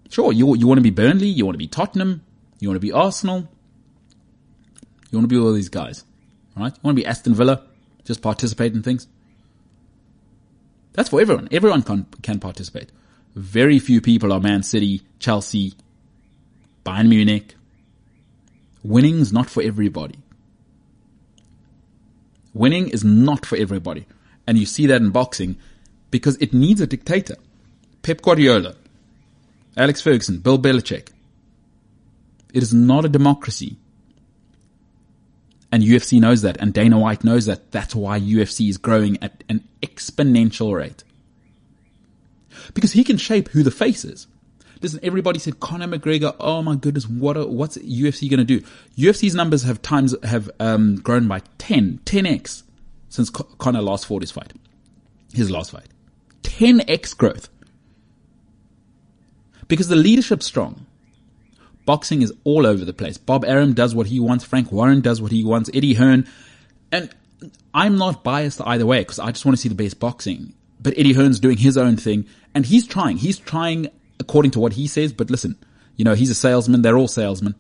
Sure, 0.10 0.32
you, 0.32 0.56
you 0.56 0.68
want 0.68 0.78
to 0.78 0.84
be 0.84 0.92
Burnley, 0.92 1.28
you 1.28 1.46
want 1.46 1.56
to 1.56 1.60
be 1.60 1.68
Tottenham, 1.68 2.22
you 2.60 2.70
want 2.70 2.76
to 2.76 2.86
be 2.86 2.92
Arsenal, 2.92 3.48
you 5.10 5.18
want 5.18 5.28
to 5.30 5.36
be 5.36 5.40
all 5.40 5.54
these 5.54 5.70
guys, 5.70 6.06
right? 6.56 6.74
You 6.74 6.80
want 6.84 6.98
to 6.98 7.02
be 7.02 7.06
Aston 7.06 7.34
Villa, 7.34 7.64
just 8.04 8.22
participate 8.22 8.74
in 8.74 8.84
things. 8.84 9.08
That's 10.94 11.10
for 11.10 11.20
everyone. 11.20 11.50
Everyone 11.52 11.82
can, 11.82 12.06
can 12.22 12.40
participate. 12.40 12.92
Very 13.36 13.80
few 13.80 14.02
people 14.02 14.32
are 14.32 14.40
Man 14.40 14.62
City, 14.62 15.02
Chelsea, 15.18 15.74
Bayern 16.86 17.08
Munich. 17.10 17.56
Winning's 18.84 19.34
not 19.34 19.50
for 19.50 19.64
everybody. 19.64 20.16
Winning 22.54 22.90
is 22.90 23.04
not 23.04 23.46
for 23.46 23.58
everybody. 23.58 24.06
And 24.46 24.58
you 24.58 24.66
see 24.66 24.88
that 24.88 25.02
in 25.02 25.10
boxing 25.10 25.58
because 26.12 26.38
it 26.38 26.54
needs 26.54 26.82
a 26.82 26.88
dictator. 26.88 27.36
Pep 28.02 28.22
Guardiola, 28.22 28.76
Alex 29.78 30.02
Ferguson, 30.02 30.40
Bill 30.40 30.60
Belichick. 30.60 31.10
It 32.54 32.62
is 32.62 32.74
not 32.74 33.06
a 33.06 33.10
democracy. 33.10 33.78
And 35.72 35.82
UFC 35.82 36.20
knows 36.20 36.44
that, 36.44 36.58
and 36.58 36.72
Dana 36.72 37.00
White 37.00 37.24
knows 37.24 37.48
that. 37.48 37.72
That's 37.72 37.96
why 37.96 38.20
UFC 38.20 38.70
is 38.70 38.78
growing 38.78 39.18
at 39.24 39.44
an 39.50 39.68
exponential 39.82 40.76
rate. 40.76 41.04
Because 42.76 42.92
he 42.92 43.04
can 43.04 43.18
shape 43.18 43.50
who 43.50 43.64
the 43.64 43.72
face 43.72 44.06
is. 44.06 44.28
Listen, 44.84 45.00
everybody 45.02 45.40
said 45.40 45.62
Conor 45.62 45.88
McGregor. 45.88 46.36
Oh 46.42 46.62
my 46.62 46.76
goodness, 46.76 47.08
what 47.08 47.50
what's 47.50 47.78
UFC 47.78 48.30
going 48.30 48.46
to 48.46 48.60
do? 48.60 48.60
UFC's 48.98 49.34
numbers 49.34 49.64
have 49.64 49.82
times 49.82 50.14
have 50.24 50.52
um, 50.60 50.98
grown 50.98 51.26
by 51.26 51.42
10, 51.58 52.02
10x 52.04 52.64
since 53.08 53.30
Conor 53.30 53.82
last 53.82 54.06
fought 54.06 54.24
his 54.24 54.32
fight, 54.32 54.52
his 55.34 55.50
last 55.50 55.72
fight, 55.72 55.88
10x 56.42 57.16
growth. 57.16 57.48
Because 59.70 59.88
the 59.88 59.96
leadership's 59.96 60.46
strong. 60.46 60.86
Boxing 61.86 62.22
is 62.22 62.34
all 62.44 62.66
over 62.66 62.84
the 62.84 62.94
place. 62.94 63.18
Bob 63.18 63.46
Arum 63.46 63.74
does 63.74 63.96
what 63.96 64.08
he 64.08 64.20
wants. 64.20 64.44
Frank 64.44 64.70
Warren 64.70 65.00
does 65.00 65.22
what 65.22 65.32
he 65.32 65.46
wants. 65.46 65.70
Eddie 65.74 65.94
Hearn. 65.94 66.28
And 66.92 67.10
I'm 67.74 67.98
not 67.98 68.24
biased 68.24 68.60
either 68.66 68.86
way 68.86 69.00
because 69.00 69.20
I 69.20 69.32
just 69.32 69.46
want 69.46 69.56
to 69.58 69.62
see 69.62 69.70
the 69.70 69.76
best 69.76 70.00
boxing. 70.00 70.54
But 70.82 70.98
Eddie 70.98 71.14
Hearn's 71.14 71.40
doing 71.40 71.58
his 71.58 71.78
own 71.78 71.96
thing 71.96 72.26
and 72.54 72.66
he's 72.66 72.86
trying. 72.86 73.18
He's 73.18 73.40
trying 73.40 73.90
according 74.20 74.52
to 74.52 74.60
what 74.60 74.74
he 74.74 74.88
says. 74.88 75.14
But 75.14 75.30
listen, 75.30 75.58
you 75.96 76.06
know, 76.06 76.14
he's 76.14 76.30
a 76.30 76.36
salesman. 76.36 76.82
They're 76.82 76.98
all 76.98 77.08
salesmen. 77.08 77.56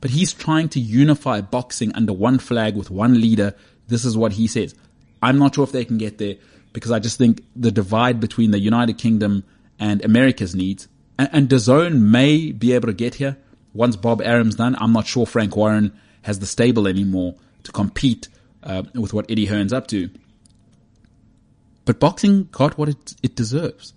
But 0.00 0.10
he's 0.10 0.32
trying 0.32 0.68
to 0.70 0.80
unify 0.80 1.40
boxing 1.40 1.94
under 1.94 2.12
one 2.12 2.38
flag 2.38 2.74
with 2.76 2.90
one 2.90 3.20
leader. 3.20 3.54
This 3.86 4.04
is 4.04 4.16
what 4.16 4.32
he 4.32 4.46
says. 4.46 4.74
I'm 5.22 5.38
not 5.38 5.54
sure 5.54 5.64
if 5.64 5.72
they 5.72 5.84
can 5.84 5.98
get 5.98 6.18
there 6.18 6.36
because 6.72 6.90
I 6.90 6.98
just 6.98 7.18
think 7.18 7.44
the 7.54 7.70
divide 7.70 8.18
between 8.18 8.50
the 8.50 8.58
United 8.58 8.98
Kingdom 8.98 9.44
and 9.78 10.04
America's 10.04 10.54
needs 10.54 10.88
and, 11.18 11.28
and 11.32 11.48
DAZN 11.48 12.00
may 12.00 12.52
be 12.52 12.72
able 12.72 12.88
to 12.88 12.94
get 12.94 13.14
here 13.16 13.36
once 13.72 13.96
Bob 13.96 14.20
Arum's 14.22 14.56
done. 14.56 14.76
I'm 14.78 14.92
not 14.92 15.06
sure 15.06 15.26
Frank 15.26 15.56
Warren 15.56 15.92
has 16.22 16.38
the 16.38 16.46
stable 16.46 16.86
anymore 16.88 17.34
to 17.64 17.72
compete 17.72 18.28
uh, 18.62 18.82
with 18.94 19.12
what 19.12 19.30
Eddie 19.30 19.46
Hearn's 19.46 19.72
up 19.72 19.86
to. 19.88 20.10
But 21.84 21.98
boxing 21.98 22.48
got 22.52 22.78
what 22.78 22.88
it, 22.88 23.14
it 23.22 23.34
deserves. 23.34 23.94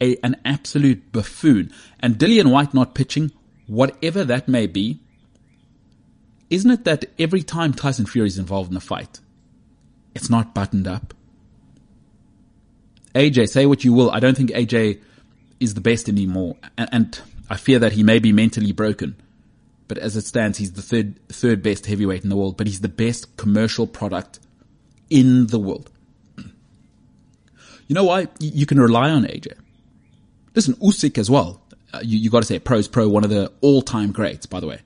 A, 0.00 0.16
an 0.24 0.36
absolute 0.44 1.12
buffoon. 1.12 1.72
And 2.00 2.16
Dillian 2.16 2.50
Whyte 2.50 2.72
not 2.74 2.94
pitching, 2.94 3.32
whatever 3.66 4.24
that 4.24 4.48
may 4.48 4.66
be, 4.66 5.00
isn't 6.48 6.70
it 6.70 6.84
that 6.84 7.04
every 7.18 7.42
time 7.42 7.72
Tyson 7.72 8.06
Fury 8.06 8.26
is 8.26 8.38
involved 8.38 8.70
in 8.70 8.76
a 8.76 8.80
fight, 8.80 9.20
it's 10.14 10.28
not 10.28 10.54
buttoned 10.54 10.88
up? 10.88 11.14
AJ, 13.14 13.48
say 13.48 13.66
what 13.66 13.84
you 13.84 13.92
will. 13.92 14.10
I 14.10 14.20
don't 14.20 14.36
think 14.36 14.50
AJ 14.50 15.00
is 15.60 15.74
the 15.74 15.80
best 15.80 16.08
anymore. 16.08 16.56
And, 16.76 16.88
and 16.92 17.20
I 17.48 17.56
fear 17.56 17.78
that 17.78 17.92
he 17.92 18.02
may 18.02 18.18
be 18.18 18.32
mentally 18.32 18.72
broken. 18.72 19.16
But 19.88 19.98
as 19.98 20.16
it 20.16 20.24
stands, 20.24 20.58
he's 20.58 20.72
the 20.72 20.82
third, 20.82 21.18
third 21.28 21.62
best 21.62 21.86
heavyweight 21.86 22.22
in 22.22 22.30
the 22.30 22.36
world, 22.36 22.56
but 22.56 22.66
he's 22.66 22.80
the 22.80 22.88
best 22.88 23.36
commercial 23.36 23.86
product 23.86 24.38
in 25.08 25.48
the 25.48 25.58
world. 25.58 25.90
You 27.88 27.94
know 27.94 28.04
why? 28.04 28.28
You 28.38 28.66
can 28.66 28.78
rely 28.78 29.10
on 29.10 29.24
AJ. 29.24 29.54
Listen, 30.54 30.74
Usyk 30.74 31.18
as 31.18 31.30
well. 31.30 31.60
Uh, 31.92 32.00
you, 32.02 32.18
you 32.18 32.30
got 32.30 32.40
to 32.40 32.46
say 32.46 32.58
pros 32.58 32.88
pro, 32.88 33.08
one 33.08 33.24
of 33.24 33.30
the 33.30 33.52
all-time 33.60 34.12
greats, 34.12 34.46
by 34.46 34.60
the 34.60 34.66
way, 34.66 34.80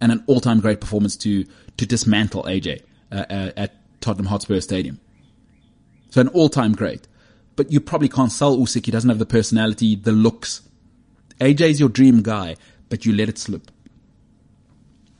and 0.00 0.12
an 0.12 0.22
all-time 0.26 0.60
great 0.60 0.80
performance 0.80 1.16
to 1.16 1.44
to 1.76 1.86
dismantle 1.86 2.44
AJ 2.44 2.82
uh, 3.10 3.24
uh, 3.30 3.50
at 3.56 3.74
Tottenham 4.00 4.26
Hotspur 4.26 4.60
Stadium. 4.60 5.00
So 6.10 6.20
an 6.20 6.28
all-time 6.28 6.74
great 6.74 7.06
but 7.60 7.70
you 7.70 7.78
probably 7.78 8.08
can't 8.08 8.32
sell 8.32 8.56
Usyk. 8.56 8.86
He 8.86 8.90
doesn't 8.90 9.10
have 9.10 9.18
the 9.18 9.26
personality, 9.26 9.94
the 9.94 10.12
looks. 10.12 10.62
AJ's 11.42 11.78
your 11.78 11.90
dream 11.90 12.22
guy, 12.22 12.56
but 12.88 13.04
you 13.04 13.12
let 13.12 13.28
it 13.28 13.36
slip. 13.36 13.70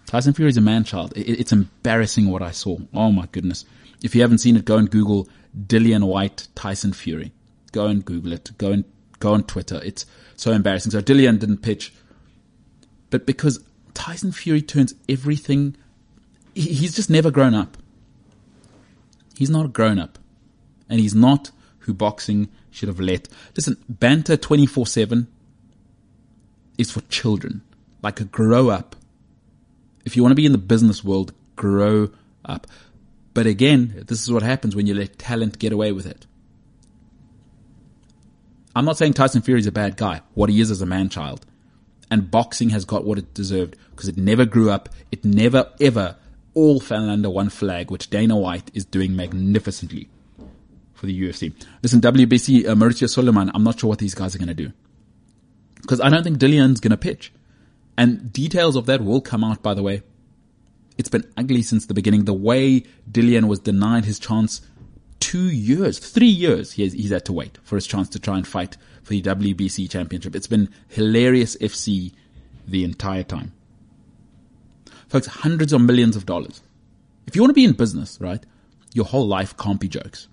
Tyson 0.06 0.32
Fury 0.32 0.48
is 0.48 0.56
a 0.56 0.62
man 0.62 0.84
child. 0.84 1.12
it's 1.16 1.52
embarrassing 1.52 2.30
what 2.30 2.40
I 2.40 2.50
saw. 2.50 2.78
Oh 2.94 3.12
my 3.12 3.26
goodness. 3.30 3.66
If 4.02 4.14
you 4.14 4.22
haven't 4.22 4.38
seen 4.38 4.56
it, 4.56 4.64
go 4.64 4.78
and 4.78 4.90
Google 4.90 5.28
Dillian 5.66 6.04
Whyte 6.04 6.48
Tyson 6.54 6.94
Fury. 6.94 7.30
Go 7.72 7.88
and 7.88 8.02
Google 8.02 8.32
it. 8.32 8.50
Go 8.56 8.72
and 8.72 8.84
go 9.20 9.34
on 9.34 9.44
Twitter. 9.44 9.80
It's 9.84 10.04
so 10.36 10.50
embarrassing. 10.52 10.90
So 10.90 11.00
Dillian 11.00 11.38
didn't 11.38 11.58
pitch, 11.58 11.92
but 13.10 13.26
because 13.26 13.60
Tyson 13.94 14.32
Fury 14.32 14.62
turns 14.62 14.94
everything, 15.08 15.76
he's 16.54 16.96
just 16.96 17.10
never 17.10 17.30
grown 17.30 17.54
up. 17.54 17.76
He's 19.36 19.50
not 19.50 19.66
a 19.66 19.68
grown 19.68 19.98
up 19.98 20.18
and 20.88 21.00
he's 21.00 21.14
not 21.14 21.50
who 21.80 21.94
boxing 21.94 22.48
should 22.70 22.88
have 22.88 23.00
let. 23.00 23.28
Listen, 23.56 23.76
banter 23.88 24.36
24 24.36 24.86
7 24.86 25.26
is 26.76 26.90
for 26.90 27.00
children. 27.02 27.62
Like 28.02 28.20
a 28.20 28.24
grow 28.24 28.68
up. 28.70 28.96
If 30.04 30.16
you 30.16 30.22
want 30.22 30.32
to 30.32 30.36
be 30.36 30.46
in 30.46 30.52
the 30.52 30.58
business 30.58 31.04
world, 31.04 31.32
grow 31.56 32.10
up. 32.44 32.66
But 33.34 33.46
again, 33.46 34.04
this 34.08 34.22
is 34.22 34.32
what 34.32 34.42
happens 34.42 34.74
when 34.74 34.86
you 34.86 34.94
let 34.94 35.18
talent 35.18 35.58
get 35.58 35.72
away 35.72 35.92
with 35.92 36.06
it. 36.06 36.26
I'm 38.74 38.84
not 38.84 38.96
saying 38.96 39.14
Tyson 39.14 39.42
Fury 39.42 39.60
is 39.60 39.66
a 39.66 39.72
bad 39.72 39.96
guy. 39.96 40.20
What 40.34 40.48
he 40.48 40.60
is 40.60 40.70
is 40.70 40.80
a 40.80 40.86
man 40.86 41.08
child. 41.08 41.44
And 42.10 42.30
boxing 42.30 42.70
has 42.70 42.84
got 42.84 43.04
what 43.04 43.18
it 43.18 43.34
deserved 43.34 43.76
because 43.90 44.08
it 44.08 44.16
never 44.16 44.44
grew 44.44 44.70
up. 44.70 44.88
It 45.10 45.24
never 45.24 45.70
ever 45.80 46.16
all 46.54 46.80
fell 46.80 47.08
under 47.08 47.30
one 47.30 47.48
flag, 47.48 47.90
which 47.90 48.10
Dana 48.10 48.36
White 48.36 48.70
is 48.74 48.84
doing 48.84 49.14
magnificently 49.14 50.08
for 50.94 51.06
the 51.06 51.22
UFC. 51.22 51.54
Listen, 51.82 52.00
WBC, 52.00 52.66
uh, 52.68 52.74
Mauricio 52.74 53.08
Sulaimán, 53.08 53.50
I'm 53.54 53.64
not 53.64 53.80
sure 53.80 53.88
what 53.88 53.98
these 53.98 54.14
guys 54.14 54.34
are 54.34 54.38
going 54.38 54.48
to 54.48 54.54
do. 54.54 54.72
Because 55.80 56.00
I 56.00 56.10
don't 56.10 56.22
think 56.22 56.38
Dillian's 56.38 56.80
going 56.80 56.90
to 56.90 56.96
pitch. 56.96 57.32
And 57.96 58.32
details 58.32 58.76
of 58.76 58.86
that 58.86 59.02
will 59.02 59.20
come 59.20 59.42
out, 59.44 59.62
by 59.62 59.74
the 59.74 59.82
way. 59.82 60.02
It's 60.98 61.08
been 61.08 61.24
ugly 61.36 61.62
since 61.62 61.86
the 61.86 61.94
beginning. 61.94 62.24
The 62.24 62.34
way 62.34 62.84
Dillian 63.10 63.48
was 63.48 63.58
denied 63.60 64.04
his 64.04 64.18
chance 64.18 64.60
two 65.20 65.50
years, 65.50 65.98
three 65.98 66.26
years 66.26 66.72
he 66.72 66.82
has, 66.82 66.92
he's 66.92 67.10
had 67.10 67.24
to 67.26 67.32
wait 67.32 67.58
for 67.62 67.76
his 67.76 67.86
chance 67.86 68.08
to 68.10 68.18
try 68.18 68.36
and 68.36 68.46
fight 68.46 68.76
for 69.02 69.10
the 69.10 69.22
WBC 69.22 69.90
championship. 69.90 70.34
It's 70.34 70.46
been 70.46 70.68
hilarious 70.88 71.56
FC 71.56 72.12
the 72.66 72.84
entire 72.84 73.22
time. 73.22 73.52
Folks, 75.08 75.26
hundreds 75.26 75.72
of 75.72 75.80
millions 75.80 76.16
of 76.16 76.26
dollars. 76.26 76.62
If 77.26 77.36
you 77.36 77.42
want 77.42 77.50
to 77.50 77.54
be 77.54 77.64
in 77.64 77.72
business, 77.72 78.18
right, 78.20 78.44
your 78.92 79.04
whole 79.04 79.26
life 79.26 79.56
can't 79.56 79.80
be 79.80 79.88
jokes 79.88 80.28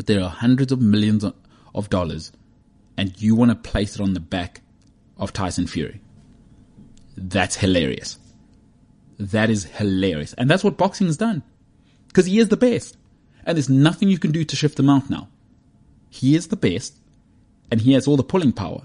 but 0.00 0.06
there 0.06 0.22
are 0.22 0.30
hundreds 0.30 0.72
of 0.72 0.80
millions 0.80 1.26
of 1.74 1.90
dollars 1.90 2.32
and 2.96 3.20
you 3.20 3.34
want 3.34 3.50
to 3.50 3.70
place 3.70 3.96
it 3.96 4.00
on 4.00 4.14
the 4.14 4.18
back 4.18 4.62
of 5.18 5.30
Tyson 5.30 5.66
Fury. 5.66 6.00
That's 7.18 7.56
hilarious. 7.56 8.18
That 9.18 9.50
is 9.50 9.64
hilarious. 9.64 10.32
And 10.32 10.48
that's 10.48 10.64
what 10.64 10.78
boxing 10.78 11.06
has 11.08 11.18
done. 11.18 11.42
Because 12.08 12.24
he 12.24 12.38
is 12.38 12.48
the 12.48 12.56
best. 12.56 12.96
And 13.44 13.56
there's 13.56 13.68
nothing 13.68 14.08
you 14.08 14.18
can 14.18 14.32
do 14.32 14.44
to 14.44 14.56
shift 14.56 14.78
him 14.78 14.90
out 14.90 15.10
now. 15.10 15.28
He 16.08 16.34
is 16.34 16.48
the 16.48 16.56
best 16.56 16.96
and 17.70 17.80
he 17.80 17.92
has 17.92 18.06
all 18.06 18.16
the 18.16 18.24
pulling 18.24 18.52
power. 18.52 18.82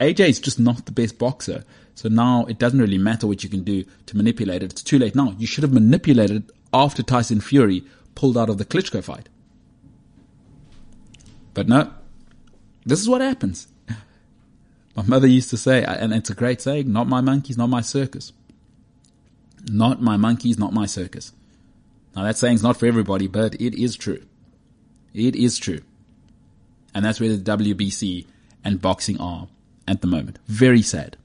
AJ 0.00 0.28
is 0.28 0.40
just 0.40 0.58
not 0.58 0.86
the 0.86 0.92
best 0.92 1.18
boxer. 1.18 1.64
So 1.94 2.08
now 2.08 2.44
it 2.46 2.58
doesn't 2.58 2.80
really 2.80 2.98
matter 2.98 3.26
what 3.26 3.44
you 3.44 3.48
can 3.48 3.62
do 3.62 3.84
to 4.06 4.16
manipulate 4.16 4.62
it. 4.62 4.72
It's 4.72 4.82
too 4.82 4.98
late 4.98 5.14
now. 5.14 5.34
You 5.38 5.46
should 5.46 5.62
have 5.62 5.72
manipulated 5.72 6.50
after 6.74 7.02
Tyson 7.02 7.40
Fury 7.40 7.84
pulled 8.14 8.36
out 8.36 8.50
of 8.50 8.58
the 8.58 8.64
Klitschko 8.64 9.04
fight. 9.04 9.28
But 11.54 11.68
no, 11.68 11.92
this 12.84 13.00
is 13.00 13.08
what 13.08 13.20
happens. 13.20 13.68
My 14.96 15.04
mother 15.04 15.26
used 15.26 15.50
to 15.50 15.56
say, 15.56 15.84
and 15.84 16.12
it's 16.12 16.30
a 16.30 16.34
great 16.34 16.60
saying, 16.60 16.92
not 16.92 17.08
my 17.08 17.20
monkeys, 17.22 17.56
not 17.56 17.68
my 17.68 17.80
circus. 17.80 18.32
Not 19.70 20.02
my 20.02 20.16
monkeys, 20.18 20.58
not 20.58 20.74
my 20.74 20.84
circus. 20.84 21.32
Now 22.14 22.24
that 22.24 22.36
saying's 22.36 22.62
not 22.62 22.76
for 22.76 22.86
everybody, 22.86 23.26
but 23.26 23.54
it 23.54 23.74
is 23.74 23.96
true. 23.96 24.22
It 25.14 25.36
is 25.36 25.58
true. 25.58 25.80
And 26.94 27.04
that's 27.04 27.20
where 27.20 27.34
the 27.34 27.56
WBC 27.56 28.26
and 28.64 28.80
boxing 28.80 29.20
are 29.20 29.48
at 29.88 30.00
the 30.00 30.06
moment. 30.06 30.38
Very 30.46 30.82
sad. 30.82 31.16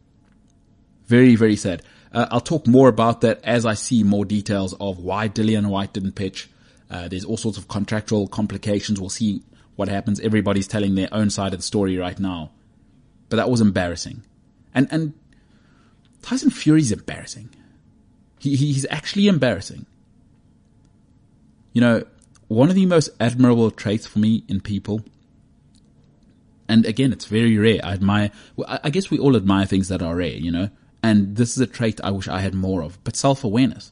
Very, 1.08 1.36
very 1.36 1.56
sad. 1.56 1.82
Uh, 2.12 2.28
I'll 2.32 2.42
talk 2.42 2.68
more 2.68 2.88
about 2.88 3.22
that 3.22 3.44
as 3.44 3.66
I 3.66 3.74
see 3.74 4.04
more 4.04 4.26
details 4.26 4.74
of 4.80 5.00
why 5.00 5.30
Dillian 5.30 5.68
Whyte 5.68 5.94
didn't 5.94 6.14
pitch. 6.14 6.50
Uh, 6.90 7.08
there's 7.08 7.26
all 7.26 7.38
sorts 7.38 7.58
of 7.58 7.68
contractual 7.68 8.28
complications. 8.28 9.00
We'll 9.00 9.10
see 9.10 9.44
what 9.76 9.90
happens. 9.90 10.20
Everybody's 10.20 10.68
telling 10.68 10.96
their 10.96 11.10
own 11.12 11.30
side 11.30 11.54
of 11.54 11.60
the 11.60 11.64
story 11.64 11.98
right 11.98 12.18
now. 12.20 12.52
But 13.30 13.38
that 13.38 13.50
was 13.50 13.62
embarrassing. 13.62 14.24
And, 14.74 14.88
and 14.90 15.14
Tyson 16.22 16.50
Fury's 16.50 16.92
embarrassing. 16.92 17.50
He, 18.40 18.56
he's 18.56 18.86
actually 18.90 19.28
embarrassing. 19.28 19.86
You 21.78 21.82
know, 21.82 22.04
one 22.48 22.70
of 22.70 22.76
the 22.76 22.88
most 22.88 23.12
admirable 23.20 23.70
traits 23.70 24.08
for 24.08 24.18
me 24.18 24.44
in 24.48 24.62
people 24.62 25.04
and 26.68 26.88
again, 26.88 27.14
it's 27.14 27.26
very 27.26 27.56
rare. 27.56 27.82
I 27.84 27.94
admire, 27.94 28.32
well, 28.56 28.80
I 28.84 28.90
guess 28.90 29.12
we 29.12 29.20
all 29.20 29.36
admire 29.36 29.68
things 29.68 29.90
that 29.90 30.02
are 30.02 30.16
rare, 30.16 30.34
you 30.34 30.50
know? 30.50 30.72
And 31.04 31.36
this 31.36 31.52
is 31.52 31.60
a 31.60 31.68
trait 31.68 32.02
I 32.04 32.10
wish 32.10 32.28
I 32.28 32.40
had 32.40 32.56
more 32.56 32.82
of, 32.82 32.98
but 33.04 33.16
self-awareness. 33.16 33.92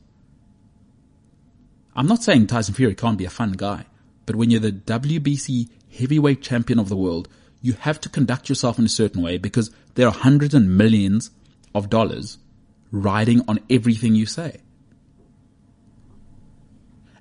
I'm 1.96 2.08
not 2.08 2.24
saying 2.24 2.48
Tyson 2.48 2.74
Fury 2.74 2.96
can't 2.96 3.20
be 3.20 3.26
a 3.26 3.30
fun 3.30 3.52
guy, 3.52 3.86
but 4.26 4.36
when 4.36 4.50
you're 4.50 4.62
the 4.62 4.72
WBC 4.72 5.70
heavyweight 5.96 6.42
champion 6.42 6.80
of 6.80 6.90
the 6.90 6.98
world, 6.98 7.28
you 7.62 7.74
have 7.74 8.02
to 8.02 8.10
conduct 8.10 8.50
yourself 8.50 8.80
in 8.80 8.86
a 8.86 8.90
certain 8.90 9.22
way 9.22 9.38
because 9.38 9.70
there 9.94 10.08
are 10.08 10.12
hundreds 10.12 10.56
and 10.56 10.76
millions 10.76 11.30
of 11.76 11.92
dollars 11.92 12.40
riding 12.90 13.42
on 13.48 13.60
everything 13.70 14.16
you 14.16 14.26
say. 14.26 14.62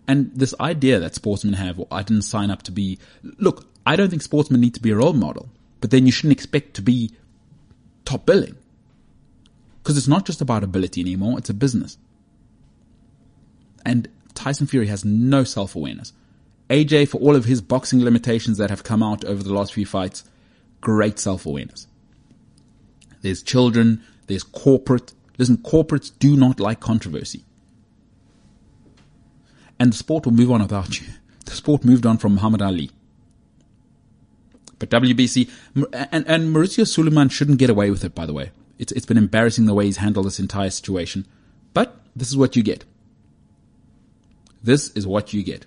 And 0.06 0.30
this 0.34 0.54
idea 0.60 1.00
that 1.00 1.14
sportsmen 1.14 1.54
have, 1.54 1.78
well, 1.78 1.88
I 1.90 2.02
didn't 2.02 2.22
sign 2.22 2.50
up 2.50 2.62
to 2.64 2.72
be, 2.72 2.98
look, 3.38 3.66
I 3.86 3.96
don't 3.96 4.10
think 4.10 4.22
sportsmen 4.22 4.60
need 4.60 4.74
to 4.74 4.82
be 4.82 4.90
a 4.90 4.96
role 4.96 5.12
model, 5.12 5.48
but 5.80 5.90
then 5.90 6.06
you 6.06 6.12
shouldn't 6.12 6.32
expect 6.32 6.74
to 6.74 6.82
be 6.82 7.12
top 8.04 8.26
billing. 8.26 8.56
Because 9.82 9.96
it's 9.96 10.08
not 10.08 10.26
just 10.26 10.40
about 10.40 10.64
ability 10.64 11.00
anymore, 11.00 11.38
it's 11.38 11.50
a 11.50 11.54
business. 11.54 11.98
And 13.84 14.08
Tyson 14.34 14.66
Fury 14.66 14.86
has 14.88 15.04
no 15.04 15.44
self-awareness. 15.44 16.12
AJ, 16.70 17.08
for 17.08 17.18
all 17.18 17.36
of 17.36 17.44
his 17.44 17.60
boxing 17.60 18.02
limitations 18.02 18.58
that 18.58 18.70
have 18.70 18.82
come 18.82 19.02
out 19.02 19.24
over 19.24 19.42
the 19.42 19.52
last 19.52 19.74
few 19.74 19.84
fights, 19.84 20.24
great 20.80 21.18
self-awareness. 21.18 21.86
There's 23.20 23.42
children, 23.42 24.02
there's 24.26 24.42
corporate. 24.42 25.12
Listen, 25.38 25.58
corporates 25.58 26.12
do 26.18 26.36
not 26.36 26.60
like 26.60 26.80
controversy. 26.80 27.44
And 29.78 29.92
the 29.92 29.96
sport 29.96 30.24
will 30.24 30.32
move 30.32 30.50
on 30.50 30.62
without 30.62 31.00
you. 31.00 31.06
The 31.44 31.52
sport 31.52 31.84
moved 31.84 32.06
on 32.06 32.18
from 32.18 32.34
Muhammad 32.34 32.62
Ali. 32.62 32.90
But 34.78 34.90
WBC 34.90 35.50
and, 35.92 36.26
and 36.26 36.54
Mauricio 36.54 36.86
Sulaiman 36.86 37.28
shouldn't 37.28 37.58
get 37.58 37.70
away 37.70 37.90
with 37.90 38.04
it, 38.04 38.14
by 38.14 38.26
the 38.26 38.32
way. 38.32 38.50
It's, 38.78 38.92
it's 38.92 39.06
been 39.06 39.18
embarrassing 39.18 39.66
the 39.66 39.74
way 39.74 39.86
he's 39.86 39.98
handled 39.98 40.26
this 40.26 40.40
entire 40.40 40.70
situation. 40.70 41.26
But 41.72 42.00
this 42.14 42.28
is 42.28 42.36
what 42.36 42.56
you 42.56 42.62
get. 42.62 42.84
This 44.62 44.88
is 44.90 45.06
what 45.06 45.32
you 45.32 45.42
get. 45.42 45.66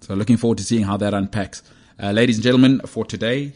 So 0.00 0.14
looking 0.14 0.36
forward 0.36 0.58
to 0.58 0.64
seeing 0.64 0.84
how 0.84 0.96
that 0.98 1.14
unpacks. 1.14 1.62
Uh, 2.00 2.12
ladies 2.12 2.36
and 2.36 2.44
gentlemen, 2.44 2.80
for 2.80 3.04
today, 3.04 3.52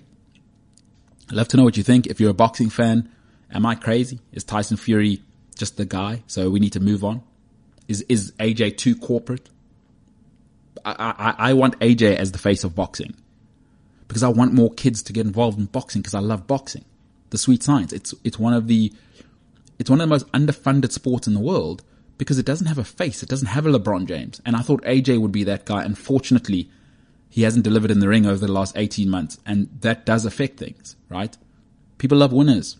I'd 1.28 1.36
love 1.36 1.48
to 1.48 1.56
know 1.56 1.64
what 1.64 1.76
you 1.76 1.82
think. 1.82 2.06
If 2.06 2.20
you're 2.20 2.30
a 2.30 2.34
boxing 2.34 2.70
fan, 2.70 3.10
am 3.52 3.66
I 3.66 3.74
crazy? 3.74 4.20
Is 4.32 4.44
Tyson 4.44 4.76
Fury 4.76 5.22
just 5.56 5.76
the 5.76 5.84
guy? 5.84 6.22
So 6.26 6.48
we 6.48 6.58
need 6.60 6.72
to 6.72 6.80
move 6.80 7.04
on. 7.04 7.22
Is, 7.86 8.02
is 8.08 8.32
AJ 8.38 8.78
too 8.78 8.96
corporate? 8.96 9.50
I, 10.84 11.34
I, 11.38 11.50
I 11.50 11.52
want 11.54 11.78
AJ 11.80 12.16
as 12.16 12.32
the 12.32 12.38
face 12.38 12.64
of 12.64 12.74
boxing 12.74 13.14
because 14.06 14.22
I 14.22 14.28
want 14.28 14.52
more 14.52 14.72
kids 14.72 15.02
to 15.04 15.12
get 15.12 15.26
involved 15.26 15.58
in 15.58 15.66
boxing 15.66 16.02
because 16.02 16.14
I 16.14 16.20
love 16.20 16.46
boxing. 16.46 16.84
The 17.30 17.38
sweet 17.38 17.62
science. 17.62 17.92
It's, 17.92 18.14
it's 18.24 18.38
one 18.38 18.54
of 18.54 18.66
the, 18.66 18.92
it's 19.78 19.90
one 19.90 20.00
of 20.00 20.08
the 20.08 20.14
most 20.14 20.30
underfunded 20.32 20.92
sports 20.92 21.26
in 21.26 21.34
the 21.34 21.40
world 21.40 21.82
because 22.16 22.38
it 22.38 22.46
doesn't 22.46 22.66
have 22.66 22.78
a 22.78 22.84
face. 22.84 23.22
It 23.22 23.28
doesn't 23.28 23.48
have 23.48 23.66
a 23.66 23.70
LeBron 23.70 24.06
James. 24.06 24.40
And 24.44 24.56
I 24.56 24.60
thought 24.60 24.82
AJ 24.82 25.20
would 25.20 25.32
be 25.32 25.44
that 25.44 25.66
guy. 25.66 25.84
Unfortunately, 25.84 26.70
he 27.28 27.42
hasn't 27.42 27.64
delivered 27.64 27.90
in 27.90 28.00
the 28.00 28.08
ring 28.08 28.26
over 28.26 28.44
the 28.44 28.52
last 28.52 28.76
18 28.76 29.08
months. 29.08 29.38
And 29.46 29.68
that 29.82 30.06
does 30.06 30.24
affect 30.24 30.58
things, 30.58 30.96
right? 31.08 31.36
People 31.98 32.18
love 32.18 32.32
winners. 32.32 32.78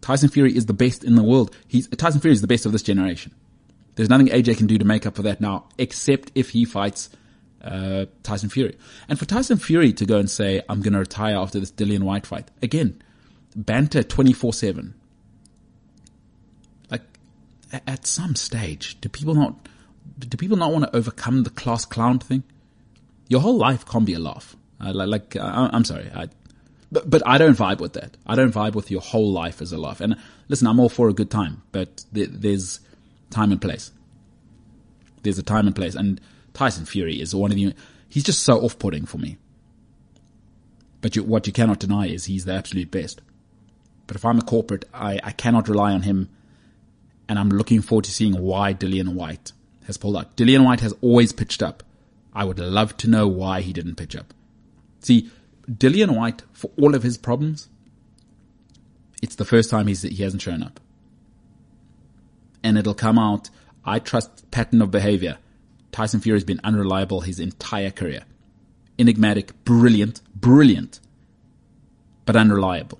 Tyson 0.00 0.28
Fury 0.28 0.56
is 0.56 0.66
the 0.66 0.72
best 0.72 1.04
in 1.04 1.14
the 1.14 1.22
world. 1.22 1.54
He's, 1.66 1.88
Tyson 1.88 2.20
Fury 2.20 2.32
is 2.32 2.40
the 2.40 2.46
best 2.46 2.66
of 2.66 2.72
this 2.72 2.82
generation. 2.82 3.34
There's 3.96 4.10
nothing 4.10 4.28
AJ 4.28 4.58
can 4.58 4.66
do 4.66 4.78
to 4.78 4.84
make 4.84 5.06
up 5.06 5.16
for 5.16 5.22
that 5.22 5.40
now, 5.40 5.64
except 5.78 6.30
if 6.34 6.50
he 6.50 6.64
fights 6.64 7.10
uh, 7.62 8.06
Tyson 8.22 8.50
Fury. 8.50 8.76
And 9.08 9.18
for 9.18 9.24
Tyson 9.24 9.56
Fury 9.56 9.92
to 9.94 10.06
go 10.06 10.18
and 10.18 10.30
say, 10.30 10.62
I'm 10.68 10.82
going 10.82 10.92
to 10.92 11.00
retire 11.00 11.36
after 11.36 11.58
this 11.58 11.72
Dillian 11.72 12.02
Whyte 12.02 12.26
fight, 12.26 12.50
again, 12.62 13.02
banter 13.56 14.02
24-7. 14.02 14.92
Like, 16.90 17.02
at 17.86 18.06
some 18.06 18.36
stage, 18.36 19.00
do 19.00 19.08
people 19.08 19.34
not, 19.34 19.66
do 20.18 20.36
people 20.36 20.58
not 20.58 20.72
want 20.72 20.84
to 20.84 20.94
overcome 20.94 21.42
the 21.42 21.50
class 21.50 21.86
clown 21.86 22.18
thing? 22.18 22.44
Your 23.28 23.40
whole 23.40 23.56
life 23.56 23.86
can't 23.86 24.06
be 24.06 24.14
a 24.14 24.20
laugh. 24.20 24.54
Uh, 24.78 24.92
like, 24.92 25.08
like 25.08 25.36
uh, 25.36 25.70
I'm 25.72 25.84
sorry, 25.84 26.10
I, 26.14 26.28
but, 26.92 27.08
but 27.08 27.22
I 27.26 27.38
don't 27.38 27.56
vibe 27.56 27.78
with 27.78 27.94
that. 27.94 28.16
I 28.26 28.36
don't 28.36 28.52
vibe 28.52 28.74
with 28.74 28.90
your 28.90 29.00
whole 29.00 29.32
life 29.32 29.62
as 29.62 29.72
a 29.72 29.78
laugh. 29.78 30.02
And 30.02 30.16
listen, 30.48 30.66
I'm 30.68 30.78
all 30.78 30.90
for 30.90 31.08
a 31.08 31.14
good 31.14 31.30
time, 31.30 31.62
but 31.72 32.04
th- 32.14 32.28
there's 32.30 32.80
time 33.30 33.52
and 33.52 33.60
place. 33.60 33.90
There's 35.22 35.38
a 35.38 35.42
time 35.42 35.66
and 35.66 35.74
place. 35.74 35.94
And 35.94 36.20
Tyson 36.54 36.86
Fury 36.86 37.20
is 37.20 37.34
one 37.34 37.50
of 37.50 37.56
the, 37.56 37.74
he's 38.08 38.24
just 38.24 38.42
so 38.42 38.60
off-putting 38.60 39.06
for 39.06 39.18
me. 39.18 39.38
But 41.00 41.16
you, 41.16 41.22
what 41.22 41.46
you 41.46 41.52
cannot 41.52 41.78
deny 41.80 42.06
is 42.06 42.24
he's 42.24 42.44
the 42.44 42.54
absolute 42.54 42.90
best. 42.90 43.20
But 44.06 44.16
if 44.16 44.24
I'm 44.24 44.38
a 44.38 44.42
corporate, 44.42 44.84
I, 44.94 45.20
I 45.22 45.32
cannot 45.32 45.68
rely 45.68 45.92
on 45.92 46.02
him. 46.02 46.28
And 47.28 47.38
I'm 47.38 47.48
looking 47.48 47.82
forward 47.82 48.04
to 48.04 48.12
seeing 48.12 48.40
why 48.40 48.72
Dillian 48.72 49.14
Whyte 49.14 49.52
has 49.86 49.96
pulled 49.96 50.16
out. 50.16 50.36
Dillian 50.36 50.64
Whyte 50.64 50.80
has 50.80 50.94
always 51.00 51.32
pitched 51.32 51.62
up. 51.62 51.82
I 52.32 52.44
would 52.44 52.58
love 52.58 52.96
to 52.98 53.08
know 53.08 53.26
why 53.26 53.62
he 53.62 53.72
didn't 53.72 53.96
pitch 53.96 54.14
up. 54.14 54.32
See, 55.00 55.30
Dillian 55.68 56.16
Whyte, 56.16 56.42
for 56.52 56.70
all 56.80 56.94
of 56.94 57.02
his 57.02 57.18
problems, 57.18 57.68
it's 59.22 59.34
the 59.34 59.44
first 59.44 59.70
time 59.70 59.86
he's, 59.86 60.02
he 60.02 60.22
hasn't 60.22 60.42
shown 60.42 60.62
up. 60.62 60.78
And 62.66 62.76
it'll 62.76 62.94
come 62.94 63.16
out, 63.16 63.48
I 63.84 64.00
trust 64.00 64.50
pattern 64.50 64.82
of 64.82 64.90
behavior. 64.90 65.38
Tyson 65.92 66.18
Fury 66.18 66.34
has 66.36 66.42
been 66.42 66.60
unreliable 66.64 67.20
his 67.20 67.38
entire 67.38 67.92
career. 67.92 68.24
Enigmatic, 68.98 69.52
brilliant, 69.62 70.20
brilliant, 70.34 70.98
but 72.24 72.34
unreliable. 72.34 72.98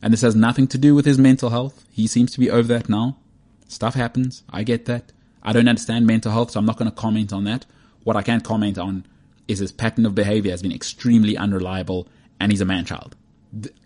And 0.00 0.12
this 0.12 0.22
has 0.22 0.36
nothing 0.36 0.68
to 0.68 0.78
do 0.78 0.94
with 0.94 1.04
his 1.04 1.18
mental 1.18 1.50
health. 1.50 1.84
He 1.90 2.06
seems 2.06 2.30
to 2.30 2.38
be 2.38 2.48
over 2.48 2.68
that 2.68 2.88
now. 2.88 3.16
Stuff 3.66 3.94
happens. 3.94 4.44
I 4.48 4.62
get 4.62 4.84
that. 4.84 5.10
I 5.42 5.52
don't 5.52 5.66
understand 5.66 6.06
mental 6.06 6.30
health, 6.30 6.52
so 6.52 6.60
I'm 6.60 6.66
not 6.66 6.76
going 6.76 6.88
to 6.88 6.96
comment 6.96 7.32
on 7.32 7.42
that. 7.42 7.66
What 8.04 8.14
I 8.14 8.22
can 8.22 8.40
comment 8.40 8.78
on 8.78 9.04
is 9.48 9.58
his 9.58 9.72
pattern 9.72 10.06
of 10.06 10.14
behavior 10.14 10.52
has 10.52 10.62
been 10.62 10.70
extremely 10.70 11.36
unreliable 11.36 12.06
and 12.38 12.52
he's 12.52 12.60
a 12.60 12.64
man 12.64 12.84
child. 12.84 13.16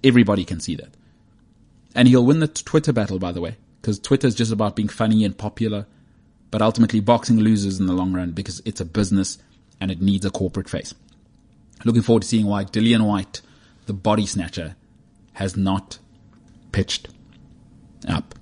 Everybody 0.04 0.44
can 0.44 0.60
see 0.60 0.74
that. 0.76 0.94
And 1.94 2.08
he'll 2.08 2.24
win 2.24 2.40
the 2.40 2.48
Twitter 2.48 2.92
battle, 2.92 3.18
by 3.18 3.32
the 3.32 3.40
way, 3.40 3.56
because 3.80 3.98
Twitter 3.98 4.26
is 4.26 4.34
just 4.34 4.52
about 4.52 4.76
being 4.76 4.88
funny 4.88 5.24
and 5.24 5.36
popular 5.36 5.86
but 6.52 6.62
ultimately 6.62 7.00
boxing 7.00 7.40
loses 7.40 7.80
in 7.80 7.86
the 7.86 7.94
long 7.94 8.12
run 8.12 8.30
because 8.30 8.62
it's 8.64 8.80
a 8.80 8.84
business 8.84 9.38
and 9.80 9.90
it 9.90 10.00
needs 10.00 10.24
a 10.24 10.30
corporate 10.30 10.68
face. 10.68 10.94
Looking 11.84 12.02
forward 12.02 12.22
to 12.22 12.28
seeing 12.28 12.46
why 12.46 12.64
Dillian 12.64 13.04
Whyte, 13.04 13.40
the 13.86 13.94
body 13.94 14.26
snatcher, 14.26 14.76
has 15.32 15.56
not 15.56 15.98
pitched 16.70 17.08
up. 18.06 18.34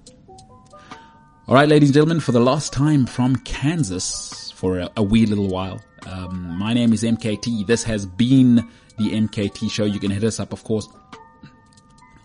All 1.46 1.54
right, 1.54 1.68
ladies 1.68 1.90
and 1.90 1.94
gentlemen, 1.94 2.20
for 2.20 2.32
the 2.32 2.40
last 2.40 2.72
time 2.72 3.06
from 3.06 3.36
Kansas 3.36 4.52
for 4.56 4.80
a, 4.80 4.90
a 4.96 5.02
wee 5.02 5.24
little 5.24 5.48
while. 5.48 5.80
Um, 6.04 6.58
my 6.58 6.74
name 6.74 6.92
is 6.92 7.04
MKT. 7.04 7.66
This 7.66 7.84
has 7.84 8.06
been 8.06 8.56
the 8.98 9.12
MKT 9.12 9.70
show. 9.70 9.84
You 9.84 10.00
can 10.00 10.10
hit 10.10 10.24
us 10.24 10.40
up, 10.40 10.52
of 10.52 10.64
course, 10.64 10.88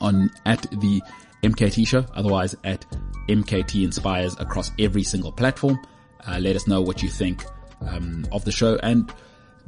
on 0.06 0.32
at 0.46 0.62
the 0.80 1.02
MKT 1.44 1.88
show. 1.88 2.06
Otherwise, 2.14 2.56
at 2.64 2.86
MKT 3.28 3.84
Inspires 3.84 4.36
across 4.40 4.72
every 4.80 5.04
single 5.04 5.32
platform. 5.32 5.80
Uh, 6.28 6.40
let 6.40 6.56
us 6.56 6.68
know 6.68 6.82
what 6.82 7.04
you 7.04 7.10
think 7.10 7.44
um, 7.82 8.26
of 8.32 8.46
the 8.46 8.52
show 8.52 8.78
and 8.82 9.12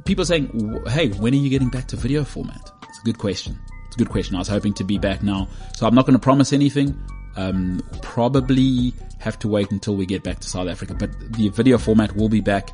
people 0.04 0.24
saying, 0.24 0.46
"Hey, 0.88 1.08
when 1.08 1.32
are 1.32 1.36
you 1.36 1.50
getting 1.50 1.68
back 1.68 1.86
to 1.88 1.96
video 1.96 2.24
format?" 2.24 2.70
It's 2.88 2.98
a 2.98 3.04
good 3.04 3.18
question. 3.18 3.58
It's 3.86 3.96
a 3.96 3.98
good 3.98 4.10
question. 4.10 4.34
I 4.34 4.38
was 4.38 4.48
hoping 4.48 4.74
to 4.74 4.84
be 4.84 4.98
back 4.98 5.22
now, 5.22 5.48
so 5.76 5.86
I'm 5.86 5.94
not 5.94 6.06
going 6.06 6.18
to 6.18 6.22
promise 6.22 6.52
anything. 6.52 6.98
Um, 7.36 7.80
probably 8.02 8.92
have 9.20 9.38
to 9.40 9.48
wait 9.48 9.70
until 9.70 9.94
we 9.94 10.06
get 10.06 10.22
back 10.24 10.40
to 10.40 10.48
South 10.48 10.68
Africa, 10.68 10.94
but 10.94 11.10
the 11.32 11.48
video 11.50 11.78
format 11.78 12.16
will 12.16 12.28
be 12.28 12.40
back 12.40 12.70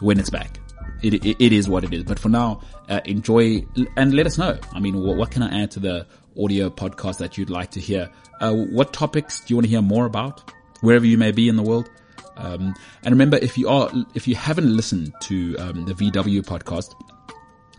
when 0.00 0.18
it's 0.18 0.30
back. 0.30 0.58
It, 1.02 1.14
it, 1.14 1.36
it 1.38 1.52
is 1.52 1.68
what 1.68 1.84
it 1.84 1.92
is. 1.92 2.02
But 2.04 2.18
for 2.18 2.28
now, 2.28 2.62
uh, 2.88 3.00
enjoy 3.04 3.64
and 3.96 4.14
let 4.14 4.26
us 4.26 4.38
know. 4.38 4.58
I 4.72 4.80
mean, 4.80 5.00
what, 5.00 5.16
what, 5.16 5.30
can 5.30 5.42
I 5.42 5.62
add 5.62 5.70
to 5.72 5.80
the 5.80 6.06
audio 6.38 6.70
podcast 6.70 7.18
that 7.18 7.38
you'd 7.38 7.50
like 7.50 7.70
to 7.72 7.80
hear? 7.80 8.10
Uh, 8.40 8.54
what 8.54 8.92
topics 8.92 9.40
do 9.40 9.52
you 9.52 9.56
want 9.56 9.64
to 9.64 9.70
hear 9.70 9.82
more 9.82 10.06
about? 10.06 10.52
Wherever 10.80 11.06
you 11.06 11.18
may 11.18 11.32
be 11.32 11.48
in 11.48 11.56
the 11.56 11.62
world. 11.62 11.90
Um, 12.36 12.74
and 13.02 13.12
remember, 13.12 13.38
if 13.38 13.56
you 13.56 13.68
are, 13.68 13.90
if 14.14 14.28
you 14.28 14.34
haven't 14.34 14.74
listened 14.76 15.14
to 15.22 15.56
um, 15.56 15.84
the 15.86 15.94
VW 15.94 16.42
podcast, 16.42 16.94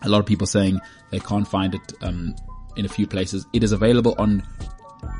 a 0.01 0.09
lot 0.09 0.19
of 0.19 0.25
people 0.25 0.47
saying 0.47 0.79
they 1.11 1.19
can't 1.19 1.47
find 1.47 1.75
it 1.75 1.93
um, 2.01 2.35
in 2.75 2.85
a 2.85 2.89
few 2.89 3.07
places. 3.07 3.45
It 3.53 3.63
is 3.63 3.71
available 3.71 4.15
on 4.17 4.43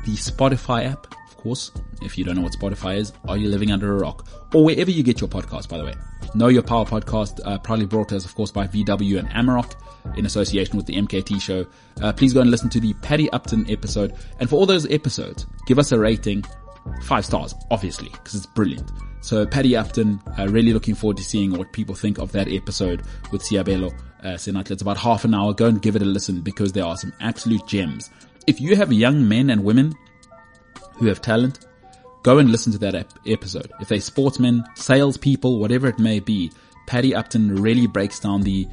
the 0.04 0.12
Spotify 0.12 0.90
app, 0.90 1.14
course. 1.38 1.70
If 2.02 2.18
you 2.18 2.24
don't 2.24 2.36
know 2.36 2.42
what 2.42 2.52
Spotify 2.52 2.98
is, 2.98 3.12
are 3.26 3.36
you 3.36 3.48
living 3.48 3.72
under 3.72 3.96
a 3.96 3.98
rock? 3.98 4.28
Or 4.54 4.64
wherever 4.64 4.90
you 4.90 5.02
get 5.02 5.20
your 5.20 5.28
podcast, 5.28 5.68
by 5.68 5.78
the 5.78 5.84
way. 5.84 5.94
Know 6.34 6.48
Your 6.48 6.62
Power 6.62 6.84
podcast, 6.84 7.40
uh, 7.46 7.58
proudly 7.58 7.86
brought 7.86 8.10
to 8.10 8.16
us, 8.16 8.26
of 8.26 8.34
course, 8.34 8.50
by 8.50 8.66
VW 8.66 9.18
and 9.18 9.28
Amarok 9.30 9.74
in 10.18 10.26
association 10.26 10.76
with 10.76 10.86
the 10.86 10.96
MKT 10.96 11.40
show. 11.40 11.66
Uh, 12.02 12.12
please 12.12 12.34
go 12.34 12.40
and 12.40 12.50
listen 12.50 12.68
to 12.70 12.80
the 12.80 12.92
Paddy 12.94 13.30
Upton 13.30 13.68
episode. 13.70 14.14
And 14.40 14.50
for 14.50 14.56
all 14.56 14.66
those 14.66 14.90
episodes, 14.90 15.46
give 15.66 15.78
us 15.78 15.92
a 15.92 15.98
rating. 15.98 16.44
Five 17.02 17.24
stars, 17.24 17.54
obviously, 17.70 18.08
because 18.10 18.34
it's 18.34 18.46
brilliant. 18.46 18.90
So 19.20 19.46
Paddy 19.46 19.76
Upton, 19.76 20.20
uh, 20.38 20.48
really 20.48 20.72
looking 20.72 20.94
forward 20.94 21.16
to 21.18 21.24
seeing 21.24 21.52
what 21.52 21.72
people 21.72 21.94
think 21.94 22.18
of 22.18 22.32
that 22.32 22.48
episode 22.48 23.02
with 23.32 23.42
Seabelo 23.42 23.92
uh. 24.24 24.36
It's 24.36 24.82
about 24.82 24.96
half 24.96 25.24
an 25.24 25.34
hour. 25.34 25.52
Go 25.52 25.66
and 25.66 25.80
give 25.80 25.96
it 25.96 26.02
a 26.02 26.06
listen 26.06 26.40
because 26.40 26.72
there 26.72 26.84
are 26.84 26.96
some 26.96 27.12
absolute 27.20 27.66
gems. 27.66 28.10
If 28.46 28.60
you 28.60 28.76
have 28.76 28.92
young 28.92 29.28
men 29.28 29.50
and 29.50 29.62
women 29.64 29.94
who 30.98 31.06
have 31.06 31.22
talent, 31.22 31.66
go 32.22 32.38
and 32.38 32.50
listen 32.50 32.72
to 32.72 32.78
that 32.78 32.94
ep- 32.94 33.18
episode. 33.26 33.70
If 33.80 33.88
they're 33.88 34.00
sportsmen, 34.00 34.64
salespeople, 34.74 35.58
whatever 35.58 35.88
it 35.88 35.98
may 35.98 36.20
be, 36.20 36.50
Paddy 36.86 37.14
Upton 37.14 37.60
really 37.60 37.86
breaks 37.86 38.20
down 38.20 38.42
the 38.42 38.66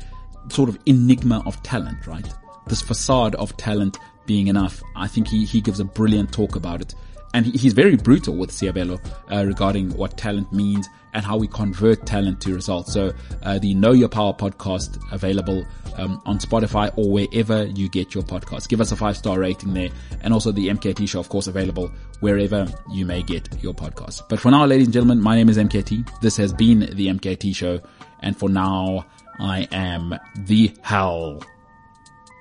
sort 0.50 0.70
of 0.70 0.80
enigma 0.86 1.44
of 1.46 1.62
talent, 1.64 2.08
right? 2.08 2.28
This 2.68 2.82
facade 2.82 3.36
of 3.36 3.56
talent 3.58 3.98
being 4.26 4.48
enough. 4.48 4.82
I 4.96 5.08
think 5.08 5.28
he, 5.28 5.46
he 5.46 5.62
gives 5.62 5.80
a 5.80 5.86
brilliant 5.86 6.32
talk 6.32 6.56
about 6.56 6.82
it 6.82 6.96
and 7.36 7.46
he's 7.48 7.74
very 7.74 7.98
brutal 7.98 8.34
with 8.38 8.50
Seabelo 8.50 8.98
uh, 9.30 9.46
regarding 9.46 9.90
what 9.98 10.18
talent 10.18 10.54
means 10.54 10.88
and 11.16 11.24
how 11.24 11.38
we 11.38 11.48
convert 11.48 12.06
talent 12.06 12.42
to 12.42 12.54
results. 12.54 12.94
So 12.94 13.14
uh, 13.42 13.58
the 13.58 13.74
Know 13.74 13.94
Your 13.94 14.10
Power 14.10 14.34
podcast 14.34 15.00
available 15.12 15.66
um, 15.96 16.22
on 16.26 16.40
Spotify 16.40 16.92
or 16.98 17.10
wherever 17.10 17.64
you 17.64 17.90
get 17.90 18.14
your 18.14 18.24
podcasts. 18.24 18.68
Give 18.68 18.82
us 18.82 18.92
a 18.92 18.98
five 18.98 19.16
star 19.16 19.40
rating 19.40 19.74
there, 19.74 19.90
and 20.22 20.34
also 20.34 20.52
the 20.52 20.68
MKT 20.68 21.08
show, 21.08 21.22
of 21.22 21.30
course, 21.30 21.48
available 21.48 21.90
wherever 22.20 22.68
you 22.92 23.06
may 23.06 23.24
get 23.24 23.48
your 23.64 23.74
podcasts. 23.74 24.22
But 24.28 24.42
for 24.42 24.52
now, 24.52 24.66
ladies 24.66 24.88
and 24.88 24.94
gentlemen, 24.94 25.22
my 25.22 25.36
name 25.36 25.48
is 25.48 25.58
MKT. 25.58 26.20
This 26.20 26.36
has 26.36 26.52
been 26.52 26.80
the 26.80 27.08
MKT 27.08 27.56
show, 27.56 27.80
and 28.20 28.38
for 28.38 28.50
now, 28.50 29.06
I 29.40 29.70
am 29.72 30.16
the 30.36 30.76
hell 30.82 31.42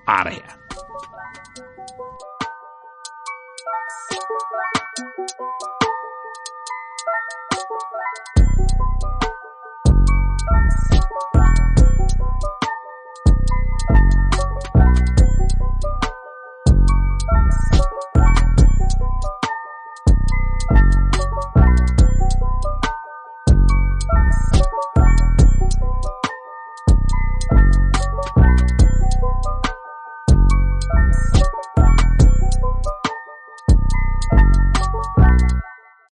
out 0.08 0.26
of 0.26 0.32
here. 0.32 0.42